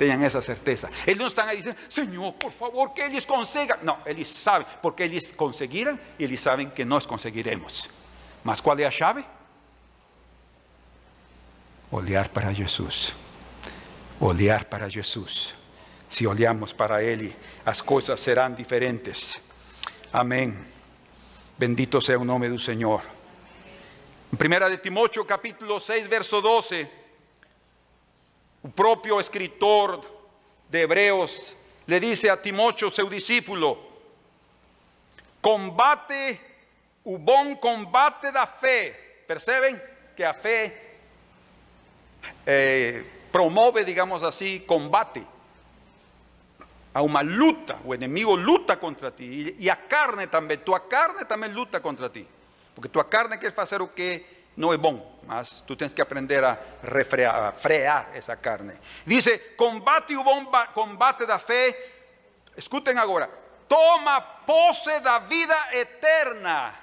Tengan 0.00 0.24
esa 0.24 0.40
certeza. 0.40 0.88
Ellos 1.04 1.18
no 1.18 1.26
están 1.26 1.46
ahí 1.46 1.58
diciendo, 1.58 1.78
Señor, 1.88 2.34
por 2.36 2.52
favor, 2.52 2.94
que 2.94 3.04
ellos 3.04 3.26
consigan. 3.26 3.80
No, 3.82 3.98
ellos 4.06 4.28
saben, 4.28 4.66
porque 4.80 5.04
ellos 5.04 5.28
conseguirán 5.36 6.00
y 6.16 6.24
ellos 6.24 6.40
saben 6.40 6.70
que 6.70 6.86
nos 6.86 7.06
conseguiremos. 7.06 7.90
Mas 8.42 8.62
¿cuál 8.62 8.80
es 8.80 8.84
la 8.84 9.06
llave? 9.06 9.24
olhar 11.90 12.30
para 12.30 12.50
Jesus. 12.50 13.12
Olhar 14.20 14.64
para 14.70 14.88
Jesus. 14.88 15.54
Se 16.08 16.26
olhamos 16.26 16.72
para 16.72 17.02
Ele, 17.02 17.36
as 17.66 17.82
coisas 17.82 18.18
serão 18.18 18.54
diferentes. 18.54 19.38
Amém. 20.10 20.56
Bendito 21.58 22.00
seja 22.00 22.18
o 22.18 22.24
nome 22.24 22.48
do 22.48 22.58
Senhor. 22.58 23.02
Em 24.32 24.36
1 24.36 24.70
de 24.70 24.78
Timóteo, 24.78 25.26
capítulo 25.26 25.78
6, 25.78 26.06
verso 26.06 26.40
12, 26.40 26.99
o 28.62 28.68
próprio 28.68 29.20
escritor 29.20 30.00
de 30.68 30.82
Hebreos 30.82 31.56
le 31.86 31.98
dice 31.98 32.28
a 32.28 32.36
Timóteo, 32.36 32.90
seu 32.90 33.08
discípulo: 33.08 33.78
combate 35.40 36.40
o 37.04 37.18
bom 37.18 37.56
combate 37.56 38.30
da 38.30 38.46
fé. 38.46 39.24
Percebem 39.26 39.80
que 40.16 40.24
a 40.24 40.34
fé 40.34 40.96
eh, 42.46 43.04
promove, 43.32 43.84
digamos 43.84 44.22
así, 44.22 44.60
combate 44.60 45.26
a 46.92 47.02
uma 47.02 47.22
luta. 47.22 47.78
O 47.84 47.94
inimigo 47.94 48.36
luta 48.36 48.76
contra 48.76 49.10
ti. 49.10 49.56
E, 49.58 49.70
a 49.70 49.76
carne 49.76 50.26
também. 50.26 50.58
Tua 50.58 50.80
carne 50.80 51.24
também 51.24 51.50
luta 51.52 51.80
contra 51.80 52.08
ti. 52.08 52.26
Porque 52.74 52.88
tua 52.88 53.04
carne 53.04 53.38
quer 53.38 53.52
fazer 53.52 53.80
o 53.80 53.88
que 53.88 54.24
não 54.56 54.72
é 54.72 54.76
bom. 54.76 55.09
Mas 55.30 55.62
tu 55.64 55.76
tens 55.76 55.94
que 55.94 56.02
aprender 56.02 56.42
a, 56.42 56.58
refrear, 56.82 57.32
a 57.36 57.52
frear 57.52 58.10
essa 58.14 58.34
carne. 58.34 58.76
Dice: 59.06 59.54
combate 59.56 60.16
o 60.16 60.24
bom 60.24 60.50
combate 60.74 61.24
da 61.24 61.38
fé. 61.38 61.92
Escutem 62.56 62.98
agora. 62.98 63.30
Toma 63.68 64.20
posse 64.20 64.98
da 64.98 65.20
vida 65.20 65.56
eterna, 65.70 66.74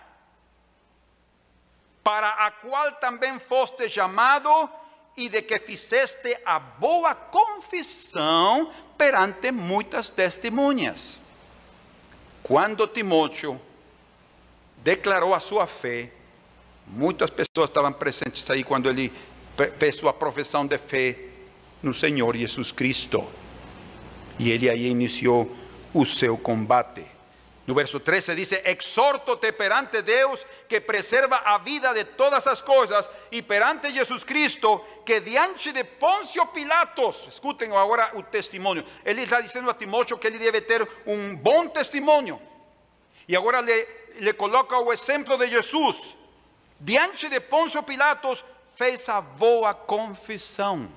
para 2.02 2.30
a 2.46 2.52
qual 2.52 2.94
também 2.94 3.38
foste 3.38 3.90
chamado 3.90 4.50
e 5.18 5.28
de 5.28 5.42
que 5.42 5.60
fizeste 5.60 6.40
a 6.46 6.58
boa 6.58 7.14
confissão 7.14 8.72
perante 8.98 9.52
muitas 9.52 10.10
testemunhas. 10.10 11.20
Quando 12.42 12.88
Timóteo 12.88 13.60
declarou 14.78 15.34
a 15.34 15.42
sua 15.42 15.68
fé, 15.68 16.14
muitas 16.88 17.30
pessoas 17.30 17.69
estavam 17.69 17.93
presentes 17.93 18.50
aí 18.50 18.63
quando 18.63 18.89
ele 18.89 19.12
fez 19.78 19.95
sua 19.95 20.13
profissão 20.13 20.65
de 20.65 20.78
fé 20.78 21.17
no 21.82 21.93
Senhor 21.93 22.36
Jesus 22.36 22.71
Cristo. 22.71 23.28
E 24.39 24.52
ele 24.52 24.69
aí 24.69 24.88
iniciou 24.88 25.52
o 25.93 26.06
seu 26.06 26.38
combate. 26.38 27.17
No 27.65 27.76
verso 27.76 28.00
13 28.00 28.34
dice, 28.34 28.62
exhorto-te 28.63 29.52
perante 29.52 30.02
Deus 30.02 30.45
que 30.69 30.80
preserva 30.80 31.41
a 31.43 31.58
vida 31.58 31.93
de 31.93 32.06
todas 32.06 32.47
as 32.47 32.62
coisas 32.62 33.10
e 33.30 33.41
perante 33.41 33.91
Jesus 33.91 34.23
Cristo 34.23 34.82
que 35.06 35.19
diante 35.19 35.73
de 35.73 35.84
Poncio 35.84 36.45
Pilatos, 36.47 37.28
escutem 37.30 37.76
agora 37.76 38.12
o 38.13 38.23
testemunho, 38.23 38.86
ele 39.04 39.23
está 39.23 39.41
dizendo 39.41 39.69
a 39.69 39.73
Timóteo 39.73 40.17
que 40.17 40.28
ele 40.28 40.38
deve 40.38 40.62
ter 40.62 40.88
um 41.06 41.36
bom 41.36 41.67
testemunho. 41.67 42.39
E 43.28 43.36
agora 43.36 43.60
le, 43.60 43.88
le 44.19 44.32
coloca 44.32 44.78
o 44.80 44.93
exemplo 44.93 45.38
de 45.38 45.50
Jesus. 45.50 46.17
Diante 46.80 47.30
de 47.30 47.40
Poncio 47.40 47.82
Pilatos 47.84 48.44
fez 48.76 49.10
a 49.10 49.20
boa 49.20 49.74
confissão. 49.74 50.90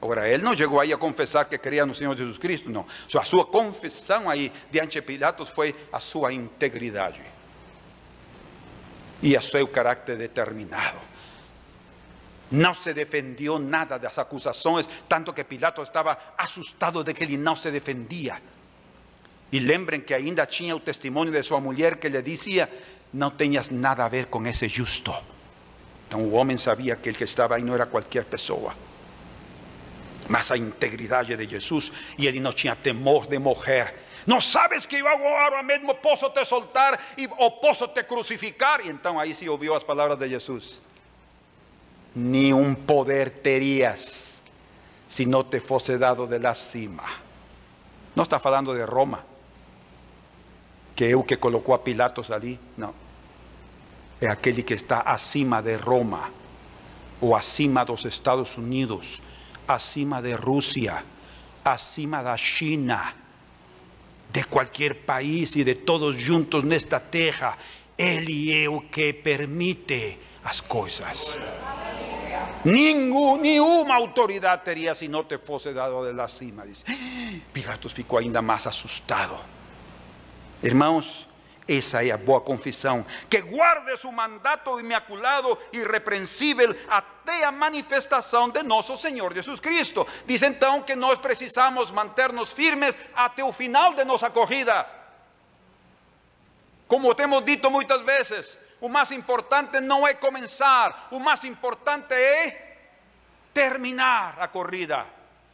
Agora, 0.00 0.28
ele 0.28 0.42
não 0.42 0.54
chegou 0.54 0.78
aí 0.78 0.92
a 0.92 0.98
confessar 0.98 1.46
que 1.46 1.56
cria 1.56 1.86
no 1.86 1.94
Senhor 1.94 2.14
Jesus 2.14 2.36
Cristo, 2.36 2.68
não. 2.68 2.86
A 3.18 3.24
sua 3.24 3.46
confissão 3.46 4.28
aí 4.28 4.52
diante 4.70 5.00
de 5.00 5.02
Pilatos 5.02 5.48
foi 5.48 5.74
a 5.90 5.98
sua 5.98 6.32
integridade 6.32 7.22
e 9.22 9.34
o 9.34 9.40
seu 9.40 9.66
caráter 9.66 10.18
determinado. 10.18 10.98
Não 12.50 12.74
se 12.74 12.92
defendeu 12.92 13.58
nada 13.58 13.98
das 13.98 14.18
acusações, 14.18 14.86
tanto 15.08 15.32
que 15.32 15.42
Pilatos 15.42 15.88
estava 15.88 16.18
assustado 16.36 17.02
de 17.02 17.14
que 17.14 17.24
ele 17.24 17.38
não 17.38 17.56
se 17.56 17.70
defendia. 17.70 18.40
E 19.50 19.58
lembrem 19.58 20.00
que 20.00 20.12
ainda 20.12 20.44
tinha 20.44 20.76
o 20.76 20.80
testemunho 20.80 21.32
de 21.32 21.42
sua 21.42 21.60
mulher 21.60 21.96
que 21.96 22.08
lhe 22.08 22.20
dizia: 22.20 22.68
Não 23.14 23.30
tenhas 23.30 23.70
nada 23.70 24.04
a 24.04 24.08
ver 24.08 24.26
com 24.26 24.46
esse 24.46 24.68
justo. 24.68 25.14
O 26.14 26.32
homem 26.32 26.58
sabia 26.58 26.94
que 26.96 27.08
ele 27.08 27.16
que 27.16 27.24
estava 27.24 27.56
aí 27.56 27.62
não 27.62 27.74
era 27.74 27.86
qualquer 27.86 28.24
pessoa 28.24 28.74
mas 30.28 30.50
a 30.50 30.56
integridade 30.56 31.36
de 31.36 31.48
Jesus 31.48 31.92
e 32.18 32.26
ele 32.26 32.40
não 32.40 32.52
tinha 32.52 32.74
temor 32.74 33.26
de 33.26 33.38
morrer. 33.38 33.94
Não 34.26 34.40
sabes 34.40 34.86
que 34.86 34.96
eu 34.96 35.06
agora 35.06 35.62
mesmo 35.62 35.94
posso 35.96 36.30
te 36.30 36.44
soltar 36.44 36.98
e, 37.18 37.28
ou 37.36 37.50
posso 37.52 37.86
te 37.88 38.04
crucificar? 38.04 38.80
E 38.80 38.88
então 38.88 39.20
aí 39.20 39.34
se 39.34 39.48
ouviu 39.48 39.74
as 39.74 39.84
palavras 39.84 40.18
de 40.18 40.28
Jesus. 40.28 40.80
Nenhum 42.14 42.74
poder 42.74 43.30
terias 43.30 44.42
se 45.06 45.26
não 45.26 45.44
te 45.44 45.60
fosse 45.60 45.98
dado 45.98 46.26
de 46.26 46.38
la 46.38 46.54
cima. 46.54 47.04
Não 48.16 48.24
está 48.24 48.38
falando 48.38 48.74
de 48.74 48.84
Roma, 48.84 49.24
que 50.94 51.14
o 51.14 51.24
que 51.24 51.36
colocou 51.36 51.74
a 51.74 51.78
Pilatos 51.80 52.30
ali. 52.30 52.58
Não. 52.78 53.03
É 54.24 54.28
aquele 54.28 54.62
que 54.62 54.72
está 54.72 55.00
acima 55.00 55.60
de 55.60 55.76
Roma 55.76 56.30
ou 57.20 57.36
acima 57.36 57.84
dos 57.84 58.06
Estados 58.06 58.56
Unidos 58.56 59.20
acima 59.68 60.22
de 60.22 60.32
Rusia, 60.32 61.04
acima 61.62 62.22
de 62.22 62.38
China, 62.38 63.14
de 64.32 64.44
cualquier 64.44 65.04
país 65.04 65.56
y 65.56 65.62
de 65.62 65.74
todos 65.74 66.16
juntos 66.16 66.64
nesta 66.64 67.00
terra. 67.00 67.56
Ele 67.98 68.64
é 68.64 68.66
o 68.66 68.88
que 68.88 69.12
permite 69.12 70.18
as 70.44 70.62
coisas. 70.62 71.38
Nenhum, 72.64 73.36
nenhuma 73.36 73.94
autoridade 73.94 74.64
teria 74.64 74.94
se 74.94 75.06
não 75.06 75.24
te 75.24 75.36
fosse 75.36 75.74
dado 75.74 76.02
de 76.02 76.14
la 76.14 76.28
cima. 76.28 76.66
Dice. 76.66 76.82
Pilatos 77.52 77.92
ficou 77.92 78.18
ainda 78.18 78.40
mais 78.40 78.66
assustado. 78.66 79.36
Irmãos, 80.62 81.28
essa 81.66 82.04
é 82.04 82.10
a 82.10 82.18
boa 82.18 82.40
confissão. 82.40 83.04
Que 83.28 83.40
guarde 83.40 83.96
su 83.96 84.12
mandato 84.12 84.78
imaculado 84.78 85.58
e 85.72 85.78
irrepreensível 85.78 86.76
até 86.88 87.44
a 87.44 87.52
manifestação 87.52 88.50
de 88.50 88.62
nosso 88.62 88.96
Senhor 88.96 89.32
Jesus 89.32 89.60
Cristo. 89.60 90.06
Diz 90.26 90.42
então 90.42 90.82
que 90.82 90.94
nós 90.94 91.18
precisamos 91.18 91.90
manter-nos 91.90 92.52
firmes 92.52 92.96
até 93.14 93.42
o 93.42 93.52
final 93.52 93.94
de 93.94 94.04
nossa 94.04 94.30
corrida. 94.30 94.86
Como 96.86 97.14
temos 97.14 97.42
dito 97.44 97.70
muitas 97.70 98.02
vezes, 98.02 98.58
o 98.78 98.88
mais 98.88 99.10
importante 99.10 99.80
não 99.80 100.06
é 100.06 100.12
começar, 100.12 101.08
o 101.10 101.18
mais 101.18 101.44
importante 101.44 102.12
é 102.12 102.76
terminar 103.54 104.36
a 104.38 104.48
corrida. 104.48 105.06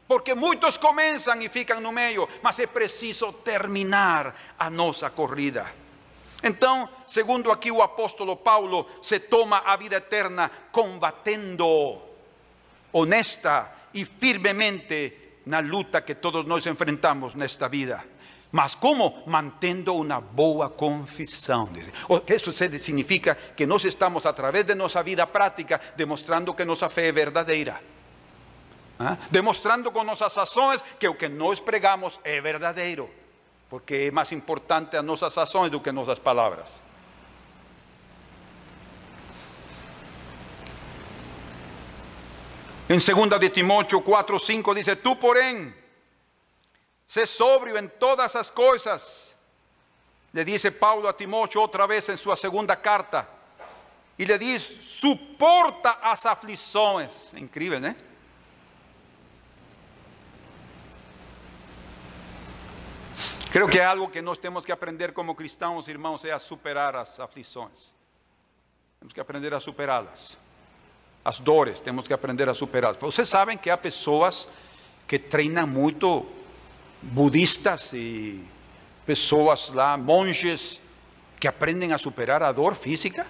Porque 0.08 0.34
muitos 0.34 0.76
começam 0.76 1.40
e 1.40 1.48
ficam 1.48 1.80
no 1.80 1.92
meio, 1.92 2.28
mas 2.42 2.58
é 2.58 2.66
preciso 2.66 3.32
terminar 3.32 4.34
a 4.58 4.68
nossa 4.68 5.08
corrida. 5.08 5.79
Então, 6.42 6.88
segundo 7.06 7.50
aqui 7.50 7.70
o 7.70 7.82
apóstolo 7.82 8.36
Paulo, 8.36 8.86
se 9.02 9.20
toma 9.20 9.58
a 9.58 9.76
vida 9.76 9.96
eterna 9.96 10.50
combatendo 10.72 12.00
honesta 12.92 13.70
e 13.92 14.04
firmemente 14.04 15.40
na 15.46 15.60
luta 15.60 16.00
que 16.00 16.14
todos 16.14 16.44
nós 16.46 16.66
enfrentamos 16.66 17.34
nesta 17.34 17.68
vida. 17.68 18.02
Mas 18.52 18.74
como? 18.74 19.22
Mantendo 19.26 19.94
uma 19.94 20.20
boa 20.20 20.68
confissão. 20.68 21.68
Isso 22.26 22.50
significa 22.52 23.36
que 23.56 23.66
nós 23.66 23.84
estamos, 23.84 24.26
a 24.26 24.32
través 24.32 24.64
de 24.64 24.74
nossa 24.74 25.02
vida 25.02 25.26
prática, 25.26 25.80
demonstrando 25.94 26.54
que 26.54 26.64
nossa 26.64 26.88
fé 26.88 27.08
é 27.08 27.12
verdadeira. 27.12 27.80
Demonstrando 29.30 29.92
com 29.92 30.02
nossas 30.02 30.36
ações 30.36 30.82
que 30.98 31.08
o 31.08 31.14
que 31.14 31.28
nós 31.28 31.60
pregamos 31.60 32.18
é 32.24 32.40
verdadeiro 32.40 33.19
porque 33.70 33.94
é 33.94 34.10
mais 34.10 34.32
importante 34.32 34.96
as 34.96 35.04
nossas 35.04 35.38
ações 35.38 35.70
do 35.70 35.80
que 35.80 35.92
nossas 35.92 36.18
palavras. 36.18 36.82
Em 42.88 42.98
2 42.98 43.38
de 43.38 43.48
Timóteo 43.50 44.02
4, 44.02 44.38
5 44.40 44.74
diz: 44.74 44.86
Tu, 45.00 45.14
porém, 45.14 45.72
sé 47.06 47.24
sobrio 47.24 47.78
em 47.78 47.86
todas 47.86 48.34
as 48.34 48.50
coisas. 48.50 49.30
Le 50.34 50.44
dice 50.44 50.72
Paulo 50.72 51.06
a 51.06 51.12
Timóteo 51.12 51.60
outra 51.60 51.86
vez 51.86 52.08
em 52.08 52.16
sua 52.16 52.36
segunda 52.36 52.74
carta. 52.74 53.28
E 54.18 54.24
le 54.24 54.36
diz: 54.36 54.62
suporta 54.62 55.98
as 56.02 56.26
aflições. 56.26 57.32
Incrível, 57.34 57.78
né? 57.78 57.94
Creo 63.50 63.66
que 63.66 63.80
algo 63.80 64.08
que 64.08 64.22
nós 64.22 64.38
temos 64.38 64.64
que 64.64 64.70
aprender 64.70 65.12
como 65.12 65.34
cristãos, 65.34 65.88
irmãos, 65.88 66.24
é 66.24 66.30
a 66.30 66.38
superar 66.38 66.94
as 66.94 67.18
aflições. 67.18 67.92
Temos 69.00 69.12
que 69.12 69.20
aprender 69.20 69.52
a 69.52 69.58
superá-las. 69.58 70.38
As 71.24 71.40
dores, 71.40 71.80
temos 71.80 72.06
que 72.06 72.12
aprender 72.12 72.48
a 72.48 72.54
superá-las. 72.54 72.96
Vocês 72.98 73.28
sabem 73.28 73.58
que 73.58 73.68
há 73.68 73.76
pessoas 73.76 74.48
que 75.08 75.18
treinam 75.18 75.66
muito, 75.66 76.24
budistas 77.02 77.92
e 77.92 78.46
pessoas 79.04 79.70
lá, 79.70 79.96
monges, 79.96 80.80
que 81.40 81.48
aprendem 81.48 81.92
a 81.92 81.98
superar 81.98 82.44
a 82.44 82.52
dor 82.52 82.76
física. 82.76 83.26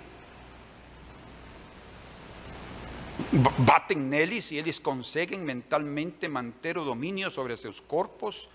Batem 3.60 3.96
neles 3.96 4.50
e 4.50 4.56
eles 4.56 4.78
conseguem 4.78 5.38
mentalmente 5.38 6.28
manter 6.28 6.76
o 6.76 6.84
domínio 6.84 7.30
sobre 7.30 7.56
seus 7.56 7.80
corpos 7.80 8.50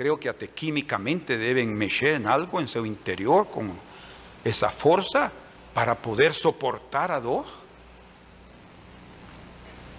creo 0.00 0.18
que 0.18 0.30
até 0.30 0.48
químicamente 0.48 1.36
deben 1.36 1.76
mexer 1.76 2.14
en 2.14 2.26
algo 2.26 2.58
en 2.58 2.66
su 2.66 2.86
interior 2.86 3.50
con 3.50 3.70
esa 4.42 4.70
fuerza 4.70 5.30
para 5.74 5.94
poder 5.94 6.32
soportar 6.32 7.12
a 7.12 7.20
dor. 7.20 7.44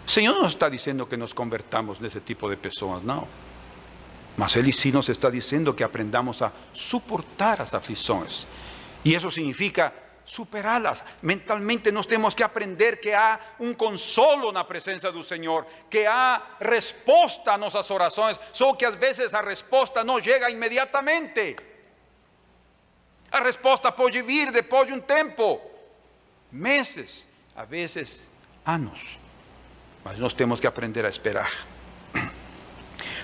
El 0.04 0.10
Señor 0.10 0.41
no 0.41 0.47
está 0.47 0.72
diciendo 0.72 1.08
que 1.08 1.18
nos 1.18 1.36
convertamos 1.36 1.99
en 1.99 2.08
ese 2.08 2.20
tipo 2.20 2.49
de 2.49 2.58
personas, 2.58 3.04
no. 3.04 3.28
Mas 4.38 4.56
Él 4.56 4.74
sí 4.74 4.91
nos 4.91 5.08
está 5.08 5.30
diciendo 5.30 5.76
que 5.76 5.84
aprendamos 5.84 6.41
a 6.41 6.52
soportar 6.74 7.60
las 7.60 7.76
aflicciones. 7.76 8.47
Y 9.04 9.14
eso 9.14 9.30
significa 9.30 9.93
superarlas. 10.26 11.04
Mentalmente 11.22 11.92
nos 11.92 12.08
tenemos 12.08 12.36
que 12.36 12.44
aprender 12.44 13.00
que 13.00 13.16
hay 13.16 13.38
un 13.60 13.74
consolo 13.74 14.52
la 14.52 14.68
presencia 14.68 15.12
del 15.12 15.24
Señor, 15.24 15.68
que 15.90 16.08
hay 16.08 16.40
respuesta 16.60 17.54
a 17.54 17.58
nuestras 17.58 17.90
oraciones, 17.92 18.40
solo 18.52 18.78
que 18.78 18.86
a 18.86 18.92
veces 18.92 19.32
la 19.34 19.42
respuesta 19.42 20.04
no 20.04 20.20
llega 20.20 20.50
inmediatamente. 20.50 21.56
La 23.32 23.40
respuesta 23.40 23.96
puede 23.96 24.22
vivir 24.22 24.52
después 24.52 24.88
de 24.88 24.94
un 24.94 25.02
tiempo, 25.02 25.62
meses, 26.52 27.28
a 27.56 27.66
veces 27.66 28.28
años. 28.66 29.00
Mas 30.04 30.18
nós 30.18 30.36
temos 30.36 30.60
que 30.60 30.68
aprender 30.68 31.06
a 31.06 31.10
esperar. 31.10 31.71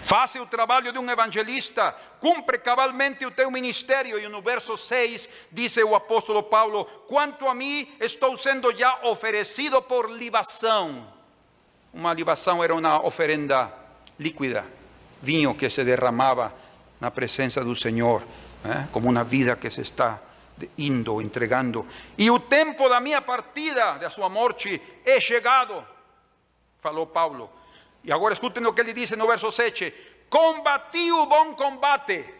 Faça 0.07 0.41
o 0.41 0.45
trabalho 0.45 0.93
de 0.93 0.97
um 0.97 1.11
evangelista, 1.11 1.93
cumpre 2.21 2.57
cabalmente 2.59 3.25
o 3.25 3.31
teu 3.31 3.51
ministério. 3.51 4.17
E 4.17 4.25
no 4.29 4.41
verso 4.41 4.77
6 4.77 5.27
diz 5.51 5.75
o 5.75 5.93
apóstolo 5.93 6.41
Paulo: 6.43 6.85
Quanto 7.09 7.45
a 7.45 7.53
mim, 7.53 7.93
estou 7.99 8.37
sendo 8.37 8.73
já 8.73 9.01
oferecido 9.03 9.81
por 9.81 10.09
libação. 10.09 11.05
Uma 11.93 12.13
libação 12.13 12.63
era 12.63 12.73
uma 12.73 13.05
oferenda 13.05 13.69
líquida, 14.17 14.65
vinho 15.21 15.53
que 15.53 15.69
se 15.69 15.83
derramava 15.83 16.55
na 17.01 17.11
presença 17.11 17.61
do 17.61 17.75
Senhor, 17.75 18.23
eh? 18.63 18.87
como 18.93 19.09
uma 19.09 19.25
vida 19.25 19.57
que 19.57 19.69
se 19.69 19.81
está 19.81 20.21
indo, 20.77 21.21
entregando. 21.21 21.85
E 22.17 22.31
o 22.31 22.39
tempo 22.39 22.87
da 22.87 23.01
minha 23.01 23.21
partida, 23.21 23.97
da 23.97 24.09
sua 24.09 24.29
morte, 24.29 24.81
é 25.05 25.19
chegado 25.19 25.85
falou 26.87 27.05
Paulo. 27.05 27.49
E 28.07 28.11
agora 28.13 28.33
escutem 28.33 28.65
o 28.65 28.71
que 28.71 28.79
ele 28.79 28.93
diz 28.93 29.11
no 29.11 29.27
verso 29.27 29.51
7: 29.51 29.93
Combati 30.29 31.11
o 31.11 31.25
bom 31.25 31.53
combate, 31.55 32.33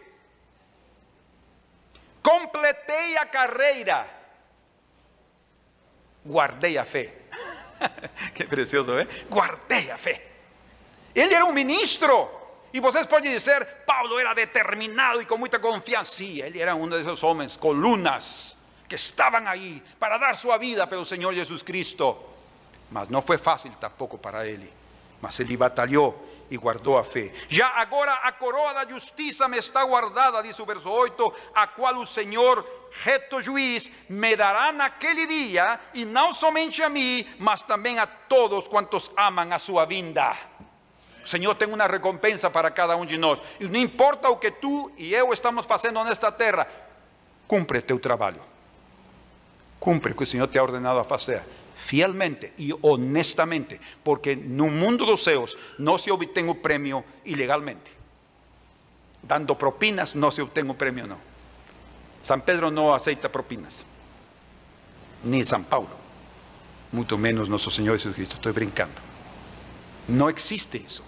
completei 2.22 3.18
a 3.18 3.26
carreira, 3.26 4.08
guardei 6.24 6.78
a 6.78 6.86
fé. 6.86 7.12
que 8.34 8.44
precioso, 8.46 8.98
é? 8.98 9.06
Guardei 9.28 9.90
a 9.90 9.98
fé. 9.98 10.26
Ele 11.14 11.34
era 11.34 11.44
um 11.44 11.52
ministro. 11.52 12.36
E 12.72 12.80
vocês 12.80 13.06
podem 13.06 13.32
dizer, 13.32 13.64
Paulo 13.86 14.18
era 14.18 14.32
determinado 14.32 15.20
e 15.20 15.26
com 15.26 15.36
muita 15.36 15.58
confiança. 15.58 16.16
Sim, 16.16 16.40
ele 16.40 16.60
era 16.60 16.74
um 16.74 16.88
desses 16.88 17.22
homens, 17.22 17.56
colunas, 17.58 18.56
que 18.88 18.94
estavam 18.94 19.46
aí 19.46 19.82
para 20.00 20.16
dar 20.16 20.34
sua 20.34 20.56
vida 20.56 20.86
pelo 20.86 21.04
Senhor 21.04 21.32
Jesus 21.34 21.62
Cristo. 21.62 22.16
Mas 22.90 23.08
não 23.10 23.20
foi 23.20 23.36
fácil 23.36 23.70
tampouco 23.72 24.16
para 24.16 24.46
ele. 24.46 24.77
Mas 25.20 25.38
ele 25.40 25.56
batalhou 25.56 26.26
e 26.50 26.56
guardou 26.56 26.96
a 26.96 27.04
fé. 27.04 27.32
Já 27.48 27.68
agora 27.68 28.12
a 28.14 28.32
coroa 28.32 28.72
da 28.72 28.88
justiça 28.88 29.48
me 29.48 29.58
está 29.58 29.84
guardada, 29.84 30.42
diz 30.42 30.58
o 30.58 30.66
verso 30.66 30.88
8, 30.88 31.32
a 31.54 31.66
qual 31.66 31.96
o 31.96 32.06
Senhor, 32.06 32.66
reto 33.02 33.40
juiz, 33.42 33.90
me 34.08 34.34
dará 34.36 34.72
naquele 34.72 35.26
dia, 35.26 35.78
e 35.92 36.04
não 36.04 36.34
somente 36.34 36.82
a 36.82 36.88
mim, 36.88 37.26
mas 37.38 37.62
também 37.62 37.98
a 37.98 38.06
todos 38.06 38.68
quantos 38.68 39.10
amam 39.16 39.52
a 39.52 39.58
sua 39.58 39.84
vinda. 39.84 40.36
O 41.24 41.28
Senhor 41.28 41.54
tem 41.54 41.68
uma 41.68 41.86
recompensa 41.86 42.48
para 42.48 42.70
cada 42.70 42.96
um 42.96 43.04
de 43.04 43.18
nós. 43.18 43.38
E 43.60 43.66
não 43.66 43.78
importa 43.78 44.30
o 44.30 44.36
que 44.38 44.50
tu 44.50 44.90
e 44.96 45.12
eu 45.12 45.30
estamos 45.32 45.66
fazendo 45.66 46.02
nesta 46.02 46.32
terra, 46.32 46.66
cumpre 47.46 47.82
teu 47.82 47.98
trabalho. 47.98 48.42
Cumpre 49.78 50.12
o 50.12 50.14
que 50.14 50.22
o 50.22 50.26
Senhor 50.26 50.48
te 50.48 50.58
ha 50.58 50.62
ordenado 50.62 50.98
a 50.98 51.04
fazer 51.04 51.42
fielmente 51.88 52.52
y 52.58 52.70
honestamente, 52.82 53.80
porque 54.04 54.32
en 54.32 54.60
un 54.60 54.78
mundo 54.78 55.06
de 55.06 55.12
oseos 55.12 55.56
no 55.78 55.98
se 55.98 56.10
obtiene 56.10 56.50
un 56.50 56.60
premio 56.60 57.02
ilegalmente. 57.24 57.90
Dando 59.22 59.56
propinas 59.56 60.14
no 60.14 60.30
se 60.30 60.42
obtiene 60.42 60.70
un 60.70 60.76
premio, 60.76 61.06
no. 61.06 61.16
San 62.22 62.42
Pedro 62.42 62.70
no 62.70 62.94
aceita 62.94 63.32
propinas, 63.32 63.84
ni 65.24 65.42
San 65.46 65.64
Paulo, 65.64 65.88
mucho 66.92 67.16
menos 67.16 67.48
nuestro 67.48 67.70
Señor 67.70 67.96
Jesucristo. 67.96 68.34
Estoy 68.34 68.52
brincando. 68.52 69.00
No 70.08 70.28
existe 70.28 70.76
eso. 70.76 71.02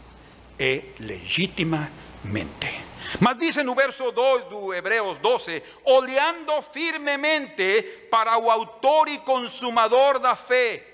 Es 0.57 0.99
legítimamente. 0.99 2.71
Mas 3.19 3.39
dice 3.39 3.65
no 3.65 3.75
verso 3.75 4.13
2 4.13 4.45
do 4.45 4.73
Hebreos 4.73 5.19
12: 5.19 5.63
olhando 5.85 6.63
firmemente 6.63 7.83
para 8.11 8.39
o 8.39 8.51
autor 8.51 9.09
e 9.09 9.19
consumador 9.19 10.19
da 10.19 10.37
fé, 10.37 10.87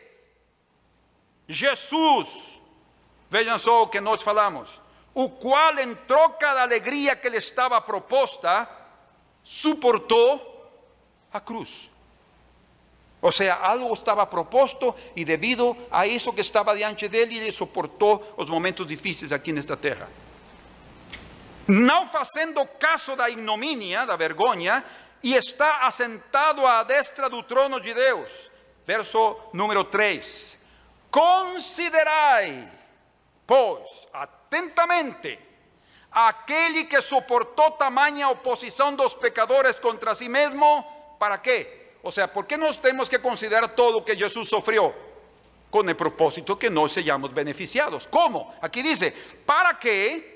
Jesus, 1.49 2.61
vejam 3.29 3.59
só 3.59 3.83
o 3.83 3.89
que 3.89 4.01
nós 4.01 4.23
falamos, 4.23 4.81
o 5.13 5.29
qual, 5.29 5.79
em 5.79 5.95
troca 5.95 6.55
da 6.55 6.63
alegria 6.63 7.15
que 7.15 7.29
lhe 7.29 7.37
estava 7.37 7.81
proposta, 7.81 8.69
suportou 9.43 10.73
a 11.33 11.41
cruz. 11.41 11.91
O 13.21 13.33
sea, 13.33 13.55
algo 13.55 13.93
estaba 13.95 14.27
proposto 14.27 14.95
y 15.15 15.25
debido 15.25 15.77
a 15.91 16.07
eso 16.07 16.33
que 16.33 16.41
estaba 16.41 16.75
diante 16.75 17.09
dele, 17.09 17.39
ele 17.39 17.53
soportou 17.53 18.35
os 18.37 18.49
momentos 18.49 18.87
difíceis 18.87 19.33
aqui 19.33 19.53
nesta 19.53 19.77
terra. 19.77 20.09
Não 21.67 22.07
fazendo 22.07 22.65
caso 22.79 23.17
da 23.17 23.29
ignomínia, 23.29 24.07
da 24.07 24.17
vergonha, 24.17 24.85
e 25.23 25.35
está 25.35 25.79
assentado 25.87 26.65
à 26.67 26.83
destra 26.83 27.29
do 27.29 27.43
trono 27.43 27.81
de 27.81 27.93
Deus. 27.93 28.51
Verso 28.87 29.37
número 29.53 29.83
3. 29.85 30.57
Considerai, 31.11 32.71
pois, 33.47 34.07
atentamente, 34.13 35.39
aquele 36.13 36.85
que 36.85 37.01
suportou 37.03 37.73
tamanha 37.73 38.29
oposição 38.29 38.95
dos 38.95 39.15
pecadores 39.15 39.81
contra 39.81 40.15
si 40.15 40.29
mesmo, 40.29 40.87
para 41.19 41.39
quê? 41.39 41.91
O 42.03 42.13
sea, 42.13 42.33
¿por 42.33 42.47
qué 42.47 42.57
nos 42.57 42.77
tenemos 42.77 43.09
que 43.09 43.19
considerar 43.19 43.75
todo 43.75 43.99
lo 43.99 44.05
que 44.05 44.15
Jesús 44.15 44.49
sufrió? 44.49 44.95
Con 45.71 45.89
el 45.89 45.97
propósito 45.97 46.57
que 46.57 46.71
nos 46.71 46.93
seamos 46.93 47.35
beneficiados. 47.35 48.07
¿Cómo? 48.07 48.55
Aquí 48.63 48.81
dice, 48.81 49.11
para 49.45 49.77
que 49.79 50.36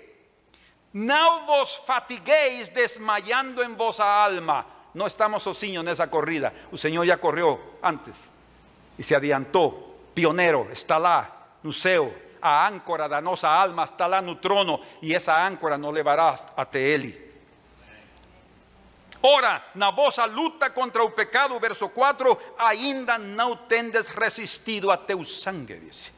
no 0.93 1.47
vos 1.47 1.83
fatiguéis 1.87 2.73
desmayando 2.75 3.63
en 3.63 3.77
vosa 3.77 4.25
alma. 4.25 4.67
No 4.95 5.07
estamos 5.07 5.63
en 5.63 5.89
esa 5.89 6.11
corrida. 6.11 6.53
El 6.73 6.79
Señor 6.79 7.07
ya 7.07 7.19
corrió 7.19 7.61
antes 7.83 8.17
y 8.99 9.03
se 9.03 9.15
adelantó. 9.15 9.87
Pionero, 10.13 10.69
está 10.73 10.99
lá, 10.99 11.31
no 11.63 11.71
A 12.43 12.67
áncora 12.67 13.07
da 13.07 13.21
nossa 13.21 13.63
alma 13.63 13.85
está 13.85 14.09
lá 14.09 14.21
no 14.21 14.39
trono 14.39 14.81
y 15.03 15.13
esa 15.13 15.47
áncora 15.47 15.77
nos 15.77 15.93
levará 15.93 16.35
até 16.57 16.95
Ele. 16.95 17.31
Ora, 19.23 19.67
na 19.75 19.91
vossa 19.91 20.25
luta 20.27 20.73
contra 20.73 21.03
el 21.05 21.13
pecado, 21.13 21.61
verso 21.61 21.91
4, 21.91 22.55
ainda 22.59 23.19
no 23.19 23.59
tendes 23.69 24.15
resistido 24.15 24.91
a 24.91 24.97
teu 24.97 25.25
sangue, 25.27 25.79
dice. 25.79 26.11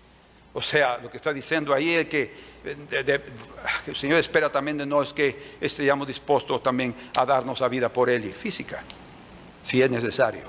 O 0.54 0.62
sea, 0.62 0.98
lo 0.98 1.10
que 1.10 1.16
está 1.16 1.32
diciendo 1.32 1.74
ahí 1.74 1.94
es 1.94 2.08
que 2.08 2.51
el 2.64 3.96
Señor 3.96 4.18
espera 4.18 4.50
también 4.50 4.78
de 4.78 4.86
nosotros 4.86 5.14
que 5.14 5.56
estemos 5.60 6.06
dispuestos 6.06 6.62
también 6.62 6.94
a 7.16 7.26
darnos 7.26 7.60
la 7.60 7.68
vida 7.68 7.88
por 7.88 8.08
Él, 8.08 8.32
física, 8.32 8.82
si 9.64 9.82
es 9.82 9.90
necesario. 9.90 10.42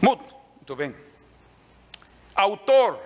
Muy 0.00 0.18
bien. 0.76 0.96
Autor, 2.34 3.00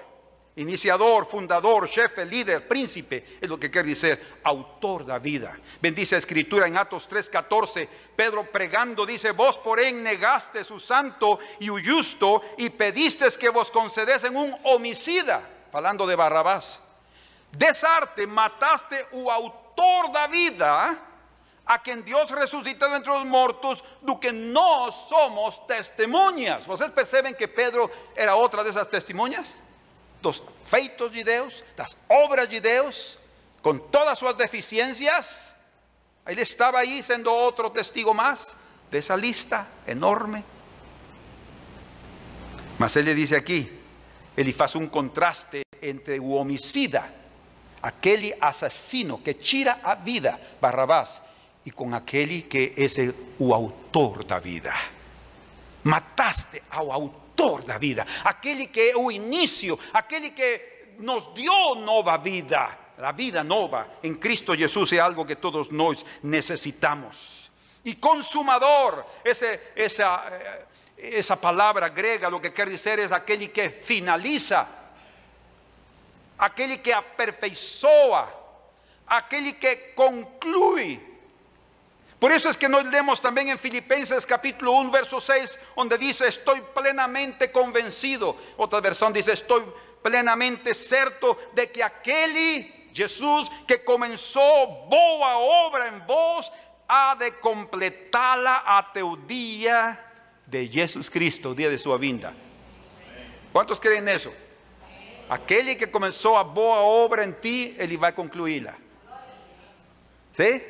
iniciador, 0.57 1.24
fundador, 1.24 1.89
jefe, 1.89 2.24
líder, 2.26 2.66
príncipe, 2.66 3.39
es 3.41 3.49
lo 3.49 3.61
que 3.61 3.70
quiere 3.70 3.91
decir 3.91 4.20
autor 4.43 5.05
de 5.05 5.12
la 5.12 5.18
vida. 5.20 5.57
Bendice 5.81 6.16
la 6.16 6.18
escritura 6.18 6.66
en 6.66 6.76
Atos 6.76 7.09
3:14, 7.09 7.89
Pedro 8.16 8.51
pregando 8.51 9.07
dice, 9.07 9.31
vos 9.31 9.57
por 9.59 9.78
él 9.78 10.03
negaste 10.03 10.64
su 10.64 10.81
santo 10.81 11.39
y 11.61 11.68
justo 11.68 12.43
y 12.59 12.70
pediste 12.70 13.28
que 13.39 13.51
vos 13.51 13.70
concedesen 13.70 14.37
un 14.37 14.53
homicida, 14.64 15.49
hablando 15.72 16.07
de 16.09 16.16
Barrabás 16.16 16.81
desarte, 17.53 18.26
mataste 18.26 19.07
o 19.12 19.30
autor 19.30 20.12
da 20.12 20.26
vida, 20.26 20.98
a 21.66 21.80
quien 21.80 22.05
Dios 22.05 22.30
resucitó 22.30 22.94
entre 22.94 23.12
los 23.12 23.24
muertos, 23.24 23.84
do 24.03 24.18
que 24.18 24.32
no 24.32 24.90
somos 24.90 25.66
testemunhas. 25.66 26.66
¿Ustedes 26.66 26.90
perciben 26.90 27.34
que 27.34 27.46
Pedro 27.46 27.90
era 28.16 28.34
otra 28.34 28.64
de 28.64 28.70
esas 28.70 28.88
testemunhas? 28.88 29.55
Dos 30.20 30.42
feitos 30.66 31.12
de 31.12 31.22
Dios, 31.22 31.62
las 31.76 31.96
obras 32.09 32.51
de 32.51 32.61
Dios, 32.61 33.18
con 33.62 33.90
todas 33.90 34.18
sus 34.18 34.36
deficiencias. 34.36 35.55
Él 36.26 36.38
estaba 36.40 36.80
ahí 36.80 37.03
siendo 37.03 37.32
otro 37.32 37.70
testigo 37.70 38.12
más 38.12 38.57
de 38.90 38.98
esa 38.98 39.16
lista 39.16 39.68
enorme. 39.86 40.42
Mas 42.78 42.96
él 42.96 43.05
le 43.05 43.14
dice 43.14 43.36
aquí, 43.36 43.70
él 44.36 44.57
hace 44.59 44.78
un 44.78 44.88
contraste 44.88 45.62
entre 45.80 46.16
el 46.16 46.22
homicida 46.24 47.20
aquele 47.83 48.35
assassino 48.41 49.22
que 49.22 49.35
tira 49.35 49.81
a 49.83 49.95
vida, 49.95 50.41
Barrabás, 50.61 51.22
e 51.64 51.70
com 51.70 51.95
aquele 51.95 52.43
que 52.43 52.74
é 52.76 53.14
o 53.39 53.55
autor 53.55 54.24
da 54.24 54.39
vida. 54.39 54.74
Mataste 55.85 56.62
ao 56.70 56.93
autor 56.93 57.62
da 57.62 57.78
vida, 57.78 58.07
aquele 58.24 58.66
que 58.66 58.91
é 58.91 58.97
o 58.97 59.11
início, 59.11 59.78
aquele 59.93 60.31
que 60.31 60.95
nos 60.99 61.26
deu 61.35 61.74
nova 61.76 62.16
vida. 62.16 62.78
A 62.99 63.12
vida 63.12 63.43
nova 63.43 63.89
em 64.03 64.14
Cristo 64.14 64.55
Jesus 64.55 64.93
é 64.93 64.99
algo 64.99 65.24
que 65.24 65.37
todos 65.37 65.70
nós 65.70 66.05
necessitamos. 66.22 67.41
y 67.85 67.95
consumador. 67.95 69.07
Ese, 69.24 69.72
esa, 69.74 70.24
eh, 70.31 70.64
esa 70.97 71.41
palabra 71.41 71.89
griega 71.89 72.28
lo 72.28 72.41
que 72.41 72.53
quiere 72.53 72.72
decir 72.72 73.01
es 73.01 73.12
aquel 73.12 73.51
que 73.51 73.70
finaliza, 73.70 74.66
aquel 76.41 76.80
que 76.80 76.93
aperfeiçoa, 76.93 78.28
aquel 79.07 79.59
que 79.59 79.93
concluye. 79.95 81.01
Por 82.18 82.32
eso 82.32 82.51
es 82.51 82.57
que 82.57 82.68
nos 82.68 82.84
leemos 82.84 83.20
también 83.20 83.49
en 83.49 83.59
Filipenses 83.59 84.26
capítulo 84.26 84.72
1, 84.72 84.91
verso 84.91 85.20
6, 85.20 85.59
donde 85.76 85.97
dice, 85.97 86.28
estoy 86.28 86.61
plenamente 86.74 87.51
convencido. 87.51 88.36
Otra 88.57 88.80
versión 88.80 89.12
dice, 89.12 89.32
estoy 89.32 89.64
plenamente 90.03 90.74
cierto 90.74 91.38
de 91.55 91.70
que 91.70 91.82
aquel 91.82 92.91
Jesús 92.93 93.51
que 93.66 93.84
comenzó 93.84 94.86
boa 94.88 95.38
obra 95.38 95.88
en 95.88 96.07
vos, 96.07 96.51
ha 96.88 97.14
de 97.14 97.38
completarla 97.38 98.64
hasta 98.66 98.99
el 98.99 99.26
día 99.26 100.12
de 100.45 100.66
Jesús 100.66 101.09
Cristo, 101.09 101.51
el 101.51 101.57
día 101.57 101.68
de 101.68 101.78
su 101.78 101.97
vinda. 101.97 102.34
¿Cuántos 103.53 103.78
creen 103.78 104.09
eso? 104.09 104.32
Aquel 105.31 105.76
que 105.76 105.89
comenzó 105.89 106.37
a 106.37 106.43
boa 106.43 106.81
obra 106.81 107.22
en 107.22 107.41
ti, 107.41 107.76
Él 107.78 108.03
va 108.03 108.09
a 108.09 108.14
concluirla. 108.14 108.76
¿Sí? 110.33 110.61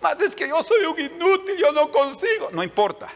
Mas 0.00 0.18
es 0.22 0.34
que 0.34 0.48
yo 0.48 0.62
soy 0.62 0.82
un 0.86 0.98
inútil, 0.98 1.58
yo 1.58 1.72
no 1.72 1.90
consigo. 1.90 2.48
No 2.50 2.62
importa. 2.62 3.08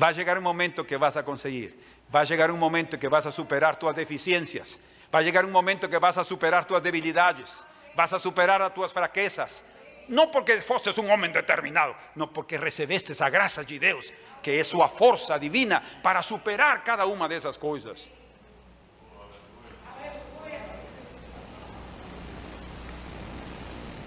Va 0.00 0.08
a 0.08 0.12
llegar 0.12 0.38
un 0.38 0.42
momento 0.42 0.84
que 0.84 0.96
vas 0.96 1.16
a 1.16 1.24
conseguir. 1.24 1.78
Va 2.12 2.22
a 2.22 2.24
llegar 2.24 2.50
un 2.50 2.58
momento 2.58 2.98
que 2.98 3.06
vas 3.06 3.26
a 3.26 3.30
superar 3.30 3.78
tus 3.78 3.94
deficiencias. 3.94 4.80
Va 5.14 5.20
a 5.20 5.22
llegar 5.22 5.44
un 5.44 5.52
momento 5.52 5.88
que 5.88 5.98
vas 5.98 6.18
a 6.18 6.24
superar 6.24 6.64
tus 6.64 6.82
debilidades. 6.82 7.64
Vas 7.94 8.12
a 8.12 8.18
superar 8.18 8.60
a 8.62 8.74
tus 8.74 8.92
fraquezas. 8.92 9.62
No 10.08 10.32
porque 10.32 10.60
fueses 10.60 10.98
un 10.98 11.08
hombre 11.08 11.30
determinado, 11.30 11.94
no 12.16 12.32
porque 12.32 12.58
recibiste 12.58 13.12
esa 13.12 13.30
gracia 13.30 13.62
de 13.62 13.78
Dios, 13.78 14.12
que 14.42 14.58
es 14.58 14.66
su 14.66 14.80
fuerza 14.88 15.38
divina 15.38 15.80
para 16.02 16.24
superar 16.24 16.82
cada 16.82 17.06
una 17.06 17.28
de 17.28 17.36
esas 17.36 17.56
cosas. 17.56 18.10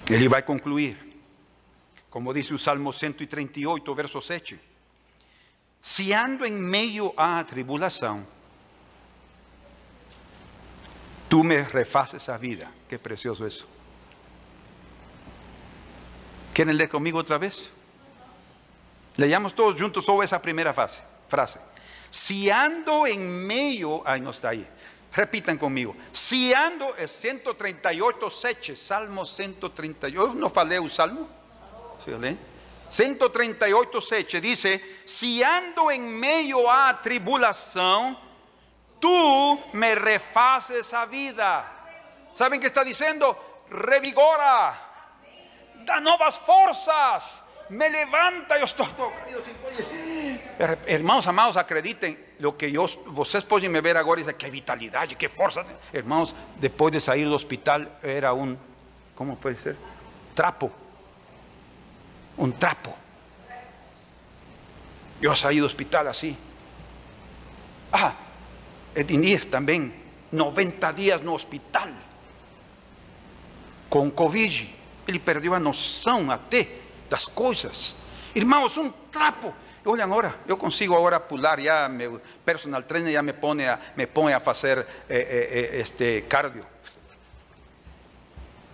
Él 0.07 0.31
va 0.31 0.39
a 0.39 0.45
concluir. 0.45 1.13
Como 2.09 2.33
dice 2.33 2.53
el 2.53 2.59
Salmo 2.59 2.93
138, 2.93 3.95
verso 3.95 4.21
7. 4.21 4.59
Si 5.81 6.13
ando 6.13 6.45
en 6.45 6.61
medio 6.61 7.13
a 7.17 7.43
tribulación, 7.47 8.25
tú 11.27 11.43
me 11.43 11.63
refaces 11.63 12.29
a 12.29 12.37
vida. 12.37 12.71
Qué 12.87 12.99
precioso 12.99 13.45
eso. 13.45 13.65
¿Quieren 16.53 16.77
leer 16.77 16.89
conmigo 16.89 17.19
otra 17.19 17.37
vez? 17.37 17.71
Leamos 19.17 19.53
todos 19.55 19.81
juntos 19.81 20.05
solo 20.05 20.23
esa 20.23 20.41
primera 20.41 20.73
frase. 20.73 21.01
frase. 21.27 21.59
Si 22.09 22.49
ando 22.51 23.07
en 23.07 23.47
medio, 23.47 24.03
ay 24.05 24.21
no 24.21 24.29
está 24.29 24.49
ahí. 24.49 24.67
Repitan 25.15 25.57
conmigo. 25.57 25.95
Si 26.11 26.53
ando 26.53 26.95
es 26.95 27.11
138, 27.11 28.29
7, 28.31 28.75
Salmo 28.75 29.25
138. 29.25 30.33
¿No 30.33 30.49
falé 30.49 30.79
un 30.79 30.89
salmo? 30.89 31.29
138, 32.89 34.01
7 34.01 34.41
dice, 34.41 34.99
si 35.05 35.43
ando 35.43 35.91
en 35.91 36.19
medio 36.19 36.69
a 36.69 36.99
tribulación, 37.01 38.17
tú 38.99 39.61
me 39.73 39.93
refaces 39.95 40.91
a 40.93 41.05
vida. 41.05 41.71
¿Saben 42.33 42.59
qué 42.59 42.67
está 42.67 42.83
diciendo? 42.83 43.65
Revigora, 43.69 44.79
da 45.85 45.99
nuevas 45.99 46.39
fuerzas, 46.39 47.43
me 47.69 47.89
levanta. 47.89 48.57
Yo 48.57 48.65
estoy 48.65 48.87
Hermanos 50.87 51.27
amados, 51.27 51.55
acrediten 51.57 52.32
lo 52.43 52.57
que 52.57 52.69
yo, 52.69 52.89
ustedes 53.15 53.45
pueden 53.45 53.71
ver 53.71 53.95
ahora 53.95 54.19
y 54.19 54.25
qué 54.33 54.51
vitalidad 54.51 55.09
y 55.09 55.15
qué 55.15 55.29
fuerza. 55.29 55.63
Hermanos, 55.93 56.35
después 56.59 56.91
de 56.91 56.99
salir 56.99 57.23
del 57.23 57.33
hospital 57.33 57.99
era 58.03 58.33
un, 58.33 58.57
¿cómo 59.15 59.37
puede 59.37 59.55
ser? 59.55 59.77
Trapo 60.35 60.69
un 62.35 62.51
trapo. 62.51 62.93
Yo 65.21 65.33
salí 65.37 65.55
del 65.55 65.65
hospital 65.65 66.09
así. 66.09 66.35
Ah, 67.93 68.13
Edinir 68.93 69.49
también, 69.49 69.93
90 70.29 70.91
días 70.91 71.21
no 71.23 71.35
hospital, 71.35 71.93
con 73.87 74.11
Covid. 74.11 74.67
Ele 75.07 75.19
perdeu 75.19 75.53
a 75.53 75.59
noção 75.59 76.29
até 76.29 76.79
das 77.09 77.25
coisas. 77.25 77.95
Irmãos, 78.35 78.75
um 78.77 78.91
trapo. 79.11 79.53
Olhem 79.85 80.03
agora, 80.03 80.35
eu 80.47 80.55
consigo 80.55 80.95
agora 80.95 81.19
pular 81.19 81.59
já, 81.59 81.89
meu 81.89 82.21
personal 82.45 82.83
trainer 82.83 83.11
já 83.11 83.21
me 83.21 83.33
põe 83.33 83.65
a, 83.65 83.79
me 83.97 84.07
põe 84.07 84.33
a 84.33 84.39
fazer 84.39 84.79
eh, 84.79 84.85
eh, 85.09 85.49
eh 85.75 85.81
este 85.81 86.21
cardio. 86.29 86.65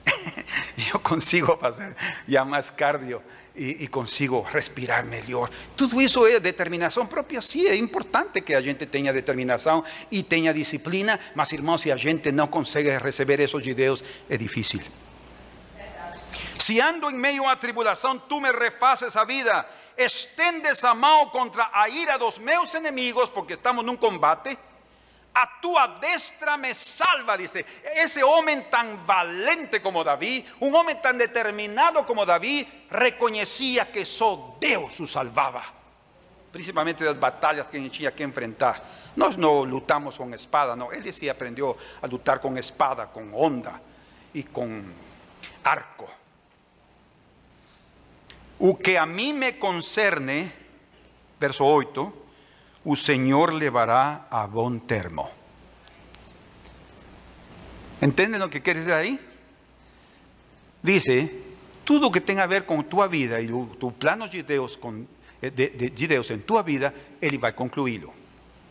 eu 0.93 0.99
consigo 0.99 1.57
fazer 1.57 1.95
já 2.28 2.45
mais 2.45 2.70
cardio 2.70 3.24
y, 3.55 3.88
consigo 3.88 4.45
respirar 4.53 5.03
mejor. 5.05 5.49
Todo 5.76 5.99
eso 5.99 6.28
es 6.28 6.41
determinación 6.41 7.10
propia. 7.10 7.41
Sí, 7.41 7.68
es 7.68 7.78
importante 7.78 8.41
que 8.41 8.53
la 8.53 8.62
gente 8.62 8.86
tenga 8.86 9.12
determinación 9.12 9.84
y 10.10 10.24
tenga 10.24 10.53
disciplina, 10.53 11.20
mas 11.36 11.51
hermanos, 11.51 11.82
si 11.82 11.89
la 11.89 11.97
gente 11.97 12.32
no 12.32 12.49
consigue 12.49 12.97
recibir 12.99 13.41
esos 13.41 13.66
ideos, 13.68 14.03
es 14.30 14.39
difícil. 14.39 14.82
Si 16.57 16.80
ando 16.80 17.10
en 17.10 17.18
medio 17.18 17.49
a 17.49 17.60
tribulación, 17.60 18.24
tú 18.30 18.39
me 18.39 18.51
refaces 18.51 19.16
a 19.16 19.26
vida, 19.26 19.68
extendes 20.04 20.84
a 20.84 20.95
contra 21.32 21.72
a 21.74 21.89
ira 21.89 22.18
dos 22.18 22.39
meus 22.39 22.74
enemigos, 22.76 23.30
porque 23.30 23.54
estamos 23.54 23.84
en 23.84 23.89
un 23.89 23.97
combate 23.97 24.58
a 25.34 25.60
tu 25.62 25.76
destra 26.02 26.58
me 26.58 26.74
salva, 26.74 27.38
dice. 27.38 27.66
Ese 27.95 28.24
hombre 28.24 28.68
tan 28.70 29.06
valente 29.06 29.82
como 29.82 30.04
David, 30.04 30.45
un 30.60 30.76
hombre 30.76 30.95
tan 30.95 31.18
determinado 31.18 32.06
como 32.06 32.26
David, 32.26 32.68
reconocía 32.89 33.91
que 33.91 34.06
solo 34.06 34.58
Dios 34.60 34.95
su 34.95 35.08
salvaba. 35.08 35.64
Principalmente 36.52 37.06
las 37.06 37.20
batallas 37.20 37.68
que 37.68 37.80
tenía 37.80 38.14
que 38.14 38.24
enfrentar. 38.24 38.82
Nosotros 39.16 39.39
no 39.39 39.66
lutamos 39.66 40.18
con 40.18 40.34
espada, 40.34 40.76
no. 40.76 40.91
Él 40.91 41.14
sí 41.14 41.30
aprendió 41.30 41.78
a 42.02 42.08
lutar 42.08 42.41
con 42.41 42.58
espada, 42.58 43.12
con 43.12 43.32
onda 43.34 43.80
y 44.34 44.43
con 44.43 44.93
arco. 45.64 46.18
O 48.60 48.78
que 48.78 48.97
a 48.97 49.05
mí 49.05 49.32
me 49.34 49.57
concerne, 49.57 50.51
verso 51.39 51.66
8, 51.66 52.14
el 52.86 52.97
Señor 52.97 53.53
levará 53.53 54.28
a 54.30 54.47
buen 54.47 54.82
termo. 54.82 55.30
¿Entienden 58.01 58.39
lo 58.39 58.49
que 58.49 58.62
quiere 58.62 58.80
decir 58.80 58.93
ahí? 58.93 59.20
Dice, 60.82 61.32
todo 61.84 62.12
que 62.12 62.22
tenga 62.22 62.43
a 62.43 62.47
ver 62.47 62.66
con 62.66 62.84
tu 62.86 63.05
vida 63.10 63.41
y 63.41 63.47
tu, 63.47 63.93
plano 63.93 64.28
de 64.28 64.43
Dios, 64.43 64.78
con, 64.78 65.07
eh, 65.41 65.51
de, 65.51 65.89
Dios 65.89 66.32
en 66.32 66.43
tu 66.43 66.62
vida, 66.64 66.93
Él 67.20 67.43
va 67.43 67.49
a 67.49 67.55
concluirlo. 67.55 68.14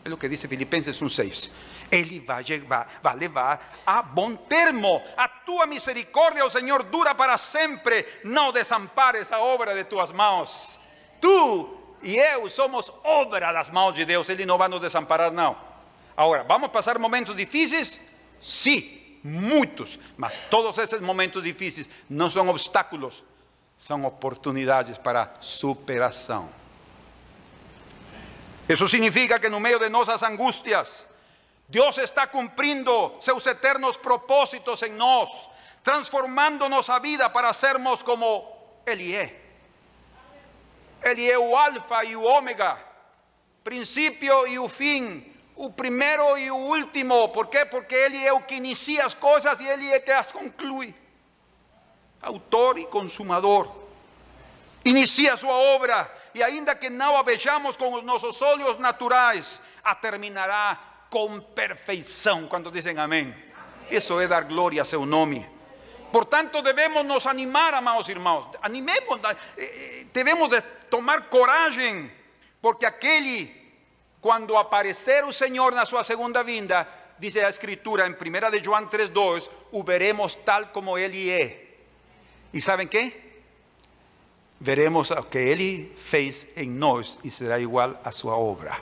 Es 0.03 0.09
lo 0.09 0.17
que 0.17 0.29
dice 0.29 0.47
Filipenses 0.47 0.99
1.6. 1.01 1.49
Él 1.91 2.29
va 2.29 2.37
a, 2.37 2.41
llevar, 2.41 2.87
va 3.05 3.11
a 3.11 3.15
llevar 3.15 3.59
a 3.85 4.01
buen 4.01 4.37
termo. 4.47 5.01
A 5.17 5.43
tu 5.43 5.65
misericordia, 5.67 6.45
oh 6.45 6.49
Señor, 6.49 6.89
dura 6.89 7.15
para 7.15 7.37
siempre. 7.37 8.21
No 8.23 8.51
desampares 8.51 9.31
a 9.31 9.39
obra 9.39 9.73
de 9.73 9.85
tus 9.85 10.13
manos. 10.13 10.79
Tú 11.19 11.97
y 12.01 12.15
yo 12.15 12.49
somos 12.49 12.91
obra 13.03 13.47
de 13.47 13.53
las 13.53 13.71
manos 13.73 13.95
de 13.95 14.05
Dios. 14.05 14.29
Él 14.29 14.45
no 14.45 14.57
va 14.57 14.65
a 14.65 14.69
nos 14.69 14.81
desamparar, 14.81 15.33
no. 15.33 15.57
Ahora, 16.15 16.43
¿vamos 16.43 16.69
a 16.69 16.71
pasar 16.71 16.99
momentos 16.99 17.35
difíciles? 17.35 17.99
Sí, 18.39 19.19
muchos. 19.23 19.99
Mas 20.17 20.43
todos 20.49 20.77
esos 20.77 21.01
momentos 21.01 21.43
difíciles 21.43 21.89
no 22.07 22.29
son 22.29 22.49
obstáculos, 22.49 23.23
son 23.77 24.05
oportunidades 24.05 24.99
para 24.99 25.33
superación. 25.39 26.49
Eso 28.67 28.87
significa 28.87 29.39
que 29.39 29.47
en 29.47 29.61
medio 29.61 29.79
de 29.79 29.89
nuestras 29.89 30.21
angustias, 30.21 31.07
Dios 31.69 31.99
está 31.99 32.25
cumpliendo 32.25 33.17
sus 33.21 33.45
eternos 33.45 33.95
propósitos 33.95 34.81
en 34.81 34.97
nos, 34.97 35.29
transformándonos 35.83 36.89
a 36.89 36.97
vida 36.97 37.31
para 37.31 37.53
sermos 37.53 38.01
como 38.03 38.81
Él 38.87 38.99
Ele 41.03 41.29
é 41.29 41.37
o 41.37 41.55
alfa 41.55 42.03
e 42.05 42.15
o 42.15 42.23
ômega, 42.23 42.75
princípio 43.63 44.47
e 44.47 44.57
o 44.57 44.67
fim, 44.67 45.31
o 45.55 45.69
primeiro 45.69 46.39
e 46.39 46.49
o 46.49 46.55
último. 46.55 47.29
Por 47.29 47.47
quê? 47.47 47.63
Porque 47.65 47.93
Ele 47.93 48.25
é 48.25 48.33
o 48.33 48.41
que 48.41 48.55
inicia 48.55 49.05
as 49.05 49.13
coisas 49.13 49.59
e 49.59 49.67
Ele 49.67 49.91
é 49.91 49.99
que 49.99 50.11
as 50.11 50.31
conclui. 50.31 50.95
Autor 52.19 52.79
e 52.79 52.87
consumador. 52.87 53.69
Inicia 54.83 55.37
sua 55.37 55.53
obra 55.53 56.11
e 56.33 56.41
ainda 56.41 56.73
que 56.73 56.89
não 56.89 57.15
a 57.15 57.21
vejamos 57.21 57.77
com 57.77 57.93
os 57.93 58.03
nossos 58.03 58.41
olhos 58.41 58.79
naturais, 58.79 59.61
a 59.83 59.93
terminará 59.93 60.88
com 61.09 61.39
perfeição. 61.39 62.47
Quando 62.47 62.71
dizem 62.71 62.97
amém? 62.97 63.33
Isso 63.89 64.19
é 64.19 64.27
dar 64.27 64.43
glória 64.43 64.81
a 64.81 64.85
seu 64.85 65.05
nome. 65.05 65.45
Por 66.11 66.25
tanto, 66.25 66.61
debemos 66.61 67.03
nos 67.05 67.25
animar, 67.25 67.73
amados 67.73 68.09
irmãos. 68.09 68.47
Animemos. 68.61 69.19
Eh, 69.23 69.35
eh, 69.57 70.05
debemos 70.11 70.49
de 70.49 70.61
tomar 70.89 71.29
coragem, 71.29 72.11
porque 72.61 72.85
aquele, 72.85 73.51
quando 74.19 74.57
aparecer 74.57 75.23
o 75.23 75.33
Senhor 75.33 75.73
na 75.73 75.85
sua 75.85 76.03
segunda 76.03 76.43
vinda, 76.43 76.87
diz 77.19 77.35
a 77.37 77.49
Escritura 77.49 78.07
em 78.07 78.13
1 78.13 78.51
de 78.51 78.63
João 78.63 78.87
3,2: 78.87 79.49
o 79.71 79.83
veremos 79.83 80.35
tal 80.43 80.67
como 80.67 80.97
Ele 80.97 81.29
é. 81.29 81.65
E 82.51 82.59
sabem 82.59 82.87
que? 82.87 83.29
Veremos 84.59 85.11
o 85.11 85.23
que 85.23 85.37
Ele 85.37 85.95
fez 85.95 86.47
em 86.55 86.69
nós 86.69 87.19
e 87.23 87.29
será 87.29 87.59
igual 87.59 87.99
a 88.03 88.11
sua 88.11 88.35
obra, 88.35 88.81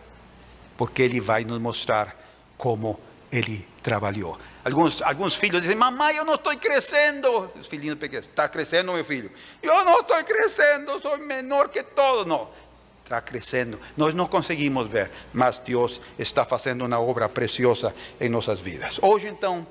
porque 0.77 1.01
Ele 1.01 1.19
vai 1.19 1.43
nos 1.43 1.59
mostrar 1.59 2.15
como 2.57 2.99
Ele 3.31 3.67
trabalhou. 3.81 4.37
Alguns, 4.63 5.01
alguns 5.01 5.33
filhos 5.33 5.61
dizem, 5.61 5.75
mamãe, 5.75 6.17
eu 6.17 6.25
não 6.25 6.35
estou 6.35 6.55
crescendo. 6.57 7.49
Os 7.59 7.67
filhinhos 7.67 7.97
pequenos, 7.97 8.27
está 8.27 8.47
crescendo, 8.47 8.93
meu 8.93 9.03
filho. 9.03 9.31
Eu 9.61 9.83
não 9.83 10.01
estou 10.01 10.23
crescendo, 10.23 11.01
sou 11.01 11.17
menor 11.17 11.69
que 11.69 11.81
todos. 11.81 12.25
Não, 12.25 12.49
está 13.03 13.21
crescendo. 13.21 13.79
Nós 13.95 14.13
não 14.13 14.27
conseguimos 14.27 14.87
ver, 14.87 15.09
mas 15.33 15.59
Deus 15.59 16.01
está 16.19 16.45
fazendo 16.45 16.85
uma 16.85 16.99
obra 16.99 17.27
preciosa 17.29 17.93
em 18.19 18.29
nossas 18.29 18.59
vidas. 18.59 18.99
Hoje, 19.01 19.27
então, 19.27 19.65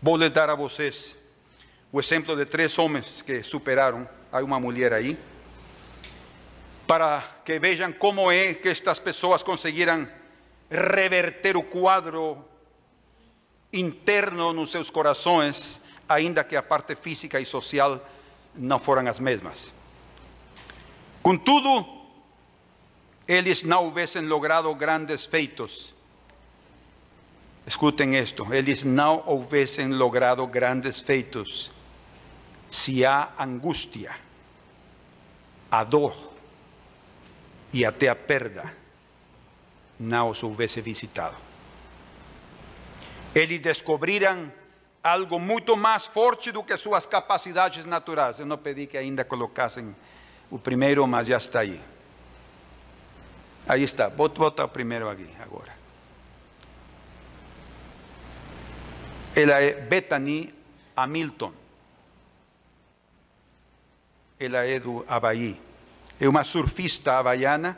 vou 0.00 0.16
lhes 0.16 0.30
dar 0.30 0.48
a 0.48 0.54
vocês 0.54 1.14
o 1.92 2.00
exemplo 2.00 2.34
de 2.34 2.46
três 2.46 2.78
homens 2.78 3.20
que 3.20 3.42
superaram. 3.42 4.08
Há 4.32 4.42
uma 4.42 4.58
mulher 4.58 4.94
aí. 4.94 5.18
Para 6.92 7.40
que 7.42 7.58
vejam 7.58 7.90
como 7.94 8.30
é 8.30 8.52
que 8.52 8.68
estas 8.68 8.98
pessoas 8.98 9.42
conseguiram 9.42 10.06
reverter 10.70 11.56
o 11.56 11.62
quadro 11.62 12.44
interno 13.72 14.52
nos 14.52 14.70
seus 14.70 14.90
corações, 14.90 15.80
ainda 16.06 16.44
que 16.44 16.54
a 16.54 16.62
parte 16.62 16.94
física 16.94 17.40
e 17.40 17.46
social 17.46 17.98
não 18.54 18.78
foram 18.78 19.08
as 19.08 19.18
mesmas. 19.18 19.72
Contudo, 21.22 21.86
eles 23.26 23.62
não 23.62 23.84
houvessem 23.84 24.26
logrado 24.26 24.74
grandes 24.74 25.24
feitos. 25.24 25.94
Escutem 27.66 28.18
isto: 28.18 28.52
eles 28.52 28.84
não 28.84 29.22
houvessem 29.24 29.88
logrado 29.88 30.46
grandes 30.46 31.00
feitos 31.00 31.72
se 32.68 33.02
há 33.02 33.30
angústia, 33.38 34.14
a 35.70 35.84
dor 35.84 36.31
e 37.72 37.84
até 37.84 38.08
a 38.08 38.14
perda 38.14 38.72
não 39.98 40.28
os 40.28 40.42
houvesse 40.42 40.80
visitado 40.80 41.52
eles 43.34 43.60
descobriram 43.60 44.52
algo 45.02 45.38
muito 45.38 45.76
mais 45.76 46.06
forte 46.06 46.52
do 46.52 46.62
que 46.62 46.76
suas 46.76 47.06
capacidades 47.06 47.84
naturais. 47.84 48.38
Eu 48.38 48.46
não 48.46 48.58
pedi 48.58 48.86
que 48.86 48.96
ainda 48.96 49.24
colocassem 49.24 49.94
o 50.50 50.58
primeiro, 50.58 51.06
mas 51.06 51.26
já 51.26 51.38
está 51.38 51.60
aí. 51.60 51.80
Aí 53.66 53.82
está, 53.82 54.10
bota 54.10 54.64
o 54.64 54.68
primeiro 54.68 55.08
aqui 55.08 55.28
agora. 55.40 55.72
Ela 59.34 59.60
é 59.60 59.72
Bethany 59.72 60.52
Hamilton. 60.94 61.52
Ela 64.38 64.66
é 64.66 64.78
do 64.78 65.04
Havaí. 65.08 65.58
É 66.22 66.28
uma 66.28 66.44
surfista 66.44 67.18
havaiana. 67.18 67.76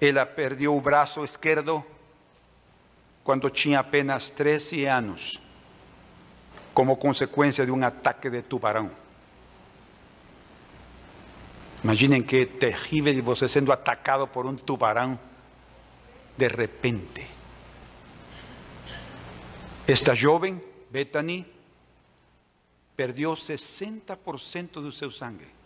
Ela 0.00 0.24
perdeu 0.24 0.76
o 0.76 0.80
braço 0.80 1.24
esquerdo 1.24 1.84
quando 3.24 3.50
tinha 3.50 3.80
apenas 3.80 4.30
13 4.30 4.84
anos, 4.84 5.42
como 6.72 6.96
consequência 6.96 7.66
de 7.66 7.72
um 7.72 7.84
ataque 7.84 8.30
de 8.30 8.40
tubarão. 8.42 8.88
Imaginem 11.82 12.22
que 12.22 12.46
terrível 12.46 13.20
você 13.24 13.48
sendo 13.48 13.72
atacado 13.72 14.28
por 14.28 14.46
um 14.46 14.54
tubarão 14.54 15.18
de 16.36 16.46
repente. 16.46 17.26
Esta 19.88 20.14
jovem, 20.14 20.62
Bethany, 20.88 21.44
perdeu 22.96 23.34
60% 23.34 24.74
do 24.74 24.92
seu 24.92 25.10
sangue. 25.10 25.56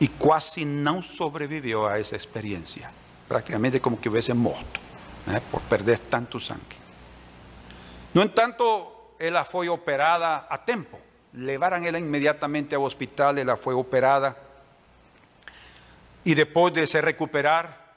E 0.00 0.08
quase 0.08 0.64
não 0.64 1.02
sobreviveu 1.02 1.86
a 1.86 1.98
essa 1.98 2.16
experiência 2.16 2.90
prácticamente 3.30 3.80
como 3.80 4.00
que 4.00 4.08
hubiese 4.08 4.34
muerto 4.34 4.80
¿eh? 5.28 5.40
por 5.52 5.60
perder 5.62 6.00
tanto 6.00 6.40
sangue. 6.40 6.76
No 8.12 8.22
entanto, 8.22 9.14
ella 9.20 9.44
fue 9.44 9.68
operada 9.68 10.48
a 10.50 10.64
tiempo. 10.64 10.98
Levaron 11.34 11.86
ella 11.86 11.96
inmediatamente 11.96 12.74
al 12.74 12.82
hospital, 12.82 13.38
ella 13.38 13.56
fue 13.56 13.72
operada. 13.72 14.36
Y 16.24 16.34
después 16.34 16.74
de 16.74 16.88
se 16.88 17.00
recuperar, 17.00 17.94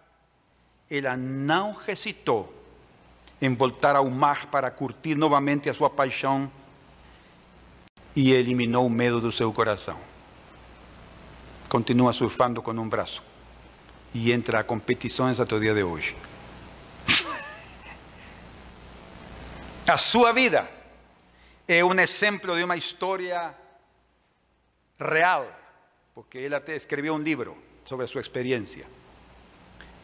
ella 0.88 1.18
no 1.18 1.78
hesitó 1.88 2.54
en 3.42 3.58
voltar 3.58 3.96
ao 3.96 4.06
mar 4.06 4.52
para 4.52 4.76
curtir 4.76 5.18
novamente 5.18 5.68
a 5.68 5.74
sua 5.74 5.90
paixão 5.90 6.48
e 8.16 8.34
eliminou 8.34 8.86
o 8.86 8.90
medo 8.90 9.20
do 9.20 9.32
seu 9.32 9.52
coração. 9.52 9.98
Continua 11.74 12.14
surfando 12.14 12.62
com 12.62 12.70
um 12.70 12.88
braço 12.88 13.24
e 14.14 14.32
entra 14.32 14.60
a 14.60 14.64
competições 14.64 15.40
até 15.40 15.56
o 15.56 15.60
dia 15.60 15.74
de 15.74 15.82
hoje. 15.82 16.16
A 19.88 19.98
sua 19.98 20.32
vida 20.34 20.70
é 21.68 21.84
um 21.84 22.00
exemplo 22.00 22.56
de 22.56 22.64
uma 22.64 22.78
história 22.78 23.56
real, 25.00 25.52
porque 26.14 26.48
até 26.56 26.76
escreveu 26.76 27.16
um 27.16 27.20
livro 27.20 27.58
sobre 27.86 28.06
a 28.06 28.08
sua 28.08 28.22
experiência. 28.22 28.86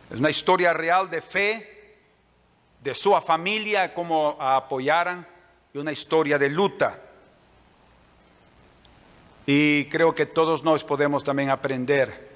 É 0.10 0.16
uma 0.16 0.32
história 0.32 0.74
real 0.74 1.06
de 1.06 1.22
fé, 1.22 1.70
de 2.82 2.96
sua 2.96 3.22
família, 3.22 3.90
como 3.90 4.36
a 4.40 4.58
apoiaram, 4.58 5.24
e 5.72 5.78
uma 5.78 5.92
história 5.92 6.40
de 6.40 6.50
luta. 6.50 7.00
E 9.52 9.88
creio 9.90 10.14
que 10.14 10.28
todos 10.28 10.62
nós 10.62 10.84
podemos 10.84 11.24
também 11.24 11.50
aprender 11.50 12.30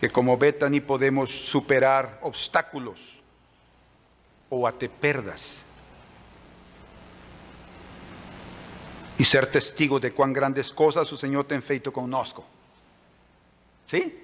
que 0.00 0.08
como 0.08 0.34
Bethany 0.38 0.80
podemos 0.80 1.28
superar 1.28 2.18
obstáculos 2.22 3.20
ou 4.48 4.66
até 4.66 4.88
perdas 4.88 5.66
e 9.18 9.24
ser 9.24 9.50
testigo 9.50 10.00
de 10.00 10.12
quão 10.12 10.32
grandes 10.32 10.72
coisas 10.72 11.12
o 11.12 11.18
Senhor 11.18 11.44
tem 11.44 11.60
feito 11.60 11.92
conosco. 11.92 12.42
¿Sí? 13.86 14.18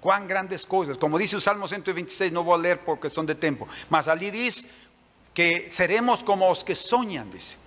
Quão 0.00 0.26
grandes 0.26 0.64
coisas. 0.64 0.96
Como 0.96 1.18
dice 1.18 1.36
o 1.36 1.42
Salmo 1.42 1.68
126, 1.68 2.32
não 2.32 2.42
vou 2.42 2.56
ler 2.56 2.78
por 2.78 2.96
questão 2.96 3.22
de 3.22 3.34
tempo, 3.34 3.68
mas 3.90 4.08
ali 4.08 4.30
diz 4.30 4.66
que 5.34 5.68
seremos 5.68 6.22
como 6.22 6.50
os 6.50 6.62
que 6.62 6.74
sonham, 6.74 7.28
dice. 7.28 7.58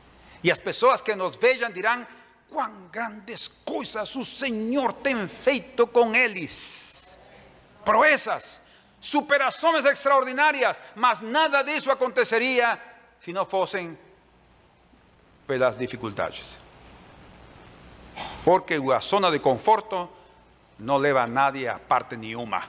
E 0.43 0.51
as 0.51 0.59
pessoas 0.59 0.99
que 0.99 1.15
nos 1.15 1.35
vejam 1.35 1.69
dirão: 1.69 2.07
quão 2.51 2.89
grandes 2.91 3.49
coisas 3.63 4.15
o 4.15 4.25
Senhor 4.25 4.93
tem 4.93 5.27
feito 5.27 5.87
com 5.87 6.13
eles 6.13 7.17
proezas, 7.83 8.61
superaciones 8.99 9.85
extraordinarias, 9.85 10.79
mas 10.95 11.21
nada 11.21 11.63
de 11.63 11.75
eso 11.75 11.91
acontecería 11.91 12.79
si 13.19 13.33
no 13.33 13.45
fuesen 13.45 13.97
pelas 15.47 15.77
dificultades. 15.77 16.59
Porque 18.45 18.77
la 18.79 19.01
zona 19.01 19.31
de 19.31 19.39
conforto 19.39 20.09
no 20.79 20.99
leva 20.99 21.23
a 21.23 21.27
nadie 21.27 21.69
a 21.69 21.77
parte 21.77 22.17
ni 22.17 22.35
uma. 22.35 22.67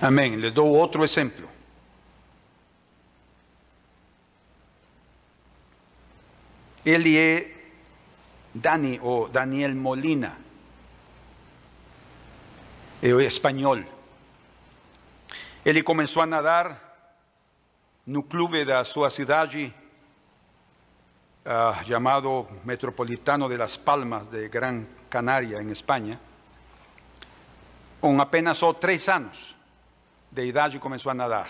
Amén. 0.00 0.40
Les 0.40 0.52
doy 0.52 0.80
otro 0.80 1.04
ejemplo. 6.84 7.06
Él 7.06 7.52
Dani 8.54 9.00
o 9.02 9.28
Daniel 9.28 9.74
Molina, 9.74 10.36
español. 13.02 13.84
Ele 15.64 15.82
começou 15.82 16.22
a 16.22 16.26
nadar 16.26 16.76
no 18.06 18.24
clube 18.24 18.64
da 18.64 18.84
sua 18.84 19.10
cidade, 19.10 19.72
uh, 21.46 21.84
chamado 21.86 22.46
Metropolitano 22.64 23.48
de 23.48 23.56
Las 23.56 23.78
Palmas 23.78 24.26
de 24.28 24.48
Gran 24.48 24.84
Canaria, 25.08 25.62
em 25.62 25.70
Espanha, 25.70 26.20
com 28.00 28.20
apenas 28.20 28.58
só 28.58 28.72
três 28.74 29.08
anos 29.08 29.56
de 30.30 30.44
idade 30.44 30.78
começou 30.78 31.10
a 31.10 31.14
nadar. 31.14 31.48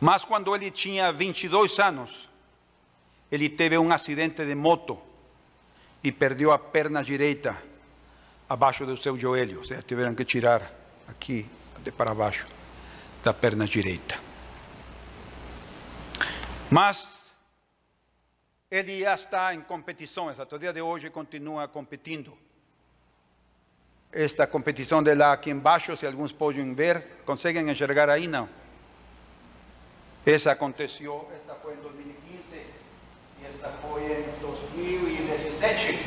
Mas 0.00 0.24
quando 0.24 0.54
ele 0.54 0.70
tinha 0.70 1.12
22 1.12 1.78
anos, 1.78 2.28
ele 3.34 3.48
teve 3.48 3.76
um 3.76 3.90
acidente 3.90 4.46
de 4.46 4.54
moto 4.54 4.96
e 6.04 6.12
perdeu 6.12 6.52
a 6.52 6.58
perna 6.58 7.02
direita 7.02 7.60
abaixo 8.48 8.86
do 8.86 8.96
seu 8.96 9.16
joelho. 9.16 9.58
Ou 9.58 9.64
seja, 9.64 9.82
tiveram 9.82 10.14
que 10.14 10.24
tirar 10.24 10.72
aqui, 11.08 11.44
de 11.80 11.90
para 11.90 12.14
baixo, 12.14 12.46
da 13.24 13.34
perna 13.34 13.66
direita. 13.66 14.16
Mas 16.70 17.24
ele 18.70 19.00
já 19.00 19.16
está 19.16 19.52
em 19.52 19.62
competições, 19.62 20.38
até 20.38 20.54
o 20.54 20.58
dia 20.58 20.72
de 20.72 20.80
hoje 20.80 21.10
continua 21.10 21.66
competindo. 21.66 22.38
Esta 24.12 24.46
competição 24.46 25.02
de 25.02 25.12
lá 25.12 25.32
aqui 25.32 25.50
embaixo, 25.50 25.96
se 25.96 26.06
alguns 26.06 26.30
podem 26.30 26.72
ver, 26.72 27.04
conseguem 27.26 27.68
enxergar 27.68 28.08
aí? 28.08 28.28
Não. 28.28 28.48
Essa 30.24 30.52
aconteceu, 30.52 31.28
esta 31.34 31.56
foi 31.56 31.74
em 31.74 31.78
2015 31.78 32.03
e 33.64 33.82
foi 33.82 34.02
em 34.02 34.40
2017, 34.40 35.98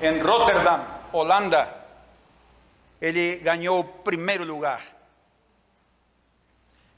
em 0.00 0.18
Rotterdam, 0.20 0.84
Holanda. 1.12 1.84
Ele 3.00 3.36
ganhou 3.36 3.80
o 3.80 3.84
primeiro 3.84 4.44
lugar. 4.44 4.80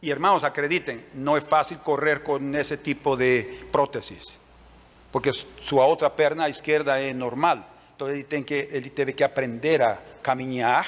Y 0.01 0.11
hermanos, 0.11 0.45
acrediten, 0.45 1.09
no 1.15 1.37
es 1.37 1.45
fácil 1.45 1.79
correr 1.79 2.23
con 2.23 2.55
ese 2.55 2.77
tipo 2.77 3.17
de 3.17 3.67
prótesis, 3.73 4.39
porque 5.11 5.33
su 5.33 5.81
otra 5.81 6.15
pierna 6.15 6.49
izquierda 6.49 7.01
es 7.01 7.17
normal. 7.17 7.67
Entonces 7.93 8.19
él 8.19 8.27
tiene 8.27 8.45
que, 8.45 9.15
que 9.17 9.25
aprender 9.25 9.83
a 9.83 10.01
caminar 10.23 10.87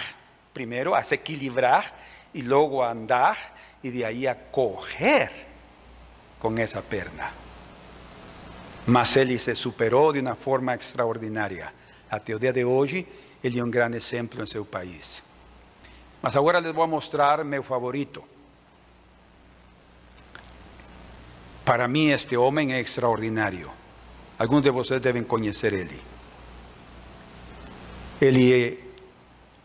primero, 0.53 0.95
a 0.95 1.03
se 1.03 1.17
equilibrar 1.17 1.93
y 2.33 2.43
luego 2.43 2.85
a 2.85 2.91
andar 2.91 3.37
y 3.83 3.91
de 3.91 4.05
ahí 4.05 4.27
a 4.29 4.51
coger 4.51 5.31
con 6.39 6.59
esa 6.59 6.83
pierna. 6.83 7.33
Mas 8.87 9.17
él 9.17 9.39
se 9.39 9.55
superó 9.55 10.13
de 10.13 10.21
una 10.21 10.35
forma 10.35 10.75
extraordinaria. 10.75 11.73
Hasta 12.09 12.33
el 12.33 12.41
día 12.41 12.53
de 12.53 12.65
hoy, 12.65 13.07
él 13.43 13.57
es 13.57 13.63
un 13.63 13.71
gran 13.71 13.95
ejemplo 13.95 14.41
en 14.41 14.47
su 14.47 14.67
país. 14.67 15.23
Mas 16.23 16.37
ahora 16.37 16.61
les 16.61 16.75
voy 16.75 16.85
a 16.85 16.89
mostrar 16.89 17.45
mi 17.45 17.63
favorito. 17.63 18.25
Para 21.65 21.87
mí 21.87 22.11
este 22.11 22.37
hombre 22.37 22.65
es 22.65 22.87
extraordinario. 22.87 23.71
Algunos 24.39 24.65
de 24.65 24.71
ustedes 24.71 25.03
deben 25.03 25.25
conocer 25.25 25.75
él. 25.75 25.91
Él 28.21 28.53
es 28.53 28.79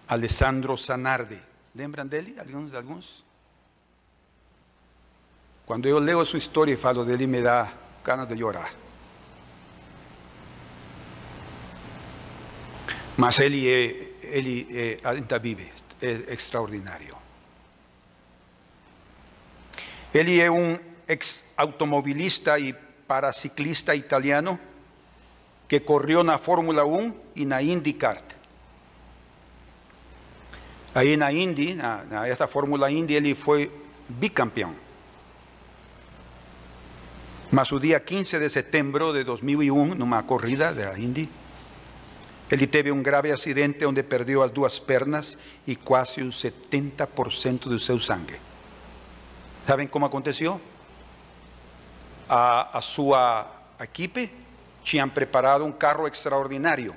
Alessandro 0.07 0.77
Zanardi. 0.77 1.39
¿Lembran 1.73 2.09
de 2.09 2.19
él? 2.19 2.35
¿Algunos? 2.39 2.73
algunos? 2.73 3.23
Cuando 5.65 5.89
yo 5.89 5.99
leo 5.99 6.23
su 6.25 6.37
historia 6.37 6.73
y 6.73 6.77
falo 6.77 7.03
de 7.03 7.15
él, 7.15 7.27
me 7.27 7.41
da 7.41 7.73
ganas 8.03 8.29
de 8.29 8.37
llorar. 8.37 8.84
Mas 13.17 13.39
él, 13.39 13.55
él, 13.55 14.97
ainda 15.03 15.39
vive, 15.39 15.71
es 16.01 16.19
extraordinario. 16.27 17.15
Él 20.13 20.29
es 20.29 20.49
un 20.49 20.79
ex 21.07 21.43
automovilista 21.55 22.57
y 22.59 22.75
paraciclista 23.07 23.95
italiano 23.95 24.59
que 25.67 25.83
corrió 25.83 26.21
en 26.21 26.27
la 26.27 26.37
Fórmula 26.37 26.85
1 26.85 27.15
y 27.35 27.43
en 27.43 27.49
la 27.49 27.61
IndyCar. 27.61 28.21
Ahí 30.93 31.11
en 31.11 31.19
la 31.19 31.31
Indy, 31.31 31.71
en 31.71 32.25
esta 32.25 32.47
Fórmula 32.47 32.89
Indy, 32.89 33.17
él 33.17 33.35
fue 33.35 33.69
bicampeón. 34.07 34.73
Mas 37.51 37.71
el 37.73 37.81
día 37.81 38.03
15 38.03 38.39
de 38.39 38.49
septiembre 38.49 39.11
de 39.11 39.25
2001, 39.25 39.93
en 39.93 40.01
una 40.01 40.25
corrida 40.25 40.73
de 40.73 40.85
la 40.85 40.97
Indy, 40.97 41.27
él 42.49 42.69
tuvo 42.69 42.93
un 42.93 43.03
grave 43.03 43.31
accidente 43.31 43.85
donde 43.85 44.03
perdió 44.03 44.41
las 44.41 44.53
dos 44.53 44.79
piernas 44.79 45.37
y 45.65 45.75
casi 45.75 46.21
un 46.21 46.31
70% 46.31 47.69
de 47.69 47.79
su 47.79 47.99
sangre. 47.99 48.39
¿Saben 49.67 49.87
cómo 49.87 50.05
aconteció? 50.05 50.59
a, 52.29 52.77
a 52.77 52.81
sua 52.81 53.47
equipe 53.79 54.29
tinham 54.83 55.09
preparado 55.09 55.65
um 55.65 55.71
carro 55.71 56.07
extraordinário. 56.07 56.95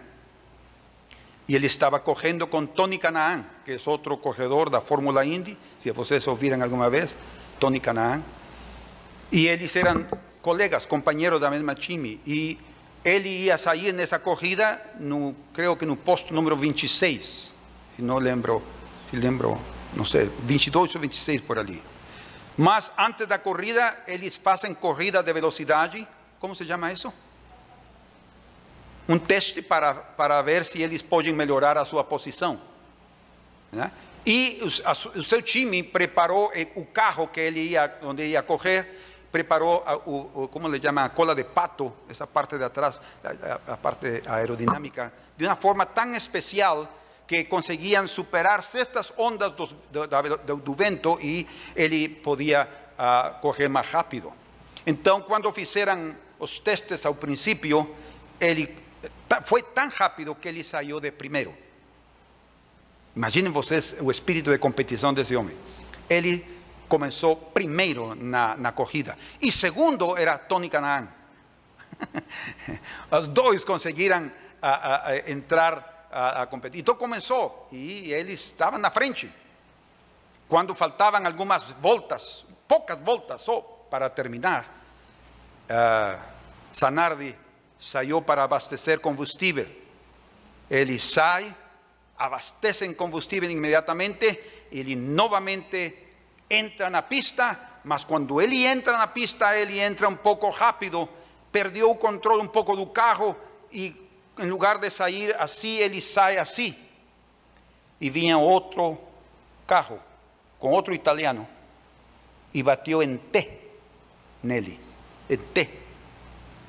E 1.47 1.55
ele 1.55 1.67
estava 1.67 1.99
correndo 1.99 2.47
com 2.47 2.67
Tony 2.67 2.99
Canaan, 2.99 3.45
que 3.65 3.73
é 3.73 3.79
outro 3.87 4.19
corredor 4.19 4.69
da 4.69 4.83
Fórmula 4.83 5.25
Indy, 5.25 5.57
se 5.79 5.91
vocês 5.93 6.27
ouviram 6.27 6.63
alguma 6.63 6.91
vez, 6.91 7.17
Tony 7.59 7.81
Canaan. 7.81 8.23
E 9.33 9.47
eles 9.47 9.75
eram 9.75 10.07
colegas, 10.43 10.85
companheiros 10.85 11.41
da 11.41 11.51
mesma 11.51 11.75
time. 11.75 12.21
E 12.27 12.59
ele 13.09 13.29
ia 13.29 13.57
sair 13.57 13.93
nessa 13.93 14.19
corrida, 14.19 14.81
no, 15.01 15.35
creio 15.53 15.77
que 15.77 15.87
no 15.87 15.97
posto 15.97 16.35
número 16.35 16.55
26, 16.55 17.55
se 17.97 18.03
não 18.03 18.19
lembro, 18.19 18.63
se 19.09 19.17
lembro, 19.17 19.59
não 19.95 20.05
sei, 20.05 20.31
22 20.41 20.95
ou 20.95 21.01
26 21.01 21.41
por 21.41 21.59
ali. 21.59 21.83
Mas 22.57 22.93
antes 22.99 23.27
da 23.27 23.39
corrida, 23.39 23.97
eles 24.07 24.37
fazem 24.37 24.75
corrida 24.75 25.23
de 25.23 25.33
velocidade. 25.33 26.07
Como 26.39 26.55
se 26.55 26.67
chama 26.67 26.93
isso? 26.93 27.13
Um 29.09 29.19
teste 29.19 29.63
para, 29.63 29.95
para 29.95 30.43
ver 30.43 30.65
se 30.65 30.83
eles 30.83 31.01
podem 31.01 31.33
melhorar 31.33 31.79
a 31.79 31.85
sua 31.85 32.05
posição. 32.05 32.61
Né? 33.73 33.91
E 34.27 34.61
o, 34.61 34.89
a, 34.89 34.93
o, 35.21 35.25
seu 35.25 35.41
time 35.41 35.83
preparou 35.83 36.53
o 36.75 36.85
carro 36.85 37.29
que 37.29 37.41
ele 37.41 37.61
ia, 37.61 37.97
onde 38.03 38.27
ia 38.27 38.43
correr, 38.43 39.08
preparou 39.31 39.83
a, 39.87 39.97
o, 39.97 40.45
o, 40.45 40.49
como 40.49 40.69
le 40.69 40.81
chama, 40.81 41.05
a 41.05 41.11
cola 41.11 41.35
de 41.35 41.45
pato, 41.45 42.05
essa 42.09 42.27
parte 42.27 42.57
de 42.59 42.65
atrás, 42.65 43.01
a, 43.23 43.73
a 43.73 43.77
parte 43.77 44.23
aerodinâmica, 44.27 45.13
de 45.37 45.45
uma 45.45 45.57
forma 45.57 45.87
tão 45.87 46.15
especial 46.15 46.89
que 47.27 47.47
conseguían 47.47 48.09
superar 48.09 48.65
ciertas 48.65 49.13
ondas 49.19 49.53
do, 49.55 50.75
vento 50.75 51.19
y 51.21 51.47
él 51.75 52.21
podía 52.25 52.67
uh, 52.99 53.41
correr 53.43 53.69
más 53.69 53.93
rápido. 53.93 54.33
Entonces, 54.87 55.27
cuando 55.29 55.53
hicieron 55.55 56.17
los 56.41 56.65
testes 56.65 57.05
al 57.05 57.17
principio, 57.19 57.87
él 58.41 58.75
fue 59.45 59.63
tan 59.75 59.91
rápido 59.91 60.41
que 60.41 60.49
él 60.49 60.65
salió 60.65 60.99
de 61.01 61.13
primero. 61.13 61.53
Imaginen 63.15 63.55
ustedes 63.55 63.97
el 64.01 64.11
espíritu 64.11 64.51
de 64.51 64.59
competición 64.59 65.15
de 65.15 65.23
ese 65.23 65.37
hombre. 65.37 65.55
Él 66.89 66.97
comenzó 66.97 67.37
primero 67.37 68.15
na, 68.15 68.57
na 68.57 68.75
corrida. 68.75 69.17
Y 69.41 69.51
segundo 69.51 70.17
era 70.17 70.39
Tony 70.49 70.71
Canaan. 70.71 71.15
Consiguieron 73.67 74.33
uh, 74.63 74.67
uh, 74.67 75.31
entrar 75.31 76.09
a, 76.11 76.47
competir. 76.47 76.81
Então 76.81 76.95
começou 76.95 77.69
e 77.71 78.11
ele 78.13 78.33
estava 78.33 78.79
na 78.79 78.91
frente. 78.91 79.31
Quando 80.49 80.75
faltavam 80.75 81.27
algumas 81.27 81.71
voltas, 81.83 82.45
poucas 82.67 82.99
voltas 82.99 83.43
só 83.43 83.61
para 83.91 84.09
terminar, 84.09 84.65
Sanardi 86.73 87.37
saiu 87.79 88.23
para 88.23 88.45
abastecer 88.45 89.01
combustível. 89.01 89.67
Ele 90.71 90.99
sai, 90.99 91.55
abastece 92.17 92.87
em 92.87 92.95
combustível 92.95 93.51
imediatamente, 93.51 94.41
ele 94.73 94.97
novamente 94.97 96.08
entra 96.49 96.91
na 96.91 97.03
pista, 97.03 97.81
mas 97.85 98.05
quando 98.05 98.41
ele 98.41 98.67
entra 98.67 98.97
na 98.97 99.07
pista, 99.07 99.57
ele 99.57 99.79
entra 99.79 100.09
um 100.09 100.17
pouco 100.17 100.51
rápido, 100.51 101.09
perdeu 101.53 101.91
o 101.91 101.97
controle 101.97 102.43
um 102.43 102.49
pouco 102.49 102.77
do 102.77 102.87
carro 102.87 103.37
e 103.71 104.09
en 104.39 104.49
lugar 104.49 104.81
de 104.81 104.91
salir 104.91 105.35
así, 105.39 105.83
él 105.83 106.01
sale 106.01 106.39
así. 106.39 106.77
Y 108.01 108.11
vinha 108.11 108.39
otro 108.39 108.99
carro 109.67 109.99
con 110.59 110.75
otro 110.75 110.95
italiano 110.95 111.47
y 112.53 112.63
batió 112.63 113.03
en 113.03 113.19
T, 113.19 113.71
Nelly, 114.43 114.79
en 115.29 115.39
T. 115.53 115.61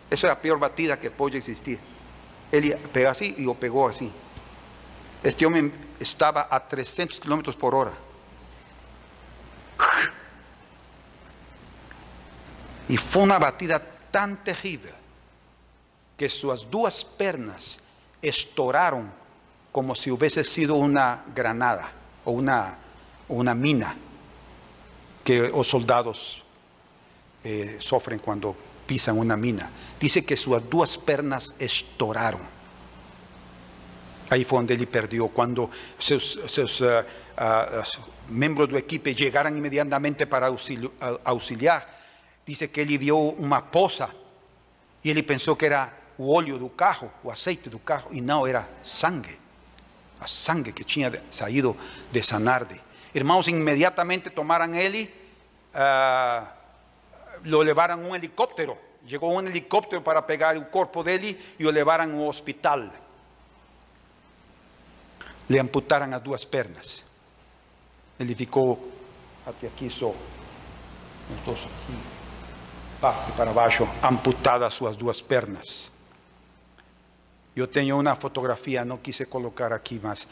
Esa 0.10 0.16
es 0.16 0.24
la 0.24 0.42
peor 0.42 0.58
batida 0.58 1.00
que 1.00 1.12
puede 1.12 1.38
existir. 1.38 1.80
Él 2.52 2.76
pegó 2.92 3.10
así 3.12 3.36
y 3.38 3.44
lo 3.44 3.54
pegó 3.54 3.88
así. 3.88 4.12
Este 5.24 5.46
hombre 5.46 5.72
estaba 6.00 6.48
a 6.50 6.68
300 6.68 7.20
kilómetros 7.20 7.56
por 7.56 7.76
hora. 7.76 7.94
Y 12.88 12.98
fue 12.98 13.24
una 13.24 13.38
batida 13.38 13.82
tan 14.12 14.44
terrible 14.44 14.92
que 16.18 16.28
sus 16.28 16.70
dos 16.70 17.06
pernas 17.06 17.80
estoraron 18.22 19.12
como 19.72 19.96
si 19.96 20.10
hubiese 20.12 20.44
sido 20.44 20.76
una 20.76 21.24
granada 21.36 21.92
o 22.26 22.32
una, 22.32 22.78
una 23.28 23.54
mina 23.54 23.96
que 25.24 25.50
los 25.50 25.68
soldados 25.68 26.44
eh, 27.44 27.78
sufren 27.80 28.20
cuando 28.20 28.56
pisan 28.86 29.18
una 29.18 29.38
mina. 29.38 29.70
Dice 30.00 30.26
que 30.26 30.36
sus 30.36 30.68
dos 30.70 30.98
pernas 30.98 31.54
estoraron. 31.60 32.42
Ahí 34.32 34.44
fue 34.44 34.58
donde 34.58 34.74
él 34.74 34.88
perdió. 34.88 35.28
Cuando 35.28 35.70
sus, 35.98 36.38
uh, 36.38 36.82
uh, 36.82 37.84
miembros 38.30 38.70
del 38.70 38.78
equipo 38.78 39.10
llegaron 39.10 39.58
inmediatamente 39.58 40.28
para 40.28 40.48
auxiliar, 40.48 41.88
dice 42.46 42.70
que 42.72 42.82
él 42.82 42.98
vio 42.98 43.18
una 43.18 43.70
poza 43.70 44.10
y 45.04 45.12
él 45.12 45.24
pensó 45.26 45.58
que 45.58 45.68
era 45.68 46.00
o 46.18 46.36
óleo 46.36 46.58
do 46.58 46.70
carro, 46.70 47.10
o 47.24 47.32
aceite 47.32 47.70
do 47.70 47.80
carro, 47.80 48.10
e 48.12 48.20
não 48.20 48.46
era 48.46 48.68
sangue, 48.84 49.40
a 50.20 50.28
sangue 50.28 50.74
que 50.74 50.84
tinha 50.84 51.10
saído 51.32 51.78
de 52.12 52.22
Sanarde. 52.22 52.82
Irmãos, 53.16 53.48
imediatamente 53.48 54.30
tomaram 54.30 54.76
ele, 54.76 55.10
uh, 55.74 56.46
lo 57.44 57.64
llevaran 57.64 58.04
un 58.04 58.16
helicóptero. 58.16 58.78
Llegó 59.08 59.30
un 59.30 59.48
helicóptero 59.48 60.04
para 60.04 60.28
pegar 60.28 60.58
el 60.58 60.68
cuerpo 60.68 61.04
de 61.04 61.16
él 61.16 61.40
y 61.58 61.64
lo 61.64 61.72
llevaran 61.72 62.14
a 62.14 62.22
hospital. 62.24 62.92
Le 65.48 65.60
amputaran 65.60 66.12
las 66.12 66.24
dos 66.24 66.46
piernas. 66.46 67.06
Él 68.20 68.36
ficou 68.36 68.92
até 69.46 69.68
aqui 69.68 69.90
só, 69.90 70.10
aqui, 70.10 71.98
parte 73.00 73.32
para 73.32 73.54
baixo, 73.54 73.88
amputadas 74.04 74.74
suas 74.74 74.98
duas 74.98 75.22
pernas. 75.22 75.90
Eu 77.56 77.66
tenho 77.66 77.98
uma 77.98 78.16
fotografia, 78.16 78.84
não 78.84 78.98
quise 78.98 79.26
colocar 79.26 79.72
aqui, 79.72 80.02
mas 80.04 80.28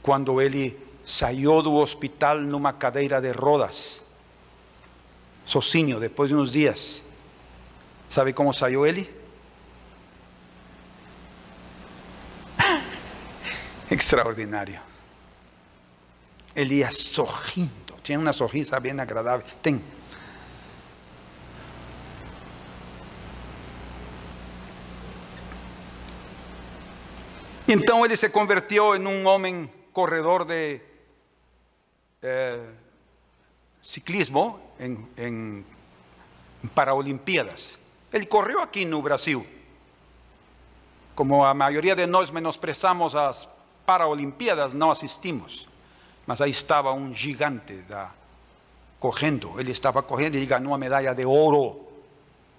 quando 0.00 0.40
ele 0.40 0.78
saiu 1.04 1.60
do 1.60 1.74
hospital 1.74 2.38
numa 2.38 2.72
cadeira 2.72 3.20
de 3.20 3.32
rodas, 3.32 4.00
sozinho, 5.44 5.98
depois 5.98 6.28
de 6.28 6.36
uns 6.36 6.52
dias, 6.52 7.02
sabe 8.08 8.32
como 8.32 8.54
saiu 8.54 8.86
ele? 8.86 9.12
Extraordinário. 13.90 14.80
Elías 16.58 16.96
sorrindo, 16.96 17.94
tinha 18.02 18.18
uma 18.18 18.32
sorrisa 18.32 18.80
bem 18.80 18.98
agradável. 18.98 19.46
Tem. 19.62 19.80
Então 27.68 28.04
ele 28.04 28.16
se 28.16 28.28
convertiu 28.28 28.96
em 28.96 29.06
um 29.06 29.24
homem 29.28 29.70
corredor 29.92 30.44
de 30.44 30.80
eh, 32.20 32.66
ciclismo 33.80 34.58
em, 34.80 35.06
em 35.16 35.64
Paraolimpíadas. 36.74 37.78
Ele 38.12 38.26
correu 38.26 38.60
aqui 38.60 38.84
no 38.84 39.00
Brasil. 39.00 39.46
Como 41.14 41.44
a 41.44 41.54
maioria 41.54 41.94
de 41.94 42.04
nós 42.04 42.32
menosprezamos 42.32 43.14
as 43.14 43.48
Paraolimpíadas, 43.86 44.72
não 44.72 44.90
assistimos. 44.90 45.67
Mas 46.28 46.42
ahí 46.42 46.50
estaba 46.50 46.92
un 46.92 47.14
gigante 47.14 47.82
corriendo. 48.98 49.58
Él 49.58 49.68
estaba 49.68 50.06
corriendo 50.06 50.36
y 50.36 50.44
ganó 50.44 50.68
una 50.68 50.76
medalla 50.76 51.14
de 51.14 51.24
oro 51.24 51.88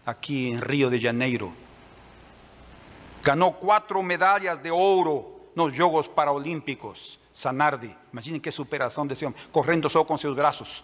aquí 0.07 0.49
en 0.49 0.59
Río 0.59 0.89
de 0.89 0.99
Janeiro. 0.99 1.53
Ganó 3.23 3.51
cuatro 3.51 4.01
medallas 4.01 4.63
de 4.63 4.71
oro 4.71 5.51
en 5.55 5.63
los 5.63 5.75
Juegos 5.75 6.09
Paralímpicos. 6.09 7.19
Sanardi, 7.31 7.95
imaginen 8.11 8.41
qué 8.41 8.51
superación 8.51 9.07
de 9.07 9.13
ese 9.13 9.27
hombre, 9.27 9.39
corriendo 9.51 9.87
solo 9.87 10.07
con 10.07 10.17
sus 10.17 10.35
brazos. 10.35 10.83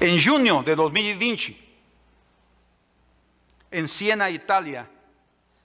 En 0.00 0.20
junio 0.20 0.60
de 0.64 0.74
2020, 0.74 1.56
en 3.70 3.86
Siena, 3.86 4.28
Italia, 4.28 4.90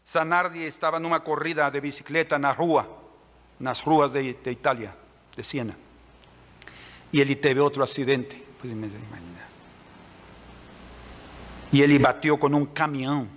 Zanardi 0.09 0.63
estaba 0.63 0.97
en 0.97 1.05
una 1.05 1.19
corrida 1.19 1.69
de 1.69 1.79
bicicleta 1.79 2.37
en 2.37 2.41
la 2.41 2.53
rúa, 2.55 2.87
en 3.59 3.65
las 3.65 3.85
ruas 3.85 4.11
de, 4.11 4.23
Italia, 4.23 4.95
de 5.35 5.43
Siena. 5.43 5.75
Y 7.11 7.21
él 7.21 7.39
tuvo 7.39 7.63
otro 7.63 7.83
accidente. 7.83 8.43
Pues 8.59 8.73
Y 11.71 11.83
él 11.83 11.99
batió 11.99 12.39
con 12.39 12.55
un 12.55 12.65
camión 12.65 13.29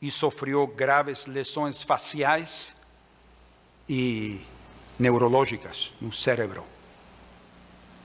y 0.00 0.10
sufrió 0.10 0.66
graves 0.68 1.26
lesiones 1.26 1.84
faciales 1.86 2.74
y 3.88 4.42
neurológicas 4.98 5.92
en 5.98 6.08
un 6.08 6.12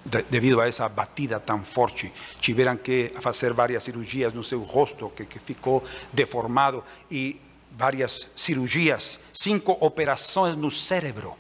cerebro 0.04 0.26
devido 0.30 0.62
a 0.62 0.68
esa 0.68 0.88
batida 0.88 1.40
tan 1.40 1.66
fuerte. 1.66 2.12
Tuvieron 2.42 2.78
que 2.78 3.14
hacer 3.24 3.54
varias 3.54 3.84
cirugías 3.84 4.34
no 4.34 4.44
su 4.44 4.66
rosto, 4.66 5.14
que, 5.14 5.28
que 5.28 5.40
ficou 5.40 5.84
deformado, 6.12 6.84
y 7.10 7.38
varias 7.78 8.28
cirugías, 8.36 9.20
cinco 9.32 9.78
operaciones 9.82 10.58
no 10.58 10.72
cérebro. 10.72 11.36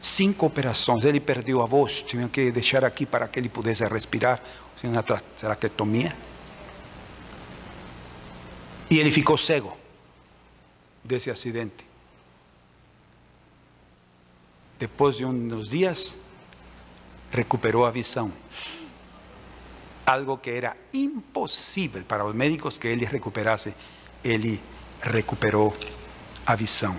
Cinco 0.00 0.46
operações. 0.46 1.04
Ele 1.04 1.20
perdeu 1.20 1.62
a 1.62 1.66
voz, 1.66 2.02
tinham 2.02 2.28
que 2.28 2.52
deixar 2.52 2.84
aqui 2.84 3.06
para 3.06 3.26
que 3.28 3.38
ele 3.38 3.48
pudesse 3.48 3.84
respirar, 3.86 4.40
uma 4.84 5.02
traquetomia. 5.02 6.14
E 8.90 8.98
ele 8.98 9.10
ficou 9.10 9.38
cego 9.38 9.74
desse 11.02 11.30
acidente. 11.30 11.86
Depois 14.78 15.16
de 15.16 15.24
uns 15.24 15.70
dias, 15.70 16.16
recuperó 17.34 17.84
a 17.84 17.90
visión. 17.90 18.32
Algo 20.06 20.40
que 20.40 20.56
era 20.56 20.76
imposible 20.92 22.02
para 22.02 22.24
los 22.24 22.34
médicos 22.34 22.78
que 22.78 22.92
él 22.92 23.00
recuperase, 23.06 23.74
él 24.22 24.60
recuperó 25.02 25.72
a 26.46 26.54
visión. 26.54 26.96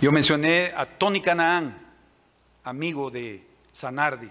Yo 0.00 0.12
mencioné 0.12 0.72
a 0.76 0.86
Tony 0.86 1.20
Canaan, 1.20 1.76
amigo 2.64 3.10
de 3.10 3.44
Sanardi. 3.72 4.30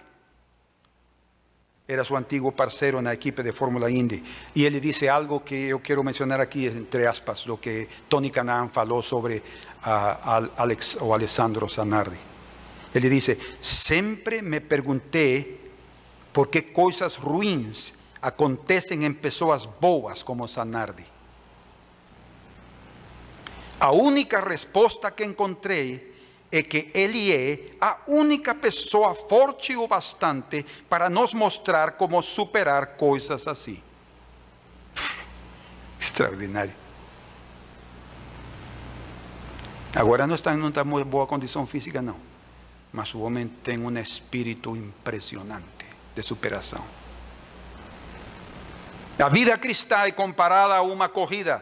Era 1.87 2.03
su 2.03 2.15
antiguo 2.15 2.51
parcero 2.51 2.99
en 2.99 3.05
la 3.05 3.13
equipe 3.13 3.43
de 3.43 3.51
Fórmula 3.51 3.89
Indy. 3.89 4.23
Y 4.53 4.65
él 4.65 4.79
dice 4.79 5.09
algo 5.09 5.43
que 5.43 5.67
yo 5.67 5.79
quiero 5.79 6.03
mencionar 6.03 6.39
aquí 6.39 6.67
entre 6.67 7.07
aspas, 7.07 7.45
lo 7.45 7.59
que 7.59 7.87
Tony 8.07 8.31
Canaan 8.31 8.71
faló 8.71 9.01
sobre 9.01 9.41
Alex 9.83 10.97
o 11.01 11.13
Alessandro 11.13 11.67
Sanardi. 11.67 12.34
Ele 12.95 13.09
dice, 13.09 13.37
sempre 13.61 14.41
me 14.41 14.61
perguntei 14.61 15.59
por 16.31 16.47
que 16.47 16.61
coisas 16.61 17.17
ruins 17.17 17.93
acontecem 18.21 19.03
em 19.03 19.11
pessoas 19.11 19.65
boas 19.65 20.23
como 20.23 20.47
Sanardi. 20.47 21.05
A 23.77 23.91
única 23.91 24.39
resposta 24.39 25.11
que 25.11 25.25
encontrei 25.25 26.15
é 26.49 26.63
que 26.63 26.89
ele 26.93 27.33
é 27.33 27.75
a 27.81 27.97
única 28.07 28.55
pessoa 28.55 29.13
forte 29.13 29.75
o 29.75 29.89
bastante 29.89 30.65
para 30.87 31.09
nos 31.09 31.33
mostrar 31.33 31.91
como 31.91 32.21
superar 32.21 32.95
coisas 32.95 33.45
assim. 33.45 33.83
Extraordinário. 35.99 36.73
Agora 39.93 40.25
não 40.25 40.35
está 40.35 40.53
em 40.53 40.61
uma 40.61 41.03
boa 41.03 41.27
condição 41.27 41.67
física, 41.67 42.01
não 42.01 42.34
mas 42.95 43.13
o 43.13 43.19
homem 43.19 43.45
tem 43.45 43.77
um 43.77 43.97
espírito 43.99 44.73
impressionante 44.73 45.85
de 46.15 46.23
superação. 46.23 46.81
A 49.21 49.27
vida 49.27 49.57
cristã 49.57 50.03
é 50.03 50.11
comparada 50.13 50.75
a 50.75 50.81
uma 50.81 51.09
corrida 51.09 51.61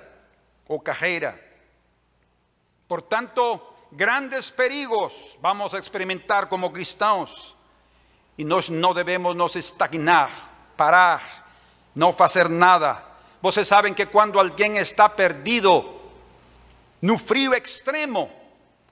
ou 0.68 0.80
carreira. 0.80 1.44
Portanto, 2.88 3.60
grandes 3.92 4.52
perigos 4.52 5.36
vamos 5.42 5.74
a 5.74 5.80
experimentar 5.80 6.46
como 6.46 6.70
cristãos 6.70 7.58
e 8.38 8.46
nós 8.46 8.70
não 8.70 8.94
devemos 8.94 9.36
nos 9.36 9.56
estagnar, 9.56 10.32
parar, 10.78 11.52
não 11.96 12.14
fazer 12.14 12.48
nada. 12.48 13.04
Vocês 13.42 13.68
sabem 13.68 13.92
que 13.92 14.06
quando 14.06 14.40
alguém 14.40 14.78
está 14.78 15.10
perdido 15.10 16.00
no 17.02 17.18
frio 17.18 17.56
extremo, 17.56 18.43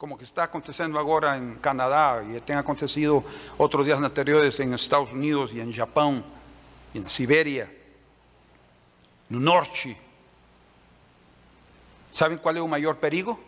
como 0.02 0.18
que 0.18 0.24
está 0.24 0.45
aconteciendo 0.45 0.97
ahora 0.97 1.38
en 1.38 1.58
Canadá 1.58 2.24
y 2.24 2.52
ha 2.52 2.58
acontecido 2.58 3.24
otros 3.60 3.86
días 3.86 4.02
anteriores 4.02 4.60
en 4.60 4.74
Estados 4.74 5.14
Unidos 5.14 5.54
y 5.54 5.62
en 5.62 5.72
Japón 5.72 6.26
y 6.91 6.97
en 6.97 7.08
Siberia, 7.08 7.72
no 9.30 9.39
norte. 9.39 9.95
¿Saben 12.12 12.39
cuál 12.39 12.58
es 12.58 12.64
el 12.64 12.68
mayor 12.68 12.97
perigo? 12.97 13.39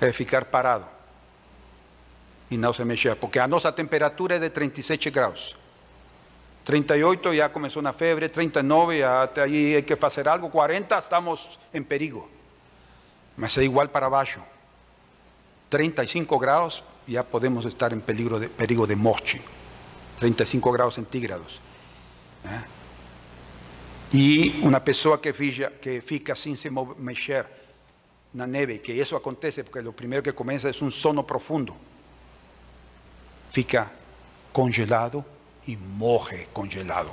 Es 0.00 0.14
ficar 0.14 0.48
parado 0.48 0.88
y 2.50 2.56
no 2.56 2.72
se 2.72 2.84
mexer, 2.84 3.18
porque 3.18 3.40
a 3.40 3.48
nuestra 3.48 3.74
temperatura 3.74 4.36
es 4.36 4.40
de 4.42 4.50
37 4.50 5.10
grados. 5.10 5.56
38 6.62 7.32
ya 7.32 7.52
comenzó 7.52 7.80
una 7.80 7.92
fiebre, 7.92 8.28
39 8.28 8.98
ya 9.00 9.22
ahí 9.42 9.74
hay 9.74 9.82
que 9.82 9.98
hacer 10.00 10.28
algo, 10.28 10.48
40 10.48 10.96
estamos 10.96 11.58
en 11.72 11.84
perigo. 11.84 12.41
Mas 13.36 13.56
é 13.58 13.62
igual 13.62 13.88
para 13.88 14.08
baixo. 14.08 14.40
35 15.70 16.38
graus, 16.38 16.84
já 17.08 17.24
podemos 17.24 17.64
estar 17.64 17.92
em 17.92 18.00
perigo 18.00 18.38
de, 18.38 18.48
perigo 18.48 18.86
de 18.86 18.94
morte. 18.94 19.40
35 20.18 20.70
graus 20.70 20.94
centígrados. 20.94 21.60
Né? 22.44 22.64
E 24.12 24.60
uma 24.62 24.80
pessoa 24.80 25.18
que 25.18 25.32
fica, 25.32 25.70
que 25.70 26.00
fica 26.02 26.34
sem 26.34 26.54
se 26.54 26.68
mexer 26.98 27.46
na 28.34 28.46
neve, 28.46 28.78
que 28.78 28.92
isso 28.92 29.16
acontece 29.16 29.62
porque 29.62 29.78
o 29.80 29.92
primeiro 29.92 30.22
que 30.22 30.32
começa 30.32 30.68
é 30.68 30.84
um 30.84 30.90
sono 30.90 31.24
profundo. 31.24 31.74
Fica 33.50 33.90
congelado 34.52 35.24
e 35.66 35.76
morre 35.76 36.46
congelado. 36.52 37.10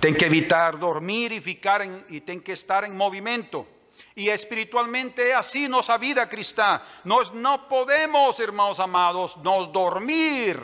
Tem 0.00 0.14
que 0.14 0.24
evitar 0.24 0.76
dormir 0.76 1.30
e 1.30 1.40
ficar 1.40 1.80
em, 1.82 2.02
e 2.08 2.20
tem 2.20 2.40
que 2.40 2.52
estar 2.52 2.84
em 2.84 2.92
movimento. 2.92 3.66
Y 4.14 4.28
espiritualmente 4.28 5.32
así 5.34 5.68
nuestra 5.68 5.98
vida 5.98 6.28
cristiana. 6.28 6.82
Nos 7.04 7.32
no 7.32 7.68
podemos, 7.68 8.38
hermanos 8.40 8.80
amados, 8.80 9.36
nos 9.38 9.72
dormir. 9.72 10.58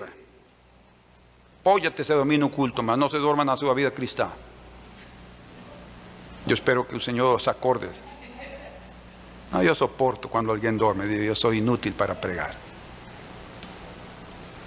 Póyate 1.63 2.05
se 2.05 2.15
dormir 2.15 2.39
no 2.39 2.51
culto, 2.51 2.83
mas 2.83 2.99
no 2.99 3.09
se 3.09 3.19
duerma 3.19 3.43
en 3.43 3.57
su 3.57 3.73
vida 3.75 3.91
cristiana. 3.91 4.33
Yo 6.47 6.55
espero 6.55 6.87
que 6.87 6.95
el 6.95 7.03
Señor 7.03 7.37
os 7.37 7.49
acorde. 7.49 7.91
No, 9.53 9.63
yo 9.63 9.75
soporto 9.75 10.29
cuando 10.29 10.53
alguien 10.53 10.77
duerme, 10.77 11.25
yo 11.25 11.35
soy 11.35 11.59
inútil 11.59 11.93
para 11.93 12.21
pregar. 12.21 12.55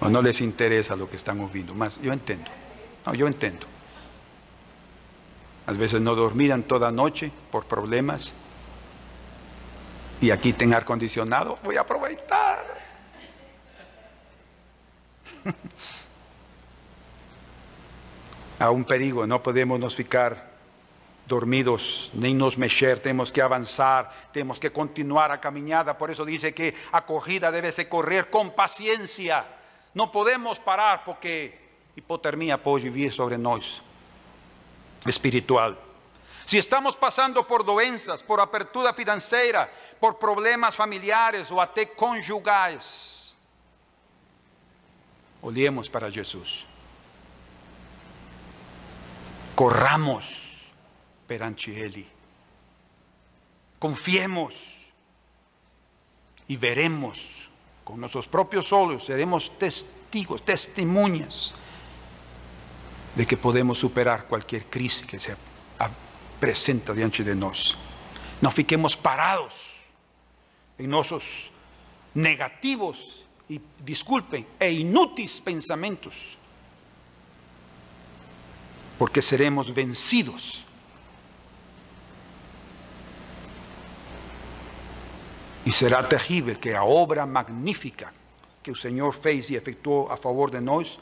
O 0.02 0.10
no 0.10 0.22
les 0.22 0.42
interesa 0.42 0.96
lo 0.96 1.10
que 1.10 1.18
estamos 1.18 1.52
viendo, 1.52 1.74
más 1.74 2.02
yo 2.02 2.14
entiendo. 2.14 2.50
No, 3.06 3.14
yo 3.14 3.28
entiendo. 3.28 3.66
A 5.68 5.72
veces 5.74 6.02
no 6.02 6.16
dormirán 6.16 6.64
toda 6.64 6.92
noche 6.92 7.32
por 7.52 7.66
problemas. 7.66 8.34
Y 10.22 10.32
aquí 10.32 10.53
tengo 10.53 10.76
acondicionado, 10.76 11.57
voy 11.63 11.78
a 11.78 11.82
aprovechar. 11.82 12.65
a 18.59 18.70
un 18.72 18.84
perigo, 18.84 19.26
no 19.26 19.41
podemos 19.41 19.80
nos 19.80 19.95
ficar 19.95 20.49
dormidos, 21.26 22.11
ni 22.13 22.34
nos 22.34 22.57
mexer, 22.57 22.99
tenemos 22.99 23.32
que 23.32 23.41
avanzar, 23.41 24.11
tenemos 24.34 24.59
que 24.59 24.72
continuar 24.72 25.32
a 25.32 25.39
caminada. 25.39 25.97
Por 25.97 26.11
eso 26.11 26.26
dice 26.26 26.53
que 26.53 26.76
acogida 26.91 27.51
debe 27.51 27.72
ser 27.72 27.88
correr 27.88 28.30
con 28.30 28.51
paciencia. 28.51 29.45
No 29.93 30.11
podemos 30.11 30.59
parar 30.59 31.03
porque 31.05 31.57
hipotermia 31.95 32.61
puede 32.61 32.86
vivir 32.86 33.13
sobre 33.13 33.38
nosotros 33.38 33.84
espiritual. 35.05 35.78
Si 36.50 36.58
estamos 36.58 36.97
pasando 36.97 37.45
por 37.45 37.64
doenças, 37.64 38.24
por 38.24 38.39
apertura 38.39 38.91
financiera, 38.91 39.72
por 40.00 40.18
problemas 40.18 40.74
familiares 40.74 41.52
o 41.52 41.62
até 41.62 41.86
conjugais, 41.86 43.36
olhemos 45.43 45.88
para 45.88 46.10
Jesús. 46.10 46.66
Corramos 49.54 50.34
perante 51.28 51.70
Ele. 51.70 52.08
Confiemos 53.78 54.88
y 56.47 56.58
veremos 56.58 57.47
con 57.84 58.00
nuestros 58.00 58.28
propios 58.28 58.74
ojos, 58.74 59.06
seremos 59.06 59.56
testigos, 59.60 60.41
testemunhas 60.41 61.54
de 63.14 63.28
que 63.28 63.38
podemos 63.38 63.78
superar 63.78 64.26
cualquier 64.26 64.66
crisis 64.66 65.06
que 65.06 65.20
se 65.20 65.32
presenta 66.40 66.94
diante 66.94 67.24
de 67.24 67.36
nosotros. 67.36 67.78
No 68.42 68.52
fiquemos 68.52 68.96
parados 68.96 69.54
en 70.78 70.90
nuestros 70.90 71.24
negativos 72.14 73.26
y 73.50 73.60
disculpen, 73.84 74.48
e 74.60 74.72
inútiles 74.72 75.42
pensamientos, 75.42 76.38
porque 78.98 79.22
seremos 79.22 79.74
vencidos. 79.74 80.66
Y 85.66 85.72
será 85.72 86.08
terrible 86.08 86.56
que 86.56 86.72
la 86.72 86.84
obra 86.84 87.26
magnífica 87.26 88.14
que 88.64 88.72
el 88.72 88.78
Señor 88.78 89.14
fez 89.14 89.50
y 89.50 89.56
efectuó 89.56 90.12
a 90.12 90.18
favor 90.18 90.52
de 90.52 90.62
nosotros 90.62 91.00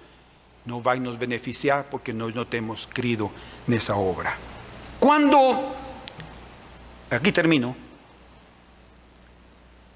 no 0.67 0.83
va 0.83 0.91
a 0.91 0.95
nos 0.97 1.17
beneficiar 1.17 1.89
porque 1.89 2.13
nosotros 2.13 2.35
no 2.35 2.47
tenemos 2.47 2.89
creído 2.91 3.31
en 3.67 3.73
esa 3.75 3.95
obra. 3.95 4.35
Cuando, 4.99 5.75
aquí 7.11 7.31
termino, 7.31 7.75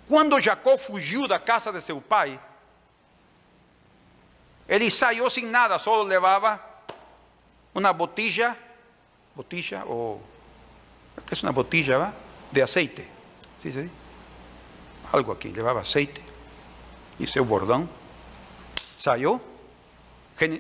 quando 0.08 0.40
Jacó 0.40 0.78
fugiu 0.78 1.28
da 1.28 1.40
casa 1.40 1.72
de 1.72 1.82
seu 1.82 2.00
pai, 2.02 2.40
ele 4.68 4.92
saiu 4.92 5.30
sem 5.30 5.46
nada, 5.46 5.80
só 5.80 6.04
levava 6.04 6.60
uma 7.74 7.92
botija, 7.92 8.58
botija 9.36 9.84
ou 9.86 10.22
que 11.26 11.34
é 11.34 11.38
uma 11.44 11.52
botija 11.52 12.14
de 12.52 12.62
azeite, 12.62 13.08
¿sí, 13.62 13.72
sí? 13.72 13.90
algo 15.12 15.32
aqui, 15.32 15.50
levava 15.50 15.80
azeite 15.80 16.22
e 17.20 17.28
seu 17.28 17.44
bordão, 17.44 17.90
saiu. 19.00 19.42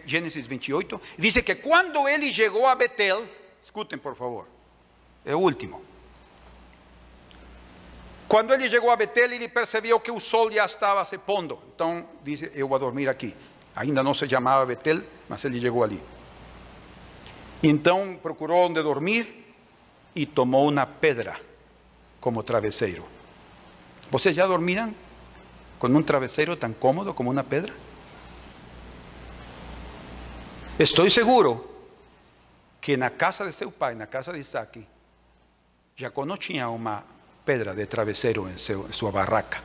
Génesis 0.05 0.45
28, 0.45 1.01
dice 1.17 1.43
que 1.43 1.55
cuando 1.55 2.07
él 2.07 2.31
llegó 2.31 2.69
a 2.69 2.75
Betel, 2.75 3.27
escuchen 3.63 3.99
por 3.99 4.15
favor, 4.15 4.45
el 5.25 5.35
último. 5.35 5.81
Cuando 8.27 8.53
él 8.53 8.69
llegó 8.69 8.91
a 8.91 8.95
Betel, 8.95 9.33
ele 9.33 9.49
percibió 9.49 10.01
que 10.01 10.09
el 10.09 10.21
sol 10.21 10.53
ya 10.53 10.63
estaba 10.63 11.05
se 11.05 11.19
pondo. 11.19 11.61
Entonces 11.71 12.05
dice, 12.23 12.51
yo 12.55 12.65
voy 12.65 12.77
a 12.77 12.79
dormir 12.79 13.09
aquí. 13.09 13.33
Ainda 13.75 14.01
no 14.01 14.13
se 14.13 14.25
llamaba 14.25 14.63
Betel, 14.63 15.05
mas 15.27 15.43
ele 15.43 15.59
llegó 15.59 15.83
allí. 15.83 15.99
Y 17.61 17.69
entonces 17.69 18.17
procuró 18.23 18.61
donde 18.61 18.81
dormir 18.81 19.53
y 20.13 20.25
tomó 20.27 20.63
una 20.63 20.87
pedra 20.87 21.37
como 22.21 22.43
travesero. 22.43 23.03
¿Vocês 24.11 24.35
ya 24.35 24.45
dormirán 24.45 24.95
con 25.79 25.95
un 25.95 26.05
travesero 26.05 26.57
tan 26.57 26.73
cómodo 26.73 27.13
como 27.15 27.29
una 27.29 27.43
pedra? 27.43 27.73
Estoy 30.77 31.09
seguro 31.09 31.70
que 32.81 32.93
en 32.93 33.01
la 33.01 33.11
casa 33.11 33.45
de 33.45 33.51
seu 33.51 33.71
pai, 33.71 33.95
la 33.95 34.07
casa 34.07 34.33
de 34.33 34.39
Isaac, 34.39 34.79
Jacó 35.95 36.25
no 36.25 36.35
tenía 36.35 36.67
una 36.67 37.03
pedra 37.45 37.75
de 37.75 37.85
travesero 37.85 38.49
en 38.49 38.57
su, 38.57 39.11
barraca. 39.11 39.61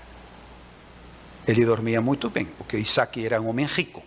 Él 1.47 1.65
dormía 1.65 2.01
muy 2.03 2.19
bien, 2.33 2.53
porque 2.59 2.79
Isaac 2.79 3.17
era 3.17 3.41
un 3.41 3.49
hombre 3.49 3.67
rico. 3.69 4.03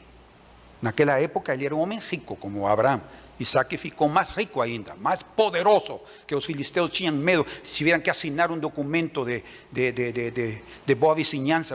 En 0.82 0.88
aquella 0.88 1.20
época 1.20 1.54
él 1.54 1.64
era 1.64 1.74
un 1.74 1.82
hombre 1.82 2.00
rico, 2.00 2.36
como 2.36 2.70
Abraham. 2.70 3.02
Isaac 3.40 3.78
ficou 3.78 4.10
más 4.10 4.36
rico 4.36 4.62
ainda, 4.62 4.96
más 4.96 5.24
poderoso, 5.24 6.04
que 6.28 6.36
los 6.36 6.46
filisteos 6.46 6.92
tenían 6.92 7.24
miedo, 7.24 7.46
si 7.64 7.80
tuvieran 7.80 8.02
que 8.02 8.12
asignar 8.12 8.52
un 8.52 8.60
documento 8.60 9.24
de, 9.24 9.44
de, 9.72 9.94
de, 9.94 10.12
de, 10.12 10.64
de 10.86 10.96
boa 10.96 11.16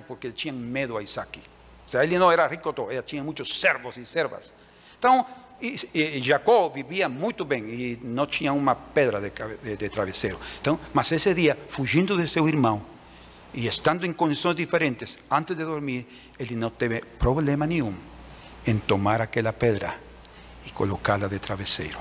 porque 0.06 0.30
tenían 0.30 0.72
miedo 0.72 0.98
a 0.98 1.02
Isaac. 1.02 1.38
O 1.86 1.88
sea, 1.88 2.04
él 2.04 2.16
no 2.18 2.30
era 2.30 2.46
rico 2.46 2.72
todo, 2.72 2.90
él 2.90 3.02
tenía 3.02 3.24
muchos 3.24 3.48
servos 3.58 3.96
y 3.96 4.04
servas. 4.04 4.52
Então, 5.04 5.26
e, 5.64 6.18
e, 6.18 6.22
Jacó 6.22 6.68
vivia 6.68 7.08
muito 7.08 7.44
bem 7.44 7.64
e 7.64 7.98
não 8.02 8.26
tinha 8.26 8.52
uma 8.52 8.74
pedra 8.74 9.18
de, 9.20 9.30
de, 9.62 9.76
de 9.76 9.88
travesseiro. 9.88 10.38
Então, 10.60 10.78
mas 10.92 11.10
esse 11.10 11.32
dia, 11.32 11.58
fugindo 11.68 12.20
de 12.20 12.28
seu 12.28 12.46
irmão 12.46 12.84
e 13.54 13.66
estando 13.66 14.04
em 14.04 14.12
condições 14.12 14.54
diferentes, 14.54 15.16
antes 15.30 15.56
de 15.56 15.64
dormir, 15.64 16.06
ele 16.38 16.54
não 16.54 16.68
teve 16.68 17.00
problema 17.18 17.66
nenhum 17.66 17.94
em 18.66 18.78
tomar 18.78 19.22
aquela 19.22 19.52
pedra 19.52 19.98
e 20.66 20.70
colocá-la 20.70 21.28
de 21.28 21.38
travesseiro. 21.38 21.98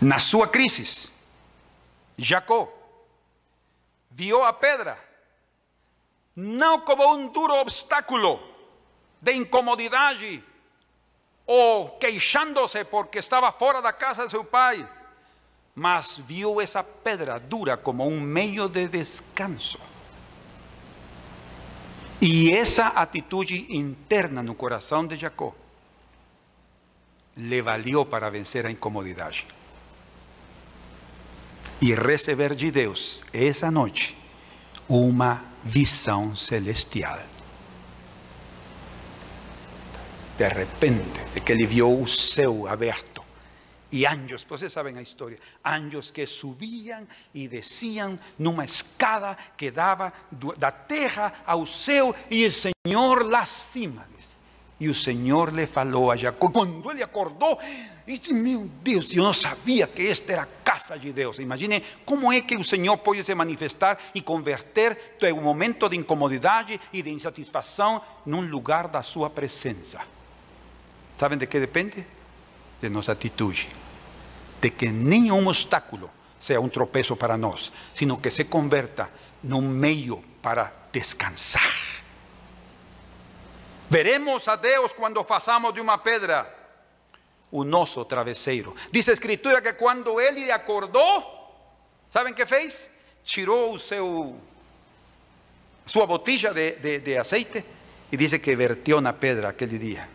Na 0.00 0.18
sua 0.18 0.46
crise, 0.46 1.10
Jacó 2.16 2.72
viu 4.10 4.44
a 4.44 4.52
pedra 4.52 5.09
no 6.36 6.84
como 6.84 7.12
un 7.12 7.32
duro 7.32 7.60
obstáculo 7.60 8.40
de 9.20 9.34
incomodidad 9.34 10.14
o 11.46 11.98
queixándose 12.00 12.84
porque 12.84 13.18
estaba 13.18 13.52
fuera 13.52 13.82
de 13.82 13.92
casa 13.96 14.24
de 14.24 14.30
su 14.30 14.46
pai, 14.46 14.86
mas 15.74 16.20
vio 16.26 16.60
esa 16.60 16.84
pedra 16.84 17.38
dura 17.38 17.76
como 17.76 18.06
un 18.06 18.24
medio 18.24 18.68
de 18.68 18.88
descanso. 18.88 19.78
Y 22.20 22.52
esa 22.52 23.00
actitud 23.00 23.46
interna 23.48 24.42
en 24.42 24.48
el 24.48 24.56
corazón 24.56 25.08
de 25.08 25.18
Jacob 25.18 25.54
le 27.36 27.62
valió 27.62 28.04
para 28.04 28.28
vencer 28.28 28.66
a 28.66 28.70
incomodidad. 28.70 29.32
Y 31.80 31.94
recibir 31.94 32.54
de 32.54 32.70
Dios 32.70 33.24
esa 33.32 33.70
noche 33.70 34.19
una 34.90 35.42
visão 35.64 36.34
celestial. 36.36 37.20
De 40.36 40.48
repente, 40.48 41.20
de 41.32 41.40
que 41.40 41.52
ele 41.52 41.66
viu 41.66 42.02
o 42.02 42.08
céu 42.08 42.66
aberto 42.66 43.22
e 43.92 44.06
anjos, 44.06 44.44
vocês 44.48 44.72
sabem 44.72 44.96
a 44.98 45.02
história, 45.02 45.38
anjos 45.64 46.10
que 46.10 46.26
subiam 46.26 47.06
e 47.34 47.48
desciam 47.48 48.18
numa 48.38 48.64
escada 48.64 49.36
que 49.56 49.70
dava 49.70 50.12
da 50.56 50.70
terra 50.70 51.42
ao 51.44 51.66
céu 51.66 52.14
e 52.30 52.46
o 52.46 52.50
Senhor 52.50 53.26
lá 53.26 53.40
acima. 53.40 54.08
E 54.80 54.88
o 54.88 54.94
Senhor 54.94 55.52
lhe 55.52 55.66
falou 55.66 56.10
a 56.10 56.16
Jacó, 56.16 56.48
quando 56.48 56.90
ele 56.90 57.02
acordou, 57.02 57.58
disse, 58.06 58.32
meu 58.32 58.68
Deus, 58.82 59.12
eu 59.12 59.22
não 59.22 59.34
sabia 59.34 59.86
que 59.86 60.06
esta 60.06 60.32
era 60.32 60.42
a 60.42 60.48
casa 60.64 60.98
de 60.98 61.12
Deus. 61.12 61.38
Imagine 61.38 61.84
como 62.04 62.32
é 62.32 62.40
que 62.40 62.56
o 62.56 62.64
Senhor 62.64 62.96
pode 62.96 63.22
se 63.22 63.34
manifestar 63.34 63.98
e 64.14 64.22
converter 64.22 65.16
teu 65.18 65.36
momento 65.36 65.88
de 65.88 65.96
incomodidade 65.96 66.80
e 66.92 67.02
de 67.02 67.10
insatisfação 67.10 68.00
num 68.24 68.40
lugar 68.40 68.88
da 68.88 69.02
sua 69.02 69.28
presença. 69.28 70.00
Sabem 71.18 71.36
de 71.36 71.46
que 71.46 71.60
depende? 71.60 72.06
de 72.80 72.88
nossa 72.88 73.12
atitude, 73.12 73.68
de 74.60 74.70
que 74.70 74.90
nenhum 74.90 75.46
obstáculo 75.46 76.10
seja 76.40 76.60
um 76.60 76.68
tropeço 76.68 77.14
para 77.14 77.36
nós, 77.36 77.70
sino 77.94 78.16
que 78.16 78.30
se 78.30 78.44
converta 78.44 79.10
num 79.42 79.60
meio 79.60 80.24
para 80.40 80.72
descansar. 80.90 81.89
Veremos 83.90 84.46
a 84.46 84.54
Deus 84.54 84.92
quando 84.92 85.22
façamos 85.24 85.74
de 85.74 85.80
uma 85.80 85.98
pedra 85.98 86.48
o 87.50 87.64
nosso 87.64 88.04
travesseiro. 88.04 88.76
Diz 88.92 89.08
a 89.08 89.12
Escritura 89.12 89.60
que 89.60 89.72
quando 89.72 90.20
ele 90.20 90.52
acordou, 90.52 91.52
sabem 92.08 92.32
que 92.32 92.46
fez? 92.46 92.88
Tirou 93.24 93.74
o 93.74 93.78
seu 93.80 94.38
sua 95.84 96.06
botija 96.06 96.54
de, 96.54 96.76
de, 96.76 97.00
de 97.00 97.18
aceite 97.18 97.64
e 98.12 98.16
diz 98.16 98.32
que 98.38 98.54
verteu 98.54 99.00
na 99.00 99.12
pedra 99.12 99.48
aquele 99.48 99.76
dia 99.76 100.08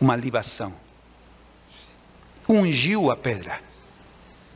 uma 0.00 0.16
libação. 0.16 0.74
Ungiu 2.48 3.10
a 3.10 3.16
pedra. 3.16 3.60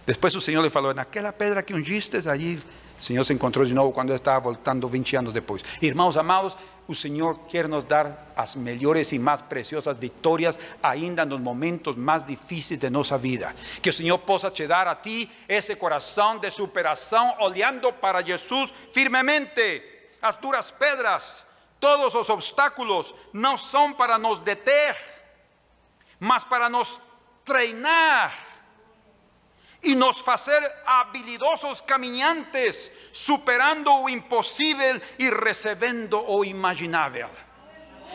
Depois 0.07 0.35
o 0.35 0.41
Senhor 0.41 0.63
lhe 0.63 0.71
falou: 0.71 0.95
naquela 0.95 1.31
pedra 1.31 1.63
que 1.63 1.75
ungiste, 1.75 2.27
allí 2.27 2.63
o 2.99 3.03
Senhor 3.03 3.25
se 3.25 3.33
encontrou 3.33 3.65
de 3.65 3.73
novo 3.73 3.93
quando 3.93 4.13
estava 4.13 4.41
voltando 4.41 4.89
20 4.89 5.17
anos 5.17 5.33
depois. 5.33 5.63
Irmãos 5.81 6.17
amados, 6.17 6.57
o 6.89 6.95
Senhor 6.95 7.39
quer 7.47 7.69
nos 7.69 7.85
dar 7.85 8.33
as 8.37 8.57
melhores 8.57 9.13
e 9.13 9.19
mais 9.19 9.41
preciosas 9.41 9.97
vitórias 9.97 10.59
ainda 10.83 11.25
nos 11.25 11.41
momentos 11.41 11.95
mais 11.95 12.25
difíceis 12.25 12.81
de 12.81 12.91
nossa 12.91 13.17
vida. 13.17 13.55
Que 13.81 13.91
o 13.91 13.93
Senhor 13.93 14.19
possa 14.19 14.51
te 14.51 14.67
dar 14.67 14.89
a 14.89 14.97
ti 14.97 15.31
esse 15.49 15.77
coração 15.77 16.39
de 16.39 16.51
superação, 16.51 17.37
olhando 17.39 17.93
para 17.93 18.21
Jesus 18.21 18.73
firmemente. 18.93 19.83
As 20.21 20.35
duras 20.35 20.73
pedras, 20.73 21.47
todos 21.79 22.15
os 22.17 22.29
obstáculos 22.29 23.15
não 23.33 23.57
são 23.57 23.93
para 23.93 24.19
nos 24.19 24.41
deter, 24.41 24.97
mas 26.19 26.43
para 26.43 26.69
nos 26.69 26.99
treinar 27.45 28.48
e 29.83 29.95
nos 29.95 30.19
fazer 30.21 30.61
habilidosos 30.85 31.81
caminhantes, 31.81 32.91
superando 33.13 33.93
o 33.93 34.09
impossível 34.09 35.01
e 35.19 35.31
recebendo 35.31 36.23
o 36.29 36.45
imaginável. 36.45 37.29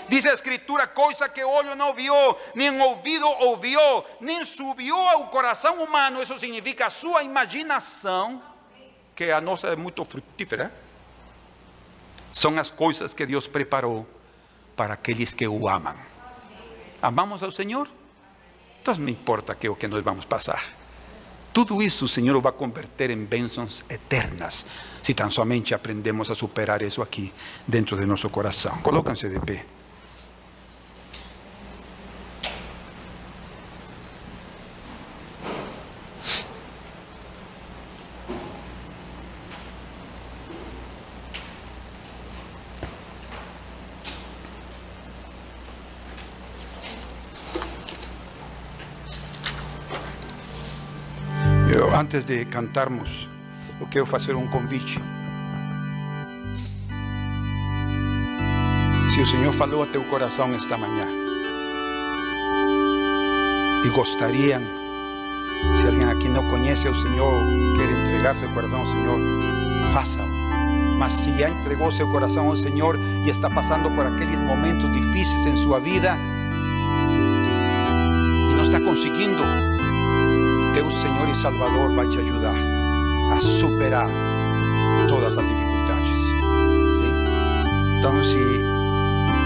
Diz 0.09 0.25
a 0.25 0.33
Escritura: 0.33 0.87
coisa 0.87 1.29
que 1.29 1.43
olho 1.43 1.75
não 1.75 1.93
viu, 1.93 2.13
nem 2.53 2.81
ouvido 2.81 3.25
ouviu, 3.25 3.79
nem 4.19 4.43
subiu 4.43 4.95
ao 4.95 5.27
coração 5.27 5.81
humano. 5.81 6.21
Isso 6.21 6.37
significa 6.39 6.87
a 6.87 6.89
sua 6.89 7.23
imaginação, 7.23 8.41
que 9.15 9.31
a 9.31 9.39
nossa 9.39 9.67
é 9.67 9.75
muito 9.75 10.03
frutífera. 10.03 10.71
São 12.31 12.57
as 12.59 12.69
coisas 12.69 13.13
que 13.13 13.25
Deus 13.25 13.47
preparou 13.47 14.07
para 14.75 14.95
aqueles 14.95 15.33
que 15.33 15.47
o 15.47 15.67
amam. 15.69 15.95
Amamos 17.01 17.43
ao 17.43 17.51
Senhor? 17.51 17.87
Então 18.81 18.95
não 18.95 19.07
importa 19.07 19.55
que 19.55 19.69
o 19.69 19.75
que 19.75 19.87
nós 19.87 20.03
vamos 20.03 20.25
passar. 20.25 20.82
Tudo 21.53 21.83
isso 21.83 22.05
o 22.05 22.07
Senhor 22.07 22.41
vai 22.41 22.51
converter 22.51 23.11
em 23.11 23.23
bênçãos 23.23 23.85
eternas, 23.87 24.65
se 25.03 25.13
tão 25.13 25.29
somente 25.29 25.75
aprendemos 25.75 26.31
a 26.31 26.35
superar 26.35 26.81
isso 26.81 26.99
aqui 26.99 27.31
dentro 27.67 27.95
de 27.95 28.07
nosso 28.07 28.27
coração. 28.31 28.75
Colóquense 28.81 29.29
de 29.29 29.39
pé. 29.39 29.63
Antes 52.13 52.25
de 52.25 52.45
cantarmos, 52.45 53.27
eu 53.81 53.87
quero 53.87 54.05
fazer 54.05 54.35
um 54.35 54.47
convite. 54.47 55.01
Se 59.09 59.21
o 59.21 59.27
Senhor 59.27 59.51
falou 59.53 59.81
a 59.81 59.87
teu 59.87 60.03
coração 60.03 60.53
esta 60.53 60.77
manhã 60.77 61.07
e 63.83 63.89
gostariam, 63.89 64.61
se 65.75 65.87
alguém 65.87 66.05
aqui 66.05 66.29
não 66.29 66.47
conhece 66.49 66.87
o 66.87 67.01
Senhor, 67.01 67.43
quer 67.75 67.89
entregar 67.89 68.35
seu 68.35 68.49
coração 68.49 68.81
ao 68.81 68.85
Senhor, 68.85 69.19
faça-o. 69.91 70.27
Mas 70.99 71.13
se 71.13 71.35
já 71.35 71.49
entregou 71.49 71.91
seu 71.91 72.07
coração 72.09 72.47
ao 72.47 72.55
Senhor 72.55 72.99
e 73.25 73.29
está 73.29 73.49
passando 73.49 73.89
por 73.89 74.05
aqueles 74.05 74.39
momentos 74.39 74.91
difíceis 74.91 75.47
em 75.47 75.57
sua 75.57 75.79
vida 75.79 76.15
e 78.51 78.53
não 78.53 78.63
está 78.63 78.79
conseguindo, 78.79 79.41
teu 80.73 80.89
Senhor 80.89 81.29
e 81.29 81.35
Salvador 81.35 81.93
vai 81.93 82.07
te 82.07 82.17
ajudar 82.17 82.55
a 83.31 83.39
superar 83.39 84.09
todas 85.07 85.37
as 85.37 85.45
dificuldades. 85.45 86.09
Sim? 86.97 87.99
Então, 87.99 88.23
se, 88.23 88.39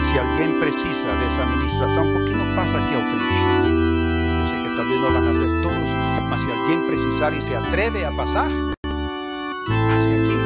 se 0.09 0.19
alguém 0.19 0.59
precisa 0.59 1.15
dessa 1.17 1.45
ministração, 1.45 2.13
por 2.13 2.23
que 2.23 2.31
não 2.31 2.55
passa 2.55 2.77
aqui 2.77 2.95
ao 2.95 3.01
frente? 3.01 3.41
Eu 4.39 4.47
sei 4.47 4.69
que 4.69 4.75
talvez 4.75 5.01
não 5.01 5.11
vão 5.11 5.33
ser 5.33 5.61
todos, 5.61 5.89
mas 6.29 6.41
se 6.41 6.51
alguém 6.51 6.87
precisar 6.87 7.33
e 7.33 7.41
se 7.41 7.53
atreve 7.53 8.05
a 8.05 8.11
passar, 8.13 8.49
passe 8.85 10.07
aqui 10.07 10.37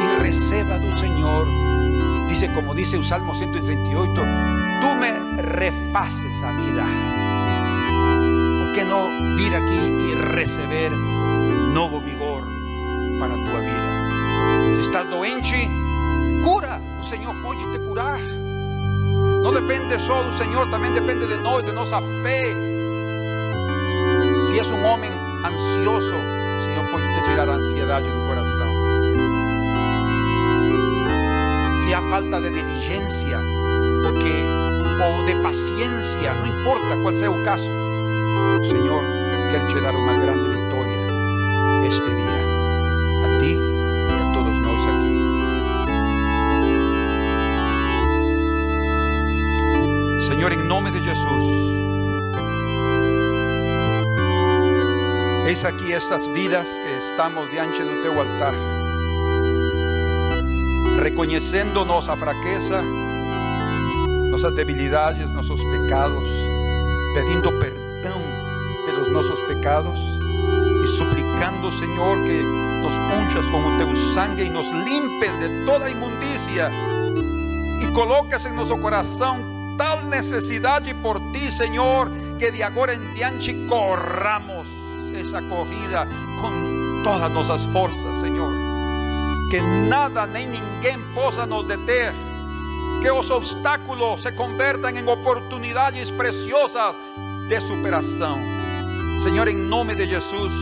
e 0.00 0.22
receba 0.22 0.78
do 0.78 0.96
Senhor. 0.96 1.46
Dice 2.28 2.48
como 2.48 2.72
dice 2.74 2.96
o 2.96 3.04
Salmo 3.04 3.34
138, 3.34 4.14
tú 4.80 4.94
me 4.94 5.42
refaces 5.42 6.42
a 6.44 6.52
vida 6.52 7.21
que 8.72 8.84
no 8.84 9.36
vir 9.36 9.54
aqui 9.54 9.74
e 9.74 10.14
receber 10.34 10.90
novo 11.74 12.00
vigor 12.00 12.42
para 13.18 13.34
a 13.34 13.36
tua 13.36 13.60
vida? 13.60 14.74
Se 14.74 14.80
estás 14.80 15.06
doente, 15.08 15.68
cura. 16.42 16.80
O 17.00 17.04
Senhor 17.04 17.34
pode 17.42 17.60
te 17.70 17.78
curar. 17.80 18.18
Não 19.42 19.52
depende 19.52 19.98
só 20.00 20.22
do 20.22 20.32
Senhor, 20.38 20.70
também 20.70 20.92
depende 20.92 21.26
de 21.26 21.36
nós, 21.36 21.64
de 21.64 21.72
nossa 21.72 22.00
fé. 22.22 22.42
Se 24.48 24.58
és 24.58 24.70
um 24.70 24.84
homem 24.84 25.10
ansioso, 25.44 26.14
o 26.14 26.64
Senhor 26.64 26.90
pode 26.90 27.14
te 27.14 27.24
tirar 27.28 27.48
a 27.48 27.54
ansiedade 27.54 28.08
do 28.08 28.26
coração. 28.26 28.68
Se 31.84 31.92
há 31.92 32.00
falta 32.08 32.40
de 32.40 32.50
diligência, 32.50 33.38
porque 34.02 34.32
ou 35.04 35.24
de 35.24 35.34
paciência, 35.42 36.32
não 36.34 36.46
importa 36.46 36.96
qual 37.02 37.14
seja 37.14 37.30
o 37.30 37.44
caso, 37.44 37.81
o 38.62 38.64
Senhor 38.64 39.02
quer 39.50 39.66
te 39.66 39.80
dar 39.80 39.92
uma 39.92 40.16
grande 40.16 40.48
vitória 40.48 40.98
este 41.84 42.06
dia, 42.14 42.44
a 43.24 43.38
ti 43.40 43.58
e 43.58 44.20
a 44.20 44.32
todos 44.32 44.56
nós 44.60 44.82
aqui. 44.86 45.12
Senhor, 50.28 50.52
em 50.52 50.62
nome 50.62 50.92
de 50.92 51.02
Jesus, 51.02 51.52
eis 55.48 55.64
aqui 55.64 55.92
estas 55.92 56.24
vidas 56.28 56.68
que 56.68 57.04
estamos 57.04 57.50
diante 57.50 57.82
do 57.82 58.00
teu 58.00 58.12
altar, 58.16 58.54
reconhecendo 61.02 61.84
nossa 61.84 62.16
fraqueza, 62.16 62.80
nossas 64.30 64.54
debilidades, 64.54 65.32
nossos 65.32 65.60
pecados, 65.64 66.28
pedindo 67.14 67.50
nossos 67.58 67.81
e 69.62 70.88
suplicando, 70.88 71.70
Senhor, 71.70 72.16
que 72.24 72.42
nos 72.82 72.94
unchas 72.94 73.48
com 73.48 73.64
o 73.64 73.78
teu 73.78 73.94
sangue 74.12 74.42
e 74.42 74.50
nos 74.50 74.68
limpes 74.70 75.38
de 75.38 75.64
toda 75.64 75.88
imundícia 75.88 76.68
e 77.80 77.86
colocas 77.92 78.44
em 78.44 78.52
nosso 78.52 78.76
coração 78.78 79.38
tal 79.78 80.02
necessidade 80.02 80.92
por 80.94 81.20
ti, 81.30 81.52
Senhor, 81.52 82.10
que 82.40 82.50
de 82.50 82.60
agora 82.60 82.92
em 82.92 83.12
diante 83.12 83.54
corramos 83.68 84.66
essa 85.14 85.40
corrida 85.42 86.08
com 86.40 87.02
todas 87.04 87.30
nossas 87.30 87.64
forças, 87.66 88.18
Senhor. 88.18 88.52
Que 89.48 89.60
nada 89.60 90.26
nem 90.26 90.48
ninguém 90.48 90.98
possa 91.14 91.46
nos 91.46 91.64
deter. 91.68 92.12
Que 93.00 93.10
os 93.12 93.30
obstáculos 93.30 94.22
se 94.22 94.32
convertam 94.32 94.90
em 94.90 95.08
oportunidades 95.08 96.10
preciosas 96.10 96.96
de 97.48 97.60
superação. 97.60 98.51
Senhor, 99.22 99.46
em 99.46 99.56
nome 99.56 99.94
de 99.94 100.08
Jesus, 100.08 100.52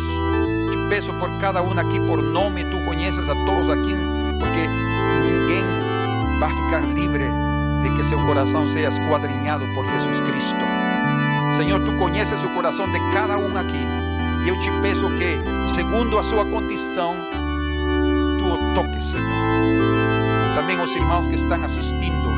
te 0.71 0.77
peço 0.91 1.15
por 1.15 1.31
cada 1.39 1.63
um 1.63 1.73
aqui 1.79 1.99
por 1.99 2.23
nome, 2.23 2.63
tu 2.65 2.79
conheces 2.85 3.27
a 3.27 3.35
todos 3.47 3.71
aqui, 3.71 3.97
porque 4.39 4.67
ninguém 5.25 5.65
vai 6.39 6.51
ficar 6.51 6.81
livre 6.81 7.25
de 7.83 7.91
que 7.97 8.05
seu 8.05 8.23
coração 8.27 8.69
seja 8.69 8.89
esquadrinhado 8.89 9.67
por 9.73 9.87
Jesus 9.87 10.21
Cristo. 10.21 10.61
Senhor, 11.55 11.81
tu 11.81 11.97
conheces 11.97 12.45
o 12.45 12.51
coração 12.51 12.93
de 12.93 13.01
cada 13.15 13.39
um 13.39 13.57
aqui, 13.57 13.83
e 14.45 14.49
eu 14.51 14.59
te 14.59 14.71
peço 14.83 15.09
que, 15.17 15.71
segundo 15.75 16.19
a 16.19 16.23
sua 16.23 16.45
condição, 16.45 17.17
tu 18.39 18.45
o 18.45 18.75
toques, 18.75 19.07
Senhor. 19.07 20.55
Também 20.55 20.79
os 20.79 20.93
irmãos 20.93 21.27
que 21.27 21.37
estão 21.37 21.65
assistindo 21.65 22.29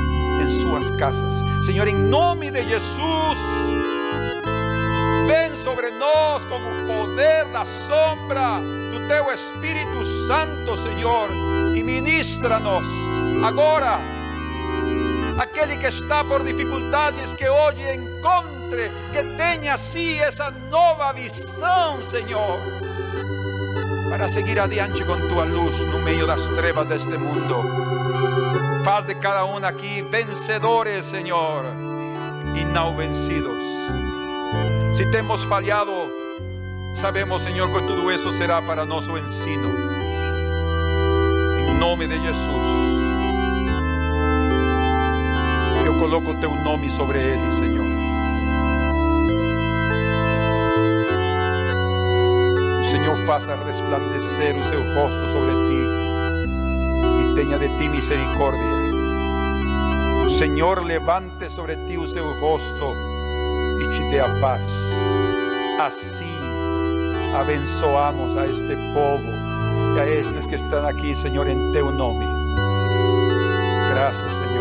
em 0.41 0.51
suas 0.53 0.89
casas. 0.93 1.45
Senhor, 1.67 1.89
em 1.89 1.97
nome 1.97 2.53
de 2.53 2.63
Jesus, 2.63 3.39
Ven 5.33 5.57
sobre 5.57 5.91
nós 5.93 6.45
com 6.45 6.57
o 6.57 6.87
poder 6.87 7.47
da 7.47 7.65
sombra 7.65 8.61
do 8.91 9.09
teu 9.09 9.33
Espírito 9.33 10.05
Santo, 10.27 10.77
Senhor, 10.77 11.31
e 11.75 11.83
ministra-nos 11.83 12.87
agora. 13.43 13.99
Aquele 15.39 15.79
que 15.79 15.87
está 15.87 16.23
por 16.23 16.45
dificuldades, 16.45 17.33
que 17.33 17.49
hoje 17.49 17.83
encontre, 17.95 18.93
que 19.11 19.25
tenha 19.39 19.73
assim 19.73 20.19
essa 20.19 20.51
nova 20.71 21.15
visão, 21.15 22.05
Senhor, 22.05 22.61
para 24.11 24.29
seguir 24.29 24.61
adiante 24.61 25.03
com 25.03 25.29
tua 25.29 25.45
luz 25.45 25.79
no 25.79 25.99
meio 25.99 26.27
das 26.27 26.47
trevas 26.49 26.87
deste 26.87 27.17
mundo. 27.17 27.57
Faz 28.85 29.07
de 29.07 29.15
cada 29.15 29.47
um 29.47 29.57
aqui 29.65 30.03
vencedores, 30.03 31.07
Senhor, 31.07 31.65
e 32.55 32.67
não 32.67 32.95
vencidos. 32.95 34.02
Se 34.95 35.07
temos 35.07 35.43
falhado, 35.45 35.91
sabemos, 36.97 37.43
Senhor, 37.43 37.73
que 37.73 37.87
tudo 37.87 38.13
isso 38.13 38.31
será 38.35 38.61
para 38.61 38.85
nosso 38.85 39.17
ensino. 39.17 39.71
Em 41.67 41.75
nome 41.79 42.07
de 42.07 42.21
Jesus. 42.21 42.67
Eu 45.87 45.99
coloco 45.99 46.39
teu 46.41 46.55
nome 46.55 46.93
sobre 46.93 47.21
ele, 47.21 47.53
Senhor. 47.53 47.87
O 52.83 52.85
Senhor 52.91 53.17
faça 53.25 53.57
resplandecer 53.65 54.55
o 54.59 54.65
seu 54.65 54.83
rosto 54.95 55.33
sobre 55.33 55.53
ti 55.69 55.83
e 57.23 57.35
tenha 57.35 57.59
de 57.59 57.69
ti 57.79 57.89
misericórdia. 57.89 58.83
O 60.27 60.29
Senhor 60.29 60.85
levante 60.85 61.49
sobre 61.49 61.77
ti 61.87 61.97
o 61.97 62.07
seu 62.07 62.31
rosto 62.39 63.12
e 64.13 64.17
dê 64.17 64.21
a 64.21 64.29
paz. 64.41 64.67
Assim 65.81 66.37
abençoamos 67.35 68.37
a 68.37 68.47
este 68.47 68.77
povo 68.93 69.25
e 69.97 70.01
a 70.01 70.07
estes 70.07 70.47
que 70.47 70.55
estão 70.55 70.87
aqui, 70.87 71.17
Senhor, 71.17 71.49
em 71.49 71.73
teu 71.73 71.91
nome. 71.91 72.27
Graças, 73.91 74.35
Senhor. 74.35 74.52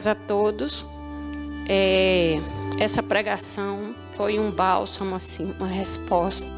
Paz 0.00 0.06
a 0.06 0.14
todos. 0.14 0.86
É, 1.68 2.38
essa 2.78 3.02
pregação 3.02 3.94
foi 4.16 4.38
um 4.38 4.50
bálsamo, 4.50 5.14
assim, 5.14 5.54
uma 5.58 5.66
resposta 5.68 6.48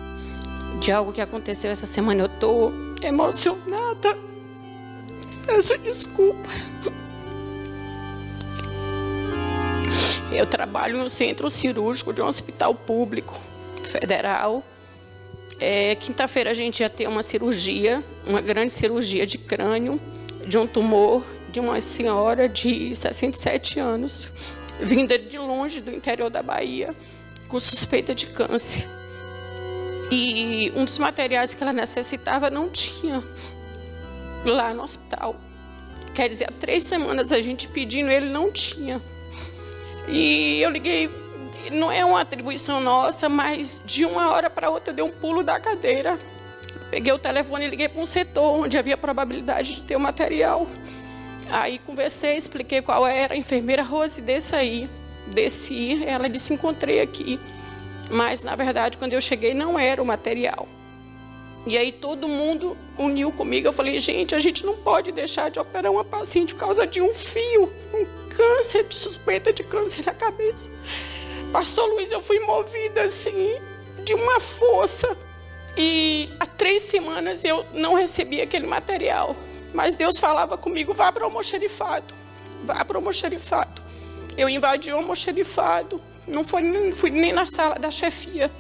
de 0.78 0.93
algo 0.93 1.12
que 1.12 1.20
aconteceu 1.20 1.70
essa 1.70 1.86
semana. 1.86 2.23
Eu 2.23 2.28
tô 2.28 2.73
emocionada. 3.02 4.16
Peço 5.44 5.77
desculpa. 5.78 6.48
Eu 10.31 10.47
trabalho 10.47 10.97
no 10.97 11.09
centro 11.10 11.51
cirúrgico 11.51 12.12
de 12.12 12.23
um 12.23 12.27
hospital 12.27 12.74
público 12.74 13.39
federal. 13.82 14.62
É, 15.59 15.97
Quinta-feira 15.97 16.51
a 16.51 16.55
gente 16.55 16.81
ia 16.81 16.89
ter 16.89 17.09
uma 17.09 17.23
cirurgia, 17.24 18.02
uma 18.24 18.40
grande 18.40 18.73
cirurgia 18.73 19.27
de 19.27 19.36
crânio, 19.36 20.01
de 20.47 20.56
um 20.56 20.66
tumor 20.66 21.24
de 21.52 21.60
uma 21.60 21.80
senhora 21.80 22.48
de 22.48 22.96
67 22.96 23.78
anos, 23.78 24.30
vinda 24.80 25.18
de 25.18 25.38
longe 25.38 25.80
do 25.82 25.90
interior 25.90 26.30
da 26.30 26.42
Bahia, 26.42 26.96
com 27.46 27.60
suspeita 27.60 28.14
de 28.14 28.26
câncer. 28.26 28.88
E 30.10 30.72
um 30.74 30.84
dos 30.84 30.98
materiais 30.98 31.52
que 31.52 31.62
ela 31.62 31.72
necessitava 31.72 32.50
não 32.50 32.70
tinha 32.70 33.22
lá 34.44 34.72
no 34.72 34.82
hospital. 34.82 35.36
Quer 36.14 36.28
dizer, 36.28 36.48
há 36.48 36.52
três 36.52 36.82
semanas 36.82 37.32
a 37.32 37.40
gente 37.40 37.68
pedindo, 37.68 38.10
ele 38.10 38.28
não 38.28 38.50
tinha. 38.50 39.00
E 40.08 40.60
eu 40.60 40.70
liguei, 40.70 41.10
não 41.70 41.92
é 41.92 42.04
uma 42.04 42.20
atribuição 42.20 42.80
nossa, 42.80 43.28
mas 43.28 43.80
de 43.84 44.04
uma 44.04 44.30
hora 44.30 44.50
para 44.50 44.70
outra 44.70 44.90
eu 44.90 44.96
dei 44.96 45.04
um 45.04 45.10
pulo 45.10 45.42
da 45.42 45.60
cadeira. 45.60 46.18
Peguei 46.90 47.12
o 47.12 47.18
telefone 47.18 47.64
e 47.64 47.68
liguei 47.68 47.88
para 47.88 48.00
um 48.00 48.06
setor 48.06 48.64
onde 48.64 48.76
havia 48.76 48.96
probabilidade 48.96 49.76
de 49.76 49.82
ter 49.82 49.96
o 49.96 50.00
material. 50.00 50.66
Aí 51.52 51.78
conversei, 51.78 52.34
expliquei 52.34 52.80
qual 52.80 53.06
era. 53.06 53.34
A 53.34 53.36
enfermeira 53.36 53.82
Rose, 53.82 54.22
desça 54.22 54.56
aí. 54.56 54.88
Desci, 55.26 56.02
ela 56.06 56.26
disse: 56.26 56.54
encontrei 56.54 56.98
aqui. 57.02 57.38
Mas, 58.10 58.42
na 58.42 58.56
verdade, 58.56 58.96
quando 58.96 59.12
eu 59.12 59.20
cheguei, 59.20 59.52
não 59.52 59.78
era 59.78 60.02
o 60.02 60.06
material. 60.06 60.66
E 61.66 61.76
aí 61.76 61.92
todo 61.92 62.26
mundo 62.26 62.74
uniu 62.98 63.30
comigo. 63.30 63.68
Eu 63.68 63.72
falei, 63.72 64.00
gente, 64.00 64.34
a 64.34 64.40
gente 64.40 64.64
não 64.64 64.74
pode 64.78 65.12
deixar 65.12 65.50
de 65.50 65.60
operar 65.60 65.92
uma 65.92 66.02
paciente 66.02 66.54
por 66.54 66.60
causa 66.60 66.86
de 66.86 67.02
um 67.02 67.12
fio, 67.12 67.70
um 67.92 68.06
câncer, 68.34 68.84
de 68.84 68.96
suspeita 68.96 69.52
de 69.52 69.62
câncer 69.62 70.06
na 70.06 70.14
cabeça. 70.14 70.70
Pastor 71.52 71.86
Luiz, 71.90 72.10
eu 72.10 72.22
fui 72.22 72.40
movida 72.40 73.02
assim, 73.02 73.60
de 74.02 74.14
uma 74.14 74.40
força. 74.40 75.14
E 75.76 76.30
há 76.40 76.46
três 76.46 76.80
semanas 76.80 77.44
eu 77.44 77.64
não 77.74 77.94
recebi 77.94 78.40
aquele 78.40 78.66
material. 78.66 79.36
Mas 79.73 79.94
Deus 79.94 80.19
falava 80.19 80.59
comigo, 80.59 80.93
vá 80.93 81.11
para 81.11 81.23
o 81.23 81.27
almoxerifado. 81.27 82.15
Vá 82.65 82.85
para 82.85 82.97
o 82.97 82.99
almoxerifado. 82.99 83.82
Eu 84.36 84.49
invadi 84.49 84.93
o 84.93 84.97
almoxerifado. 84.97 86.01
Não 86.27 86.44
fui, 86.44 87.11
nem 87.11 87.32
na 87.32 87.47
sala 87.47 87.77
da 87.77 87.90
chefia. 87.90 88.51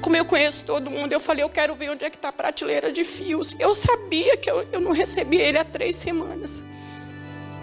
Como 0.00 0.16
eu 0.16 0.24
conheço 0.24 0.64
todo 0.64 0.90
mundo, 0.90 1.12
eu 1.12 1.20
falei, 1.20 1.42
eu 1.44 1.48
quero 1.48 1.74
ver 1.74 1.90
onde 1.90 2.04
é 2.04 2.10
que 2.10 2.16
está 2.16 2.28
a 2.28 2.32
prateleira 2.32 2.92
de 2.92 3.04
fios. 3.04 3.58
Eu 3.58 3.74
sabia 3.74 4.36
que 4.36 4.50
eu, 4.50 4.66
eu 4.72 4.80
não 4.80 4.92
recebi 4.92 5.36
ele 5.36 5.58
há 5.58 5.64
três 5.64 5.96
semanas. 5.96 6.64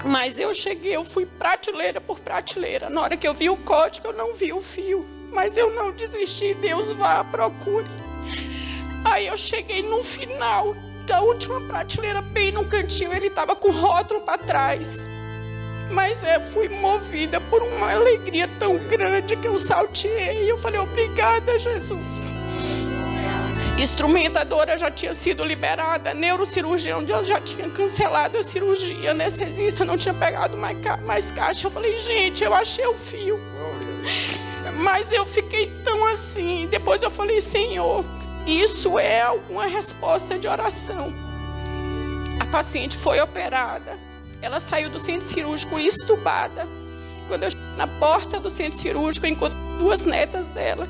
Mas 0.06 0.38
eu 0.38 0.53
cheguei, 0.53 0.95
eu 0.95 1.06
fui 1.06 1.26
prateleira 1.26 2.02
por 2.02 2.20
prateleira. 2.20 2.90
Na 2.90 3.02
hora 3.02 3.18
que 3.18 3.28
eu 3.28 3.34
vi 3.34 3.49
o 3.49 3.57
código, 3.57 4.07
eu 4.07 4.14
não 4.14 4.34
vi 4.34 4.52
o 4.52 4.61
fio. 4.61 5.06
Mas 5.32 5.57
eu 5.57 5.74
não 5.74 5.91
desisti, 5.91 6.53
Deus 6.53 6.91
vá, 6.91 7.24
procure. 7.24 7.90
Aí 9.06 9.28
eu 9.28 9.38
cheguei 9.38 9.82
no 9.82 10.03
final 10.03 10.76
da 11.05 11.21
última 11.21 11.59
prateleira, 11.61 12.21
bem 12.21 12.51
no 12.51 12.65
cantinho, 12.65 13.13
ele 13.13 13.27
estava 13.27 13.55
com 13.55 13.69
o 13.69 13.71
rótulo 13.71 14.21
para 14.21 14.38
trás. 14.38 15.09
Mas 15.91 16.23
eu 16.23 16.41
fui 16.41 16.69
movida 16.69 17.39
por 17.41 17.61
uma 17.61 17.91
alegria 17.91 18.47
tão 18.59 18.77
grande 18.77 19.35
que 19.35 19.47
eu 19.47 19.57
saltei. 19.57 20.49
Eu 20.49 20.57
falei, 20.57 20.80
obrigada, 20.80 21.59
Jesus. 21.59 22.21
Instrumentadora 23.77 24.77
já 24.77 24.89
tinha 24.89 25.13
sido 25.13 25.43
liberada, 25.43 26.13
neurocirurgião 26.13 27.05
já 27.23 27.41
tinha 27.41 27.69
cancelado 27.69 28.38
a 28.38 28.43
cirurgia, 28.43 29.11
anestesista 29.11 29.84
não 29.84 29.97
tinha 29.97 30.13
pegado 30.13 30.55
mais, 30.55 30.80
ca 30.80 30.97
mais 30.97 31.31
caixa. 31.31 31.67
Eu 31.67 31.71
falei, 31.71 31.97
gente, 31.97 32.43
eu 32.43 32.53
achei 32.53 32.85
o 32.85 32.93
fio. 32.93 33.39
Mas 34.77 35.11
eu 35.11 35.25
fiquei 35.25 35.71
tão 35.84 36.05
assim. 36.05 36.67
Depois 36.69 37.03
eu 37.03 37.11
falei, 37.11 37.41
Senhor, 37.41 38.05
isso 38.45 38.99
é 38.99 39.22
alguma 39.22 39.65
resposta 39.65 40.38
de 40.38 40.48
oração. 40.48 41.14
A 42.40 42.45
paciente 42.45 42.98
foi 42.98 43.20
operada. 43.22 43.98
Ela 44.41 44.60
saiu 44.60 44.90
do 44.90 44.99
centro 44.99 45.26
cirúrgico 45.26 45.80
estubada. 45.80 46.68
Quando 47.28 47.44
eu 47.44 47.52
cheguei 47.52 47.78
na 47.78 47.88
porta 47.88 48.40
do 48.40 48.49
centro 48.49 48.78
cirúrgico, 48.78 49.26
eu 49.26 49.32
encontrei 49.32 49.61
duas 49.80 50.06
netas 50.06 50.49
dela. 50.49 50.88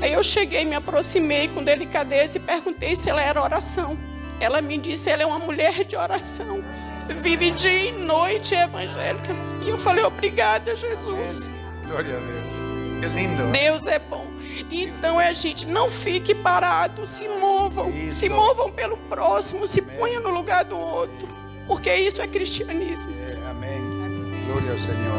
Aí 0.00 0.12
eu 0.12 0.22
cheguei, 0.22 0.64
me 0.64 0.74
aproximei 0.74 1.48
com 1.48 1.64
delicadeza 1.64 2.38
e 2.38 2.40
perguntei 2.40 2.94
se 2.94 3.10
ela 3.10 3.22
era 3.22 3.42
oração. 3.42 3.98
Ela 4.38 4.60
me 4.60 4.78
disse, 4.78 5.10
ela 5.10 5.22
é 5.22 5.26
uma 5.26 5.38
mulher 5.38 5.84
de 5.84 5.96
oração. 5.96 6.62
Vive 7.08 7.50
dia 7.50 7.88
e 7.88 7.92
noite 7.92 8.54
evangélica. 8.54 9.34
E 9.62 9.68
eu 9.68 9.78
falei, 9.78 10.04
obrigada, 10.04 10.76
Jesus. 10.76 11.50
Glória 11.86 12.16
a 12.16 12.20
Deus. 12.20 12.55
Que 13.00 13.06
lindo. 13.06 13.44
né? 13.44 13.52
Deus 13.60 13.86
é 13.86 13.98
bom. 13.98 14.26
Então 14.70 15.20
é 15.20 15.32
gente, 15.34 15.66
não 15.66 15.88
fique 15.90 16.34
parado, 16.34 17.06
se 17.06 17.28
movam, 17.28 17.90
Isso. 17.90 18.20
se 18.20 18.28
movam 18.28 18.70
pelo 18.70 18.96
próximo, 18.96 19.66
se 19.66 19.80
ponham 19.82 20.22
no 20.22 20.30
lugar 20.30 20.64
do 20.64 20.78
outro, 20.78 21.28
porque 21.66 21.92
isso 21.94 22.20
é 22.22 22.26
cristianismo. 22.26 23.12
É, 23.20 23.50
amém. 23.50 23.80
Glória 24.46 24.72
ao 24.72 24.78
Senhor. 24.78 25.16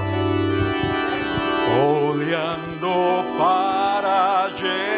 Olhando 2.09 3.37
para 3.37 4.49
Jesus, 4.49 4.96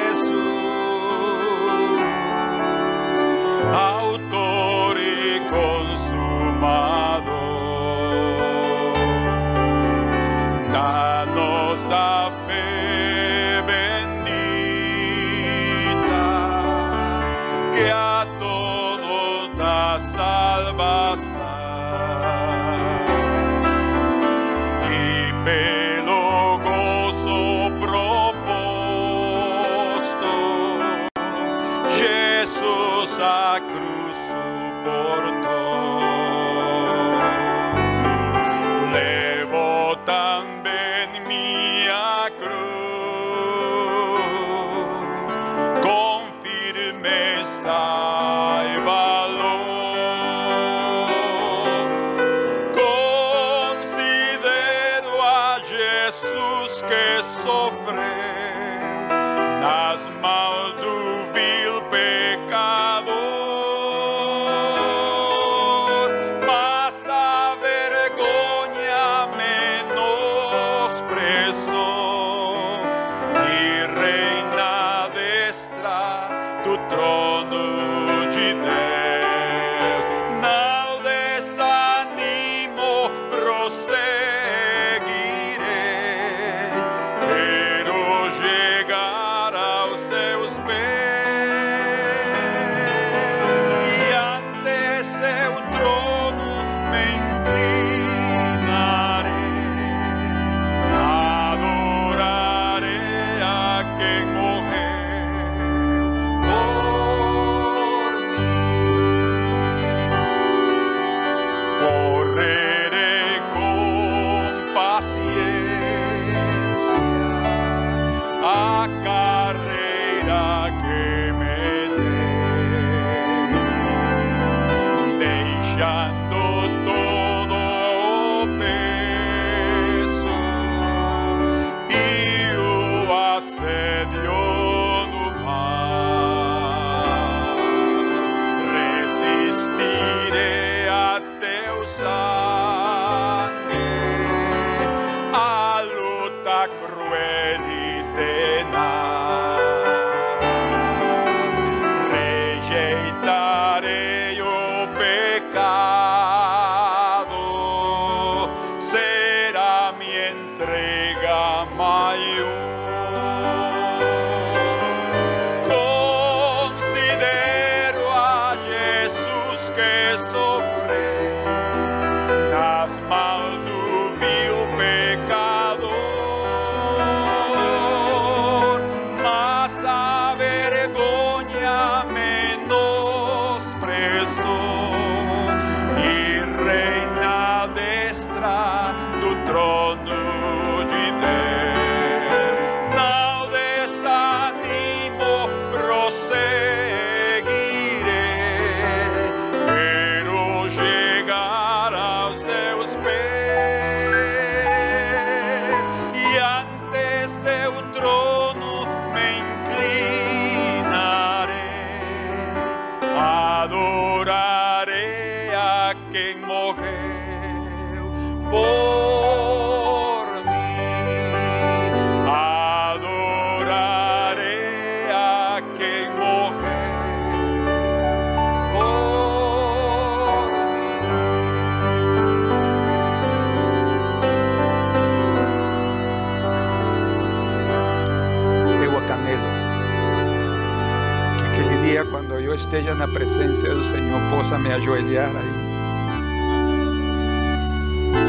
a 244.52 244.58
me 244.58 244.72
ajoelhar 244.72 245.32
aí 245.36 245.70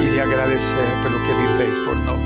e 0.02 0.10
lhe 0.10 0.20
agradecer 0.20 0.86
pelo 1.02 1.18
que 1.20 1.30
Ele 1.30 1.48
fez 1.56 1.78
por 1.78 1.97
nós. 1.97 2.20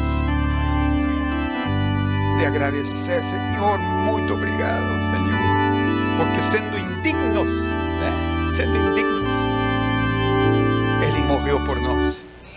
De 2.38 2.46
agradecer, 2.46 3.22
Senhor, 3.22 3.78
muito 3.78 4.34
obrigado, 4.34 4.84
Senhor, 5.04 6.16
porque 6.16 6.42
sendo 6.42 6.76
indignos, 6.76 7.48
¿eh? 7.48 8.00
né? 8.00 8.52
sendo 8.54 8.76
indignos, 8.76 9.28
Ele 11.06 11.22
morreu 11.24 11.60
por 11.64 11.80
nós. 11.80 12.16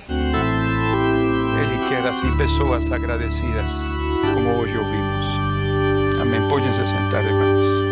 Ele 0.10 1.88
quer 1.88 2.08
assim 2.08 2.36
pessoas 2.38 2.92
agradecidas 2.92 3.70
como 4.34 4.60
hoje 4.60 4.78
ouvimos. 4.78 5.28
Amém. 6.20 6.48
Pódense 6.48 6.86
sentar, 6.88 7.24
irmãos. 7.24 7.87